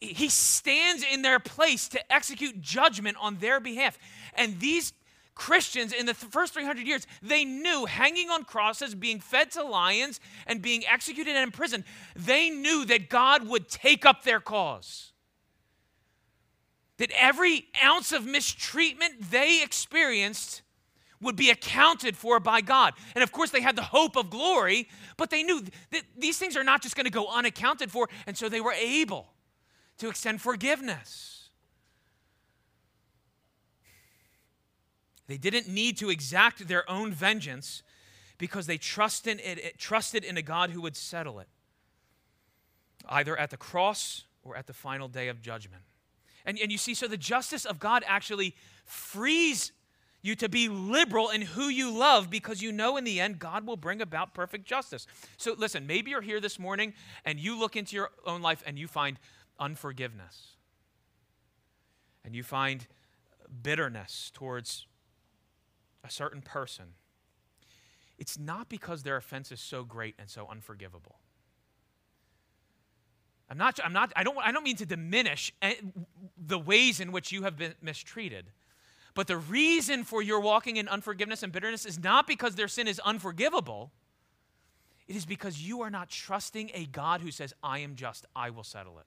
He 0.00 0.28
stands 0.28 1.04
in 1.04 1.22
their 1.22 1.38
place 1.38 1.88
to 1.88 2.12
execute 2.12 2.60
judgment 2.60 3.16
on 3.20 3.38
their 3.38 3.60
behalf. 3.60 3.98
And 4.34 4.58
these 4.58 4.92
Christians 5.34 5.92
in 5.92 6.06
the 6.06 6.12
first 6.12 6.52
300 6.54 6.86
years, 6.86 7.06
they 7.22 7.44
knew 7.44 7.86
hanging 7.86 8.28
on 8.28 8.44
crosses, 8.44 8.94
being 8.94 9.20
fed 9.20 9.52
to 9.52 9.62
lions, 9.62 10.20
and 10.46 10.60
being 10.60 10.84
executed 10.86 11.34
and 11.34 11.44
imprisoned, 11.44 11.84
they 12.14 12.50
knew 12.50 12.84
that 12.84 13.08
God 13.08 13.48
would 13.48 13.68
take 13.68 14.04
up 14.04 14.24
their 14.24 14.40
cause. 14.40 15.12
that 16.98 17.10
every 17.18 17.66
ounce 17.82 18.12
of 18.12 18.24
mistreatment 18.26 19.30
they 19.30 19.60
experienced 19.62 20.62
would 21.22 21.36
be 21.36 21.50
accounted 21.50 22.16
for 22.16 22.40
by 22.40 22.60
God. 22.60 22.92
And 23.14 23.22
of 23.22 23.32
course, 23.32 23.50
they 23.50 23.62
had 23.62 23.76
the 23.76 23.82
hope 23.82 24.16
of 24.16 24.28
glory, 24.28 24.88
but 25.16 25.30
they 25.30 25.42
knew 25.42 25.64
that 25.90 26.02
these 26.18 26.36
things 26.36 26.56
are 26.56 26.64
not 26.64 26.82
just 26.82 26.96
going 26.96 27.06
to 27.06 27.10
go 27.10 27.28
unaccounted 27.28 27.90
for, 27.90 28.08
and 28.26 28.36
so 28.36 28.48
they 28.48 28.60
were 28.60 28.72
able 28.72 29.28
to 29.98 30.08
extend 30.08 30.42
forgiveness. 30.42 31.48
They 35.28 35.38
didn't 35.38 35.68
need 35.68 35.96
to 35.98 36.10
exact 36.10 36.66
their 36.68 36.88
own 36.90 37.12
vengeance 37.12 37.82
because 38.36 38.66
they 38.66 38.76
trusted 38.76 39.40
in, 39.40 39.58
it, 39.58 39.78
trusted 39.78 40.24
in 40.24 40.36
a 40.36 40.42
God 40.42 40.70
who 40.70 40.82
would 40.82 40.96
settle 40.96 41.38
it, 41.38 41.48
either 43.08 43.36
at 43.36 43.50
the 43.50 43.56
cross 43.56 44.24
or 44.42 44.56
at 44.56 44.66
the 44.66 44.72
final 44.72 45.08
day 45.08 45.28
of 45.28 45.40
judgment. 45.40 45.84
And, 46.44 46.58
and 46.58 46.72
you 46.72 46.78
see, 46.78 46.94
so 46.94 47.06
the 47.06 47.16
justice 47.16 47.64
of 47.64 47.78
God 47.78 48.02
actually 48.06 48.56
frees 48.84 49.70
you 50.22 50.36
to 50.36 50.48
be 50.48 50.68
liberal 50.68 51.30
in 51.30 51.42
who 51.42 51.68
you 51.68 51.90
love 51.90 52.30
because 52.30 52.62
you 52.62 52.70
know 52.70 52.96
in 52.96 53.04
the 53.04 53.20
end 53.20 53.38
God 53.38 53.66
will 53.66 53.76
bring 53.76 54.00
about 54.00 54.34
perfect 54.34 54.64
justice. 54.64 55.06
So 55.36 55.54
listen, 55.58 55.86
maybe 55.86 56.12
you're 56.12 56.20
here 56.20 56.40
this 56.40 56.58
morning 56.58 56.94
and 57.24 57.38
you 57.38 57.58
look 57.58 57.76
into 57.76 57.96
your 57.96 58.10
own 58.24 58.40
life 58.40 58.62
and 58.64 58.78
you 58.78 58.86
find 58.86 59.18
unforgiveness. 59.58 60.56
And 62.24 62.36
you 62.36 62.44
find 62.44 62.86
bitterness 63.62 64.30
towards 64.32 64.86
a 66.04 66.10
certain 66.10 66.40
person. 66.40 66.94
It's 68.16 68.38
not 68.38 68.68
because 68.68 69.02
their 69.02 69.16
offense 69.16 69.50
is 69.50 69.60
so 69.60 69.82
great 69.82 70.14
and 70.18 70.30
so 70.30 70.46
unforgivable. 70.48 71.16
I'm 73.50 73.58
not, 73.58 73.80
I'm 73.84 73.92
not, 73.92 74.12
I, 74.14 74.22
don't, 74.22 74.38
I 74.38 74.52
don't 74.52 74.62
mean 74.62 74.76
to 74.76 74.86
diminish 74.86 75.52
the 76.38 76.58
ways 76.58 77.00
in 77.00 77.12
which 77.12 77.32
you 77.32 77.42
have 77.42 77.58
been 77.58 77.74
mistreated. 77.82 78.46
But 79.14 79.26
the 79.26 79.36
reason 79.36 80.04
for 80.04 80.22
your 80.22 80.40
walking 80.40 80.76
in 80.76 80.88
unforgiveness 80.88 81.42
and 81.42 81.52
bitterness 81.52 81.84
is 81.84 82.02
not 82.02 82.26
because 82.26 82.54
their 82.54 82.68
sin 82.68 82.88
is 82.88 82.98
unforgivable. 83.00 83.92
It 85.06 85.16
is 85.16 85.26
because 85.26 85.60
you 85.60 85.82
are 85.82 85.90
not 85.90 86.08
trusting 86.08 86.70
a 86.72 86.86
God 86.86 87.20
who 87.20 87.30
says, 87.30 87.52
I 87.62 87.80
am 87.80 87.94
just, 87.94 88.24
I 88.34 88.50
will 88.50 88.64
settle 88.64 88.98
it. 88.98 89.06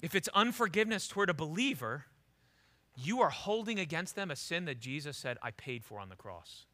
If 0.00 0.14
it's 0.14 0.28
unforgiveness 0.34 1.08
toward 1.08 1.30
a 1.30 1.34
believer, 1.34 2.06
you 2.96 3.20
are 3.20 3.30
holding 3.30 3.78
against 3.78 4.16
them 4.16 4.30
a 4.30 4.36
sin 4.36 4.64
that 4.64 4.80
Jesus 4.80 5.16
said, 5.16 5.38
I 5.42 5.50
paid 5.52 5.84
for 5.84 6.00
on 6.00 6.08
the 6.08 6.16
cross. 6.16 6.66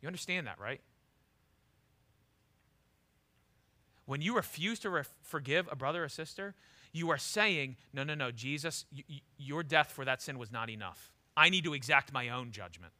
You 0.00 0.08
understand 0.08 0.46
that, 0.46 0.58
right? 0.58 0.80
When 4.12 4.20
you 4.20 4.36
refuse 4.36 4.78
to 4.80 4.90
re- 4.90 5.04
forgive 5.22 5.66
a 5.72 5.74
brother 5.74 6.04
or 6.04 6.08
sister, 6.10 6.54
you 6.92 7.08
are 7.08 7.16
saying, 7.16 7.76
No, 7.94 8.04
no, 8.04 8.14
no, 8.14 8.30
Jesus, 8.30 8.84
y- 8.94 9.04
y- 9.08 9.22
your 9.38 9.62
death 9.62 9.90
for 9.90 10.04
that 10.04 10.20
sin 10.20 10.38
was 10.38 10.52
not 10.52 10.68
enough. 10.68 11.10
I 11.34 11.48
need 11.48 11.64
to 11.64 11.72
exact 11.72 12.12
my 12.12 12.28
own 12.28 12.50
judgment. 12.50 12.92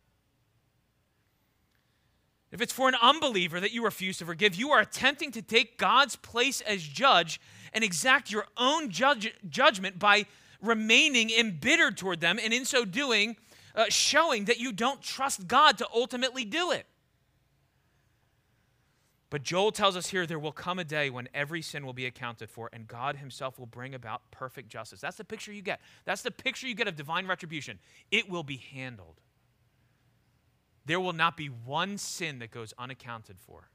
If 2.50 2.62
it's 2.62 2.72
for 2.72 2.88
an 2.88 2.94
unbeliever 2.94 3.60
that 3.60 3.72
you 3.72 3.84
refuse 3.84 4.16
to 4.18 4.24
forgive, 4.24 4.54
you 4.54 4.70
are 4.70 4.80
attempting 4.80 5.32
to 5.32 5.42
take 5.42 5.76
God's 5.76 6.16
place 6.16 6.62
as 6.62 6.82
judge 6.82 7.42
and 7.74 7.84
exact 7.84 8.30
your 8.30 8.46
own 8.56 8.88
judge- 8.88 9.34
judgment 9.50 9.98
by 9.98 10.24
remaining 10.62 11.28
embittered 11.28 11.98
toward 11.98 12.20
them, 12.20 12.38
and 12.42 12.54
in 12.54 12.64
so 12.64 12.86
doing, 12.86 13.36
uh, 13.74 13.84
showing 13.90 14.46
that 14.46 14.60
you 14.60 14.72
don't 14.72 15.02
trust 15.02 15.46
God 15.46 15.76
to 15.76 15.86
ultimately 15.92 16.46
do 16.46 16.70
it. 16.70 16.86
But 19.32 19.42
Joel 19.42 19.72
tells 19.72 19.96
us 19.96 20.10
here 20.10 20.26
there 20.26 20.38
will 20.38 20.52
come 20.52 20.78
a 20.78 20.84
day 20.84 21.08
when 21.08 21.26
every 21.32 21.62
sin 21.62 21.86
will 21.86 21.94
be 21.94 22.04
accounted 22.04 22.50
for 22.50 22.68
and 22.70 22.86
God 22.86 23.16
himself 23.16 23.58
will 23.58 23.64
bring 23.64 23.94
about 23.94 24.20
perfect 24.30 24.68
justice. 24.68 25.00
That's 25.00 25.16
the 25.16 25.24
picture 25.24 25.54
you 25.54 25.62
get. 25.62 25.80
That's 26.04 26.20
the 26.20 26.30
picture 26.30 26.68
you 26.68 26.74
get 26.74 26.86
of 26.86 26.96
divine 26.96 27.26
retribution. 27.26 27.78
It 28.10 28.28
will 28.28 28.42
be 28.42 28.58
handled. 28.58 29.22
There 30.84 31.00
will 31.00 31.14
not 31.14 31.38
be 31.38 31.46
one 31.46 31.96
sin 31.96 32.40
that 32.40 32.50
goes 32.50 32.74
unaccounted 32.78 33.38
for. 33.40 33.70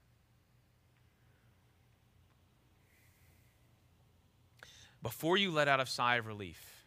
Before 5.02 5.36
you 5.36 5.50
let 5.50 5.66
out 5.66 5.80
a 5.80 5.86
sigh 5.86 6.18
of 6.18 6.28
relief, 6.28 6.84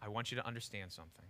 I 0.00 0.08
want 0.08 0.32
you 0.32 0.38
to 0.38 0.46
understand 0.46 0.92
something. 0.92 1.26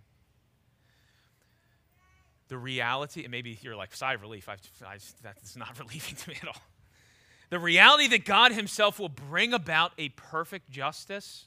The 2.49 2.57
reality, 2.57 3.23
and 3.23 3.31
maybe 3.31 3.57
you're 3.61 3.75
like, 3.75 3.95
sigh 3.95 4.13
of 4.13 4.21
relief, 4.21 4.49
I, 4.49 4.57
I, 4.85 4.97
that's 5.23 5.55
not 5.55 5.79
relieving 5.79 6.15
to 6.15 6.29
me 6.29 6.35
at 6.41 6.47
all. 6.47 6.61
The 7.49 7.59
reality 7.59 8.07
that 8.09 8.25
God 8.25 8.51
Himself 8.51 8.99
will 8.99 9.09
bring 9.09 9.53
about 9.53 9.93
a 9.97 10.09
perfect 10.09 10.69
justice 10.69 11.45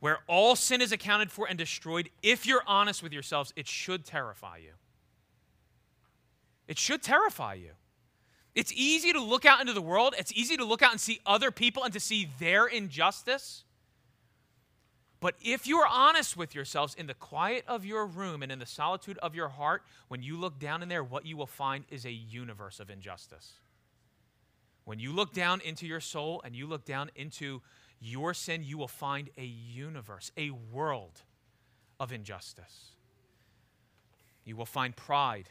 where 0.00 0.18
all 0.26 0.56
sin 0.56 0.82
is 0.82 0.92
accounted 0.92 1.30
for 1.30 1.48
and 1.48 1.58
destroyed, 1.58 2.10
if 2.22 2.46
you're 2.46 2.62
honest 2.66 3.02
with 3.02 3.12
yourselves, 3.12 3.52
it 3.56 3.66
should 3.66 4.04
terrify 4.04 4.58
you. 4.58 4.72
It 6.68 6.78
should 6.78 7.02
terrify 7.02 7.54
you. 7.54 7.70
It's 8.54 8.72
easy 8.74 9.12
to 9.12 9.20
look 9.20 9.44
out 9.44 9.60
into 9.60 9.72
the 9.72 9.82
world, 9.82 10.14
it's 10.18 10.32
easy 10.32 10.56
to 10.56 10.64
look 10.64 10.82
out 10.82 10.92
and 10.92 11.00
see 11.00 11.20
other 11.26 11.50
people 11.50 11.84
and 11.84 11.92
to 11.92 12.00
see 12.00 12.30
their 12.38 12.66
injustice. 12.66 13.64
But 15.20 15.34
if 15.42 15.66
you 15.66 15.78
are 15.78 15.88
honest 15.88 16.36
with 16.36 16.54
yourselves 16.54 16.94
in 16.94 17.06
the 17.06 17.14
quiet 17.14 17.64
of 17.66 17.84
your 17.84 18.06
room 18.06 18.42
and 18.42 18.52
in 18.52 18.58
the 18.58 18.66
solitude 18.66 19.18
of 19.18 19.34
your 19.34 19.48
heart, 19.48 19.82
when 20.08 20.22
you 20.22 20.36
look 20.36 20.58
down 20.58 20.82
in 20.82 20.88
there, 20.88 21.02
what 21.02 21.24
you 21.24 21.36
will 21.36 21.46
find 21.46 21.84
is 21.90 22.04
a 22.04 22.12
universe 22.12 22.80
of 22.80 22.90
injustice. 22.90 23.54
When 24.84 24.98
you 24.98 25.12
look 25.12 25.32
down 25.32 25.60
into 25.62 25.86
your 25.86 26.00
soul 26.00 26.42
and 26.44 26.54
you 26.54 26.66
look 26.66 26.84
down 26.84 27.10
into 27.16 27.62
your 27.98 28.34
sin, 28.34 28.62
you 28.62 28.78
will 28.78 28.88
find 28.88 29.30
a 29.38 29.44
universe, 29.44 30.30
a 30.36 30.50
world 30.50 31.22
of 31.98 32.12
injustice. 32.12 32.90
You 34.44 34.54
will 34.54 34.66
find 34.66 34.94
pride 34.94 35.48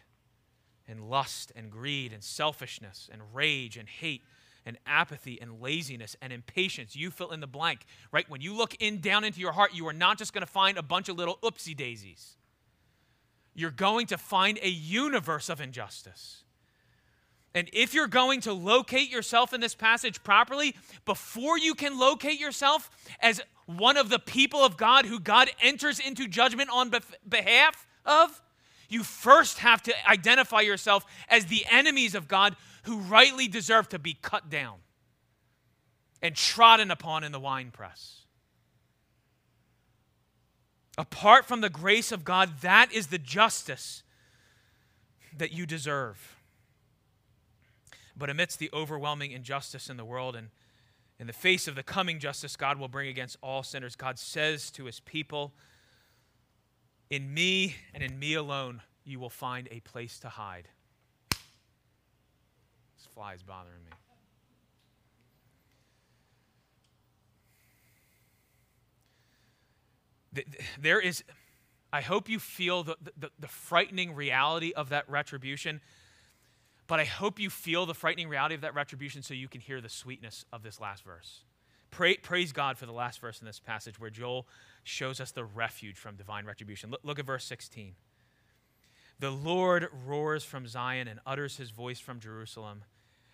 and 0.88 1.09
lust 1.09 1.51
and 1.55 1.72
greed 1.72 2.13
and 2.13 2.24
selfishness 2.24 3.09
and 3.11 3.22
rage 3.34 3.78
and 3.78 3.89
hate 3.89 4.22
and 4.66 4.78
apathy 4.86 5.39
and 5.41 5.61
laziness 5.61 6.16
and 6.22 6.34
impatience. 6.34 6.95
You 6.95 7.11
fill 7.11 7.32
in 7.32 7.39
the 7.39 7.47
blank, 7.47 7.86
right? 8.11 8.30
When 8.30 8.41
you 8.41 8.55
look 8.55 8.76
in 8.80 8.99
down 8.99 9.24
into 9.24 9.39
your 9.39 9.51
heart, 9.51 9.74
you 9.74 9.88
are 9.88 9.93
not 9.93 10.18
just 10.18 10.34
going 10.34 10.45
to 10.45 10.51
find 10.51 10.78
a 10.78 10.84
bunch 10.84 11.09
of 11.09 11.18
little 11.18 11.38
oopsie 11.43 11.76
daisies. 11.76 12.36
You're 13.53 13.72
going 13.72 14.07
to 14.07 14.18
find 14.18 14.59
a 14.61 14.70
universe 14.70 15.49
of 15.49 15.61
injustice. 15.61 16.43
And 17.53 17.70
if 17.72 17.93
you're 17.93 18.07
going 18.07 18.41
to 18.41 18.53
locate 18.53 19.09
yourself 19.09 19.53
in 19.53 19.61
this 19.61 19.76
passage 19.76 20.22
properly, 20.24 20.76
before 21.05 21.57
you 21.57 21.74
can 21.74 21.97
locate 21.97 22.38
yourself 22.38 22.89
as 23.22 23.41
one 23.66 23.95
of 23.95 24.09
the 24.09 24.20
people 24.20 24.59
of 24.59 24.76
God 24.76 25.05
who 25.05 25.20
God 25.20 25.49
enters 25.61 25.99
into 25.99 26.28
judgment 26.28 26.70
on 26.72 26.91
behalf 27.28 27.88
of, 28.05 28.41
you 28.89 29.03
first 29.03 29.59
have 29.59 29.82
to 29.84 29.93
identify 30.07 30.61
yourself 30.61 31.05
as 31.30 31.45
the 31.45 31.66
enemies 31.72 32.13
of 32.13 32.28
God 32.28 32.57
who 32.86 32.99
rightly 32.99 33.47
deserve 33.47 33.89
to 33.89 33.99
be 33.99 34.13
cut 34.13 34.49
down 34.49 34.77
and 36.21 36.36
trodden 36.36 36.91
upon 36.91 37.23
in 37.23 37.31
the 37.31 37.39
winepress. 37.39 38.21
Apart 40.97 41.45
from 41.45 41.61
the 41.61 41.69
grace 41.69 42.11
of 42.11 42.23
God, 42.23 42.61
that 42.61 42.91
is 42.93 43.07
the 43.07 43.17
justice 43.17 44.03
that 45.38 45.51
you 45.51 45.65
deserve. 45.65 46.38
But 48.15 48.29
amidst 48.29 48.59
the 48.59 48.69
overwhelming 48.71 49.31
injustice 49.31 49.89
in 49.89 49.97
the 49.97 50.05
world 50.05 50.36
and 50.36 50.49
in 51.19 51.27
the 51.27 51.33
face 51.33 51.67
of 51.67 51.75
the 51.75 51.83
coming 51.83 52.19
justice 52.19 52.55
God 52.55 52.79
will 52.79 52.88
bring 52.88 53.09
against 53.09 53.38
all 53.41 53.63
sinners, 53.63 53.95
God 53.95 54.19
says 54.19 54.71
to 54.71 54.86
his 54.86 54.99
people, 54.99 55.53
in 57.09 57.33
me 57.33 57.75
and 57.93 58.01
in 58.01 58.17
me 58.17 58.33
alone, 58.33 58.81
you 59.03 59.19
will 59.19 59.29
find 59.29 59.67
a 59.71 59.79
place 59.81 60.19
to 60.19 60.29
hide. 60.29 60.69
Is 63.34 63.43
bothering 63.43 63.84
me. 63.86 63.91
There 70.80 70.99
is, 70.99 71.24
I 71.93 72.01
hope 72.01 72.28
you 72.28 72.39
feel 72.39 72.84
the, 72.84 72.97
the, 73.18 73.32
the, 73.39 73.47
frightening 73.47 74.13
reality 74.13 74.74
of 74.74 74.89
that 74.89 75.09
retribution, 75.09 75.80
but 76.88 76.99
I 76.99 77.05
hope 77.05 77.39
you 77.39 77.49
feel 77.49 77.86
the 77.86 77.93
frightening 77.93 78.28
reality 78.28 78.53
of 78.53 78.61
that 78.61 78.76
retribution 78.76 79.24
so 79.24 79.34
you 79.34 79.47
can 79.47 79.61
hear 79.61 79.80
the 79.80 79.88
sweetness 79.88 80.43
of 80.51 80.61
this 80.61 80.82
last 80.82 81.05
verse. 81.05 81.45
Pray, 81.89 82.18
praise 82.18 82.51
God 82.51 82.78
for 82.78 82.86
the 82.86 82.91
last 82.91 83.22
verse 83.22 83.39
in 83.39 83.45
this 83.45 83.61
passage 83.61 83.97
where 83.97 84.09
Joel 84.09 84.45
shows 84.84 85.22
us 85.22 85.32
the 85.32 85.45
refuge 85.45 85.97
from 85.97 86.18
divine 86.18 86.45
retribution. 86.45 86.91
Look, 86.91 86.99
look 87.03 87.18
at 87.18 87.26
verse 87.26 87.45
16. 87.45 87.95
The 89.20 89.32
Lord 89.32 89.88
roars 90.05 90.43
from 90.43 90.68
Zion 90.68 91.07
and 91.07 91.22
utters 91.26 91.55
his 91.55 91.72
voice 91.72 91.99
from 91.99 92.20
Jerusalem, 92.20 92.84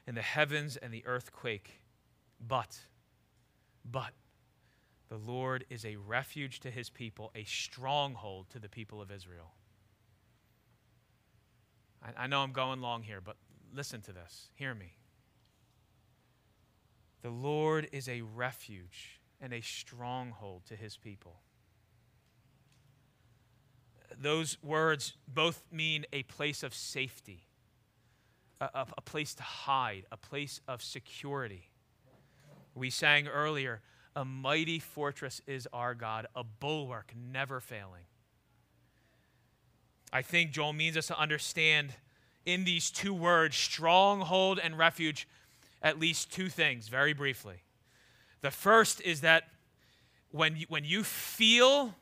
and 0.07 0.17
the 0.17 0.21
heavens 0.21 0.77
and 0.77 0.93
the 0.93 1.05
earth 1.05 1.31
quake. 1.31 1.81
But, 2.45 2.79
but, 3.89 4.13
the 5.09 5.17
Lord 5.17 5.65
is 5.69 5.85
a 5.85 5.97
refuge 5.97 6.61
to 6.61 6.71
his 6.71 6.89
people, 6.89 7.31
a 7.35 7.43
stronghold 7.43 8.49
to 8.51 8.59
the 8.59 8.69
people 8.69 9.01
of 9.01 9.11
Israel. 9.11 9.51
I, 12.01 12.23
I 12.23 12.27
know 12.27 12.41
I'm 12.41 12.53
going 12.53 12.81
long 12.81 13.03
here, 13.03 13.21
but 13.21 13.35
listen 13.73 14.01
to 14.01 14.13
this. 14.13 14.47
Hear 14.55 14.73
me. 14.73 14.93
The 17.21 17.29
Lord 17.29 17.87
is 17.91 18.07
a 18.09 18.21
refuge 18.21 19.19
and 19.39 19.53
a 19.53 19.61
stronghold 19.61 20.65
to 20.67 20.75
his 20.75 20.97
people. 20.97 21.41
Those 24.19 24.57
words 24.61 25.17
both 25.27 25.63
mean 25.71 26.05
a 26.11 26.23
place 26.23 26.63
of 26.63 26.73
safety, 26.73 27.47
a, 28.61 28.87
a, 28.97 29.01
place 29.01 29.33
to 29.35 29.43
hide, 29.43 30.05
a 30.11 30.17
place 30.17 30.61
of 30.67 30.83
security. 30.83 31.69
We 32.75 32.89
sang 32.89 33.27
earlier, 33.27 33.81
a 34.15 34.23
mighty 34.23 34.79
fortress 34.79 35.41
is 35.47 35.67
our 35.73 35.95
God, 35.95 36.27
a 36.35 36.43
bulwark 36.43 37.13
never 37.15 37.59
failing. 37.59 38.03
I 40.13 40.21
think 40.21 40.51
Joel 40.51 40.73
means 40.73 40.95
us 40.95 41.07
to 41.07 41.19
understand 41.19 41.93
in 42.45 42.63
these 42.63 42.91
two 42.91 43.13
words, 43.13 43.55
stronghold 43.55 44.59
and 44.59 44.77
refuge, 44.77 45.27
at 45.81 45.99
least 45.99 46.31
two 46.31 46.49
things, 46.49 46.87
very 46.87 47.13
briefly. 47.13 47.63
The 48.41 48.51
first 48.51 49.01
is 49.01 49.21
that 49.21 49.45
when 50.31 50.55
you, 50.55 50.65
when 50.69 50.83
you 50.83 51.03
feel 51.03 51.95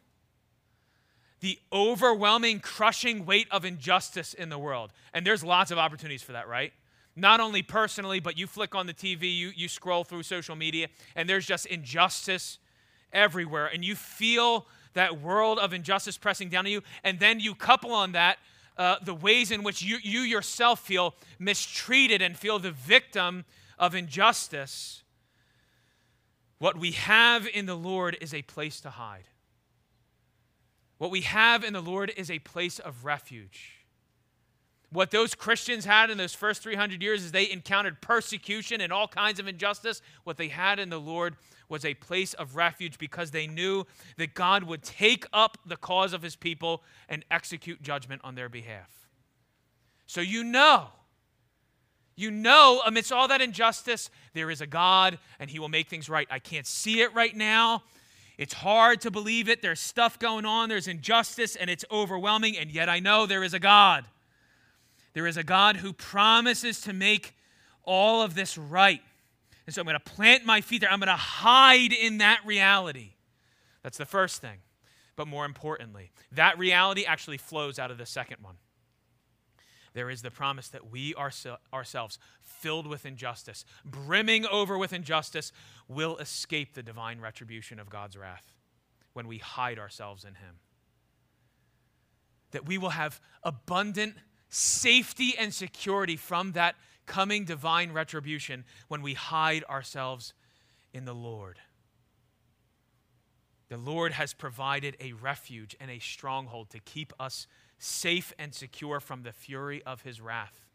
the 1.39 1.59
overwhelming, 1.71 2.59
crushing 2.59 3.25
weight 3.25 3.47
of 3.51 3.65
injustice 3.65 4.33
in 4.33 4.49
the 4.49 4.57
world, 4.57 4.91
and 5.13 5.25
there's 5.25 5.43
lots 5.43 5.71
of 5.71 5.77
opportunities 5.77 6.23
for 6.23 6.33
that, 6.33 6.47
right? 6.47 6.73
Not 7.15 7.39
only 7.39 7.61
personally, 7.61 8.19
but 8.19 8.37
you 8.37 8.47
flick 8.47 8.75
on 8.75 8.87
the 8.87 8.93
TV, 8.93 9.35
you, 9.35 9.51
you 9.55 9.67
scroll 9.67 10.03
through 10.03 10.23
social 10.23 10.55
media, 10.55 10.87
and 11.15 11.27
there's 11.27 11.45
just 11.45 11.65
injustice 11.65 12.59
everywhere, 13.11 13.67
and 13.67 13.83
you 13.83 13.95
feel 13.95 14.67
that 14.93 15.21
world 15.21 15.59
of 15.59 15.73
injustice 15.73 16.17
pressing 16.17 16.49
down 16.49 16.65
on 16.65 16.71
you, 16.71 16.81
and 17.03 17.19
then 17.19 17.39
you 17.39 17.55
couple 17.55 17.91
on 17.91 18.13
that 18.13 18.37
uh, 18.79 18.95
the 19.03 19.13
ways 19.13 19.51
in 19.51 19.61
which 19.61 19.81
you, 19.81 19.97
you 20.01 20.21
yourself 20.21 20.79
feel 20.79 21.13
mistreated 21.37 22.21
and 22.21 22.37
feel 22.37 22.59
the 22.59 22.71
victim 22.71 23.43
of 23.77 23.93
injustice, 23.93 25.03
what 26.59 26.77
we 26.77 26.91
have 26.91 27.45
in 27.47 27.65
the 27.65 27.75
Lord 27.75 28.17
is 28.21 28.33
a 28.33 28.41
place 28.41 28.79
to 28.81 28.89
hide. 28.89 29.25
What 30.99 31.11
we 31.11 31.21
have 31.21 31.63
in 31.63 31.73
the 31.73 31.81
Lord 31.81 32.11
is 32.15 32.29
a 32.29 32.39
place 32.39 32.77
of 32.77 33.03
refuge. 33.05 33.79
What 34.91 35.11
those 35.11 35.33
Christians 35.33 35.85
had 35.85 36.09
in 36.09 36.17
those 36.17 36.33
first 36.33 36.61
300 36.61 37.01
years 37.01 37.23
is 37.23 37.31
they 37.31 37.49
encountered 37.49 38.01
persecution 38.01 38.81
and 38.81 38.91
all 38.91 39.07
kinds 39.07 39.39
of 39.39 39.47
injustice. 39.47 40.01
What 40.23 40.37
they 40.37 40.49
had 40.49 40.77
in 40.77 40.89
the 40.89 40.99
Lord 40.99 41.35
was 41.69 41.85
a 41.85 41.93
place 41.93 42.33
of 42.33 42.55
refuge 42.55 42.97
because 42.97 43.31
they 43.31 43.47
knew 43.47 43.85
that 44.17 44.33
God 44.33 44.63
would 44.63 44.83
take 44.83 45.25
up 45.31 45.57
the 45.65 45.77
cause 45.77 46.11
of 46.11 46.21
his 46.21 46.35
people 46.35 46.83
and 47.07 47.23
execute 47.31 47.81
judgment 47.81 48.21
on 48.23 48.35
their 48.35 48.49
behalf. 48.49 49.07
So 50.05 50.21
you 50.21 50.43
know, 50.43 50.87
you 52.15 52.31
know, 52.31 52.81
amidst 52.85 53.13
all 53.13 53.29
that 53.29 53.41
injustice, 53.41 54.09
there 54.33 54.49
is 54.49 54.59
a 54.59 54.67
God 54.67 55.19
and 55.39 55.49
he 55.49 55.59
will 55.59 55.69
make 55.69 55.87
things 55.87 56.09
right. 56.09 56.27
I 56.29 56.39
can't 56.39 56.67
see 56.67 56.99
it 57.01 57.13
right 57.13 57.33
now. 57.33 57.83
It's 58.39 58.53
hard 58.53 59.01
to 59.01 59.11
believe 59.11 59.49
it. 59.49 59.61
There's 59.61 59.81
stuff 59.81 60.17
going 60.17 60.45
on, 60.45 60.69
there's 60.69 60.87
injustice, 60.87 61.57
and 61.57 61.69
it's 61.69 61.83
overwhelming, 61.91 62.57
and 62.57 62.71
yet 62.71 62.87
I 62.87 62.99
know 62.99 63.25
there 63.25 63.43
is 63.43 63.53
a 63.53 63.59
God. 63.59 64.05
There 65.11 65.27
is 65.27 65.35
a 65.35 65.43
God 65.43 65.75
who 65.75 65.91
promises 65.91 66.79
to 66.81 66.93
make 66.93 67.35
all 67.83 68.21
of 68.21 68.35
this 68.35 68.57
right. 68.57 69.01
And 69.65 69.75
so 69.75 69.81
I'm 69.81 69.85
going 69.85 69.99
to 69.99 70.11
plant 70.11 70.45
my 70.45 70.61
feet 70.61 70.79
there. 70.79 70.89
I'm 70.89 70.99
going 70.99 71.07
to 71.07 71.15
hide 71.15 71.91
in 71.91 72.19
that 72.19 72.39
reality. 72.45 73.09
That's 73.83 73.97
the 73.97 74.05
first 74.05 74.39
thing. 74.39 74.59
But 75.17 75.27
more 75.27 75.43
importantly, 75.43 76.11
that 76.31 76.57
reality 76.57 77.03
actually 77.03 77.39
flows 77.39 77.77
out 77.77 77.91
of 77.91 77.97
the 77.97 78.05
second 78.05 78.37
one. 78.41 78.55
There 79.93 80.09
is 80.09 80.21
the 80.21 80.31
promise 80.31 80.67
that 80.69 80.89
we 80.91 81.15
ourselves, 81.15 82.19
filled 82.41 82.87
with 82.87 83.05
injustice, 83.05 83.65
brimming 83.83 84.45
over 84.45 84.77
with 84.77 84.93
injustice, 84.93 85.51
will 85.87 86.17
escape 86.17 86.73
the 86.73 86.83
divine 86.83 87.19
retribution 87.19 87.79
of 87.79 87.89
God's 87.89 88.17
wrath 88.17 88.53
when 89.13 89.27
we 89.27 89.39
hide 89.39 89.79
ourselves 89.79 90.23
in 90.23 90.35
Him. 90.35 90.55
That 92.51 92.65
we 92.65 92.77
will 92.77 92.91
have 92.91 93.19
abundant 93.43 94.15
safety 94.49 95.35
and 95.37 95.53
security 95.53 96.15
from 96.15 96.53
that 96.53 96.75
coming 97.05 97.45
divine 97.45 97.91
retribution 97.91 98.65
when 98.87 99.01
we 99.01 99.13
hide 99.15 99.63
ourselves 99.65 100.33
in 100.93 101.05
the 101.05 101.13
Lord. 101.13 101.59
The 103.69 103.77
Lord 103.77 104.13
has 104.13 104.33
provided 104.33 104.97
a 104.99 105.13
refuge 105.13 105.75
and 105.79 105.91
a 105.91 105.99
stronghold 105.99 106.71
to 106.71 106.79
keep 106.79 107.13
us 107.19 107.45
safe 107.79 108.33
and 108.37 108.53
secure 108.53 108.99
from 108.99 109.23
the 109.23 109.31
fury 109.31 109.81
of 109.83 110.01
his 110.03 110.21
wrath 110.21 110.67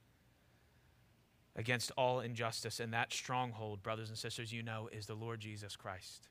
against 1.54 1.92
all 1.96 2.20
injustice. 2.20 2.80
And 2.80 2.92
that 2.92 3.12
stronghold, 3.12 3.82
brothers 3.82 4.08
and 4.08 4.18
sisters, 4.18 4.52
you 4.52 4.62
know, 4.62 4.88
is 4.90 5.06
the 5.06 5.14
Lord 5.14 5.40
Jesus 5.40 5.76
Christ. 5.76 6.28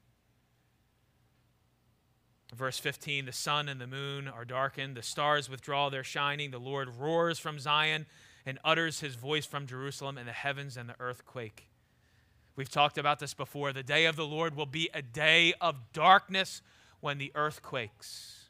Verse 2.54 2.78
15 2.78 3.26
The 3.26 3.32
sun 3.32 3.70
and 3.70 3.80
the 3.80 3.88
moon 3.88 4.28
are 4.28 4.46
darkened, 4.46 4.96
the 4.98 5.04
stars 5.04 5.50
withdraw 5.50 5.90
their 5.90 6.04
shining, 6.04 6.52
the 6.52 6.60
Lord 6.60 6.90
roars 6.98 7.40
from 7.40 7.60
Zion 7.60 8.06
and 8.46 8.60
utters 8.66 9.00
his 9.00 9.16
voice 9.16 9.46
from 9.46 9.66
Jerusalem, 9.66 10.18
and 10.18 10.28
the 10.28 10.34
heavens 10.34 10.76
and 10.76 10.90
the 10.90 11.00
earth 11.00 11.26
quake. 11.26 11.70
We've 12.56 12.70
talked 12.70 12.98
about 12.98 13.20
this 13.20 13.34
before. 13.34 13.72
The 13.72 13.84
day 13.84 14.06
of 14.06 14.16
the 14.16 14.26
Lord 14.26 14.56
will 14.56 14.66
be 14.66 14.90
a 14.94 15.02
day 15.02 15.54
of 15.62 15.94
darkness 15.94 16.62
when 17.00 17.18
the 17.18 17.32
earth 17.36 17.62
quakes. 17.62 18.43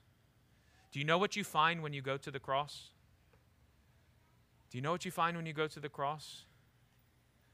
Do 0.94 1.00
you 1.00 1.06
know 1.06 1.18
what 1.18 1.36
you 1.36 1.44
find 1.44 1.82
when 1.82 1.92
you 1.92 2.04
go 2.04 2.18
to 2.18 2.30
the 2.30 2.40
cross? 2.40 2.92
Do 4.70 4.78
you 4.78 4.82
know 4.84 4.92
what 4.92 5.06
you 5.06 5.12
find 5.12 5.36
when 5.36 5.48
you 5.48 5.54
go 5.54 5.68
to 5.68 5.80
the 5.80 5.90
cross? 5.90 6.46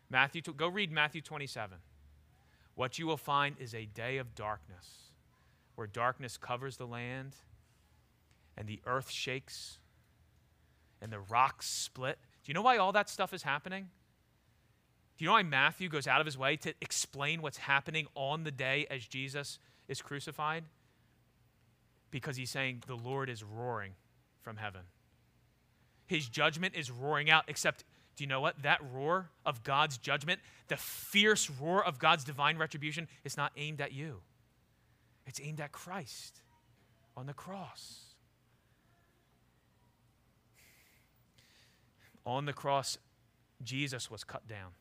Matthew, 0.09 0.41
go 0.41 0.67
read 0.67 0.91
Matthew 0.91 1.21
27. 1.21 1.77
What 2.75 2.99
you 2.99 3.07
will 3.07 3.17
find 3.17 3.55
is 3.57 3.73
a 3.73 3.85
day 3.85 4.17
of 4.17 4.35
darkness 4.35 5.11
where 5.75 5.87
darkness 5.87 6.35
covers 6.35 6.75
the 6.75 6.85
land 6.85 7.35
and 8.57 8.67
the 8.67 8.81
earth 8.85 9.09
shakes 9.09 9.79
and 11.01 11.09
the 11.09 11.19
rocks 11.19 11.65
split. 11.69 12.19
Do 12.43 12.49
you 12.49 12.53
know 12.53 12.61
why 12.61 12.77
all 12.77 12.91
that 12.91 13.09
stuff 13.09 13.33
is 13.33 13.43
happening? 13.43 13.87
Do 15.17 15.23
you 15.23 15.27
know 15.27 15.33
why 15.33 15.43
Matthew 15.43 15.87
goes 15.87 16.07
out 16.07 16.19
of 16.19 16.25
his 16.25 16.37
way 16.37 16.57
to 16.57 16.73
explain 16.81 17.41
what's 17.41 17.57
happening 17.57 18.07
on 18.15 18.43
the 18.43 18.51
day 18.51 18.85
as 18.89 19.05
Jesus 19.05 19.59
is 19.87 20.01
crucified? 20.01 20.65
Because 22.11 22.37
he's 22.37 22.49
saying 22.49 22.83
the 22.87 22.95
Lord 22.95 23.29
is 23.29 23.43
roaring 23.43 23.93
from 24.41 24.57
heaven. 24.57 24.81
His 26.07 26.27
judgment 26.27 26.75
is 26.75 26.89
roaring 26.89 27.29
out, 27.29 27.43
except, 27.47 27.83
do 28.15 28.23
you 28.23 28.27
know 28.27 28.41
what? 28.41 28.61
That 28.63 28.79
roar 28.91 29.29
of 29.45 29.63
God's 29.63 29.97
judgment, 29.97 30.39
the 30.67 30.77
fierce 30.77 31.49
roar 31.49 31.85
of 31.85 31.99
God's 31.99 32.23
divine 32.23 32.57
retribution, 32.57 33.07
is 33.23 33.37
not 33.37 33.51
aimed 33.55 33.79
at 33.79 33.91
you. 33.91 34.21
It's 35.27 35.39
aimed 35.39 35.61
at 35.61 35.71
Christ 35.71 36.41
on 37.15 37.27
the 37.27 37.33
cross. 37.33 38.05
On 42.25 42.45
the 42.45 42.53
cross, 42.53 42.97
Jesus 43.63 44.09
was 44.09 44.23
cut 44.23 44.47
down. 44.47 44.71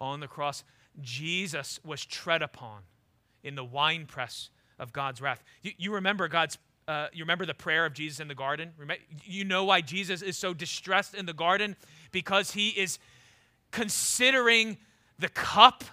On 0.00 0.20
the 0.20 0.28
cross, 0.28 0.64
Jesus 1.00 1.80
was 1.84 2.04
tread 2.04 2.42
upon 2.42 2.82
in 3.42 3.54
the 3.54 3.64
winepress 3.64 4.50
of 4.82 4.92
God's 4.92 5.20
wrath. 5.20 5.42
You, 5.62 5.72
you 5.78 5.94
remember 5.94 6.28
God's 6.28 6.58
uh, 6.88 7.06
you 7.12 7.22
remember 7.22 7.46
the 7.46 7.54
prayer 7.54 7.86
of 7.86 7.94
Jesus 7.94 8.18
in 8.18 8.26
the 8.26 8.34
garden? 8.34 8.72
You 9.24 9.44
know 9.44 9.64
why 9.64 9.82
Jesus 9.82 10.20
is 10.20 10.36
so 10.36 10.52
distressed 10.52 11.14
in 11.14 11.26
the 11.26 11.32
garden? 11.32 11.76
Because 12.10 12.50
he 12.50 12.70
is 12.70 12.98
considering 13.70 14.76
the 15.16 15.28
cup 15.28 15.84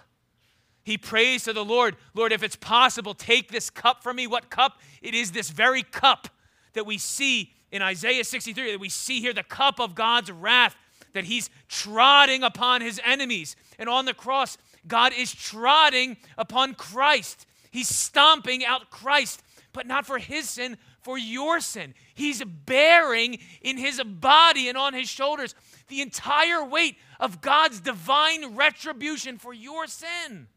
he 0.82 0.98
prays 0.98 1.44
to 1.44 1.52
the 1.52 1.64
Lord, 1.64 1.96
Lord, 2.14 2.32
if 2.32 2.42
it's 2.42 2.56
possible, 2.56 3.14
take 3.14 3.52
this 3.52 3.70
cup 3.70 4.02
from 4.02 4.16
me. 4.16 4.26
What 4.26 4.50
cup? 4.50 4.80
It 5.02 5.14
is 5.14 5.30
this 5.30 5.50
very 5.50 5.84
cup 5.84 6.28
that 6.72 6.86
we 6.86 6.98
see 6.98 7.52
in 7.70 7.82
Isaiah 7.82 8.24
63, 8.24 8.72
that 8.72 8.80
we 8.80 8.88
see 8.88 9.20
here 9.20 9.32
the 9.32 9.44
cup 9.44 9.78
of 9.78 9.94
God's 9.94 10.32
wrath, 10.32 10.74
that 11.12 11.24
he's 11.24 11.50
trotting 11.68 12.42
upon 12.42 12.80
his 12.80 13.00
enemies. 13.04 13.54
And 13.78 13.88
on 13.88 14.04
the 14.04 14.14
cross, 14.14 14.58
God 14.88 15.12
is 15.16 15.32
trotting 15.32 16.16
upon 16.36 16.74
Christ. 16.74 17.46
He's 17.70 17.88
stomping 17.88 18.64
out 18.64 18.90
Christ, 18.90 19.42
but 19.72 19.86
not 19.86 20.06
for 20.06 20.18
his 20.18 20.50
sin, 20.50 20.76
for 21.00 21.16
your 21.16 21.60
sin. 21.60 21.94
He's 22.14 22.42
bearing 22.44 23.38
in 23.62 23.78
his 23.78 24.02
body 24.04 24.68
and 24.68 24.76
on 24.76 24.92
his 24.92 25.08
shoulders 25.08 25.54
the 25.88 26.02
entire 26.02 26.64
weight 26.64 26.96
of 27.18 27.40
God's 27.40 27.80
divine 27.80 28.56
retribution 28.56 29.38
for 29.38 29.54
your 29.54 29.86
sin. 29.86 30.48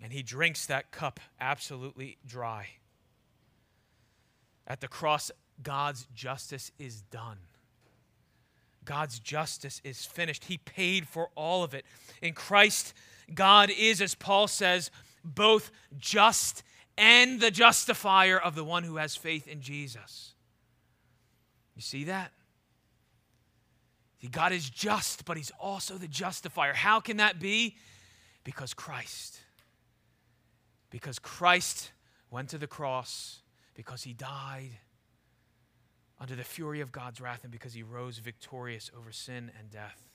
and 0.00 0.12
he 0.12 0.22
drinks 0.22 0.66
that 0.66 0.90
cup 0.90 1.20
absolutely 1.40 2.16
dry. 2.26 2.68
At 4.66 4.80
the 4.80 4.88
cross, 4.88 5.30
God's 5.62 6.06
justice 6.14 6.72
is 6.78 7.02
done. 7.02 7.38
God's 8.84 9.18
justice 9.18 9.80
is 9.84 10.06
finished. 10.06 10.46
He 10.46 10.56
paid 10.56 11.06
for 11.06 11.28
all 11.34 11.62
of 11.62 11.74
it. 11.74 11.84
In 12.22 12.32
Christ, 12.32 12.94
God 13.34 13.70
is, 13.70 14.00
as 14.00 14.14
Paul 14.14 14.48
says, 14.48 14.90
both 15.24 15.70
just 15.98 16.62
and 16.96 17.40
the 17.40 17.50
justifier 17.50 18.38
of 18.38 18.54
the 18.54 18.64
one 18.64 18.84
who 18.84 18.96
has 18.96 19.16
faith 19.16 19.46
in 19.46 19.60
Jesus. 19.60 20.34
You 21.74 21.82
see 21.82 22.04
that? 22.04 22.32
See, 24.20 24.28
God 24.28 24.52
is 24.52 24.68
just, 24.68 25.24
but 25.24 25.36
He's 25.36 25.52
also 25.58 25.94
the 25.94 26.08
justifier. 26.08 26.74
How 26.74 27.00
can 27.00 27.16
that 27.18 27.40
be? 27.40 27.76
Because 28.44 28.74
Christ. 28.74 29.40
Because 30.90 31.18
Christ 31.18 31.92
went 32.30 32.50
to 32.50 32.58
the 32.58 32.66
cross, 32.66 33.40
because 33.74 34.02
He 34.02 34.12
died 34.12 34.72
under 36.18 36.36
the 36.36 36.44
fury 36.44 36.82
of 36.82 36.92
God's 36.92 37.20
wrath, 37.20 37.44
and 37.44 37.52
because 37.52 37.72
He 37.72 37.82
rose 37.82 38.18
victorious 38.18 38.90
over 38.94 39.10
sin 39.10 39.50
and 39.58 39.70
death. 39.70 40.09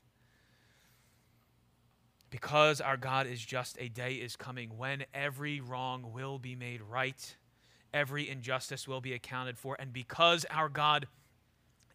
Because 2.35 2.81
our 2.81 2.97
God 2.97 3.27
is 3.27 3.39
just, 3.39 3.77
a 3.79 3.87
day 3.87 4.15
is 4.15 4.35
coming 4.35 4.77
when 4.77 5.05
every 5.13 5.61
wrong 5.61 6.11
will 6.11 6.37
be 6.37 6.53
made 6.53 6.81
right, 6.81 7.33
every 7.93 8.27
injustice 8.27 8.89
will 8.89 8.99
be 8.99 9.13
accounted 9.13 9.57
for, 9.57 9.77
and 9.79 9.93
because 9.93 10.45
our 10.51 10.67
God 10.67 11.07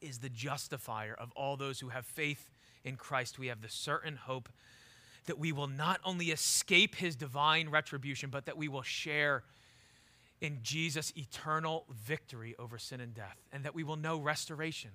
is 0.01 0.21
the 0.21 0.31
justifier 0.31 1.13
of 1.13 1.31
all 1.37 1.59
those 1.59 1.79
who 1.79 1.91
have 1.91 2.07
faith 2.07 2.51
in 2.85 2.97
Christ. 2.97 3.39
We 3.39 3.49
have 3.49 3.61
the 3.61 3.69
certain 3.69 4.17
hope 4.17 4.49
that 5.27 5.39
we 5.39 5.53
will 5.53 5.67
not 5.67 6.01
only 6.07 6.31
escape 6.31 6.95
his 6.95 7.17
divine 7.17 7.69
retribution, 7.69 8.31
but 8.31 8.47
that 8.47 8.57
we 8.57 8.67
will 8.67 8.81
share 8.81 9.43
in 10.41 10.61
Jesus' 10.63 11.13
eternal 11.17 11.85
victory 11.91 12.55
over 12.59 12.79
sin 12.79 13.03
and 13.03 13.13
death, 13.13 13.37
and 13.53 13.63
that 13.65 13.75
we 13.75 13.85
will 13.85 13.97
know 13.97 14.19
restoration, 14.19 14.93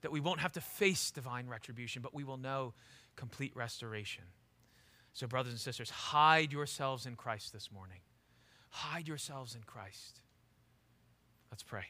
that 0.00 0.10
we 0.10 0.20
won't 0.20 0.40
have 0.40 0.52
to 0.52 0.62
face 0.62 1.10
divine 1.10 1.48
retribution, 1.48 2.00
but 2.00 2.14
we 2.14 2.24
will 2.24 2.38
know 2.38 2.72
complete 3.14 3.54
restoration. 3.54 4.24
So, 5.12 5.26
brothers 5.26 5.52
and 5.52 5.60
sisters, 5.60 5.90
hide 5.90 6.52
yourselves 6.52 7.06
in 7.06 7.16
Christ 7.16 7.52
this 7.52 7.70
morning. 7.72 7.98
Hide 8.70 9.08
yourselves 9.08 9.54
in 9.54 9.62
Christ. 9.62 10.20
Let's 11.50 11.62
pray. 11.62 11.86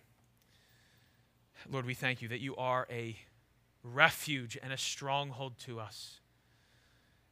Lord, 1.68 1.84
we 1.84 1.94
thank 1.94 2.22
you 2.22 2.28
that 2.28 2.40
you 2.40 2.56
are 2.56 2.86
a 2.90 3.16
refuge 3.82 4.58
and 4.62 4.72
a 4.72 4.78
stronghold 4.78 5.58
to 5.60 5.78
us. 5.80 6.20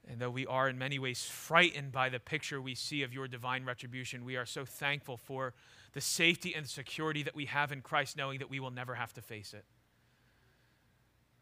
And 0.07 0.21
though 0.21 0.31
we 0.31 0.47
are 0.47 0.69
in 0.69 0.79
many 0.79 0.99
ways 0.99 1.25
frightened 1.25 1.93
by 1.93 2.09
the 2.09 2.19
picture 2.19 2.61
we 2.61 2.75
see 2.75 3.03
of 3.03 3.13
your 3.13 3.29
divine 3.29 3.65
retribution, 3.65 4.25
we 4.25 4.37
are 4.37 4.47
so 4.47 4.65
thankful 4.65 5.17
for 5.17 5.53
the 5.93 6.01
safety 6.01 6.55
and 6.55 6.67
security 6.67 7.23
that 7.23 7.35
we 7.35 7.47
have 7.47 7.73
in 7.73 7.83
Christ, 7.83 8.17
knowing 8.17 8.39
that 8.39 8.49
we 8.49 8.61
will 8.61 8.71
never 8.71 8.95
have 8.95 9.13
to 9.15 9.23
face 9.23 9.53
it. 9.53 9.65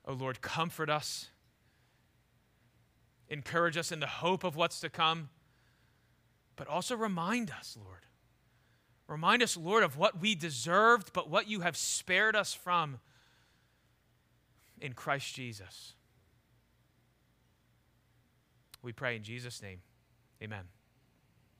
Oh 0.04 0.14
Lord, 0.14 0.40
comfort 0.40 0.90
us, 0.90 1.28
encourage 3.28 3.76
us 3.76 3.92
in 3.92 4.00
the 4.00 4.06
hope 4.06 4.44
of 4.44 4.56
what's 4.56 4.80
to 4.80 4.88
come, 4.88 5.28
but 6.56 6.68
also 6.68 6.96
remind 6.96 7.50
us, 7.50 7.76
Lord, 7.82 8.06
Remind 9.08 9.42
us, 9.42 9.56
Lord, 9.56 9.84
of 9.84 9.96
what 9.96 10.20
we 10.20 10.34
deserved, 10.34 11.12
but 11.12 11.30
what 11.30 11.48
you 11.48 11.60
have 11.60 11.76
spared 11.76 12.34
us 12.34 12.52
from 12.52 12.98
in 14.80 14.94
Christ 14.94 15.34
Jesus. 15.34 15.94
We 18.82 18.92
pray 18.92 19.16
in 19.16 19.22
Jesus' 19.22 19.62
name. 19.62 19.80
Amen. 20.42 20.64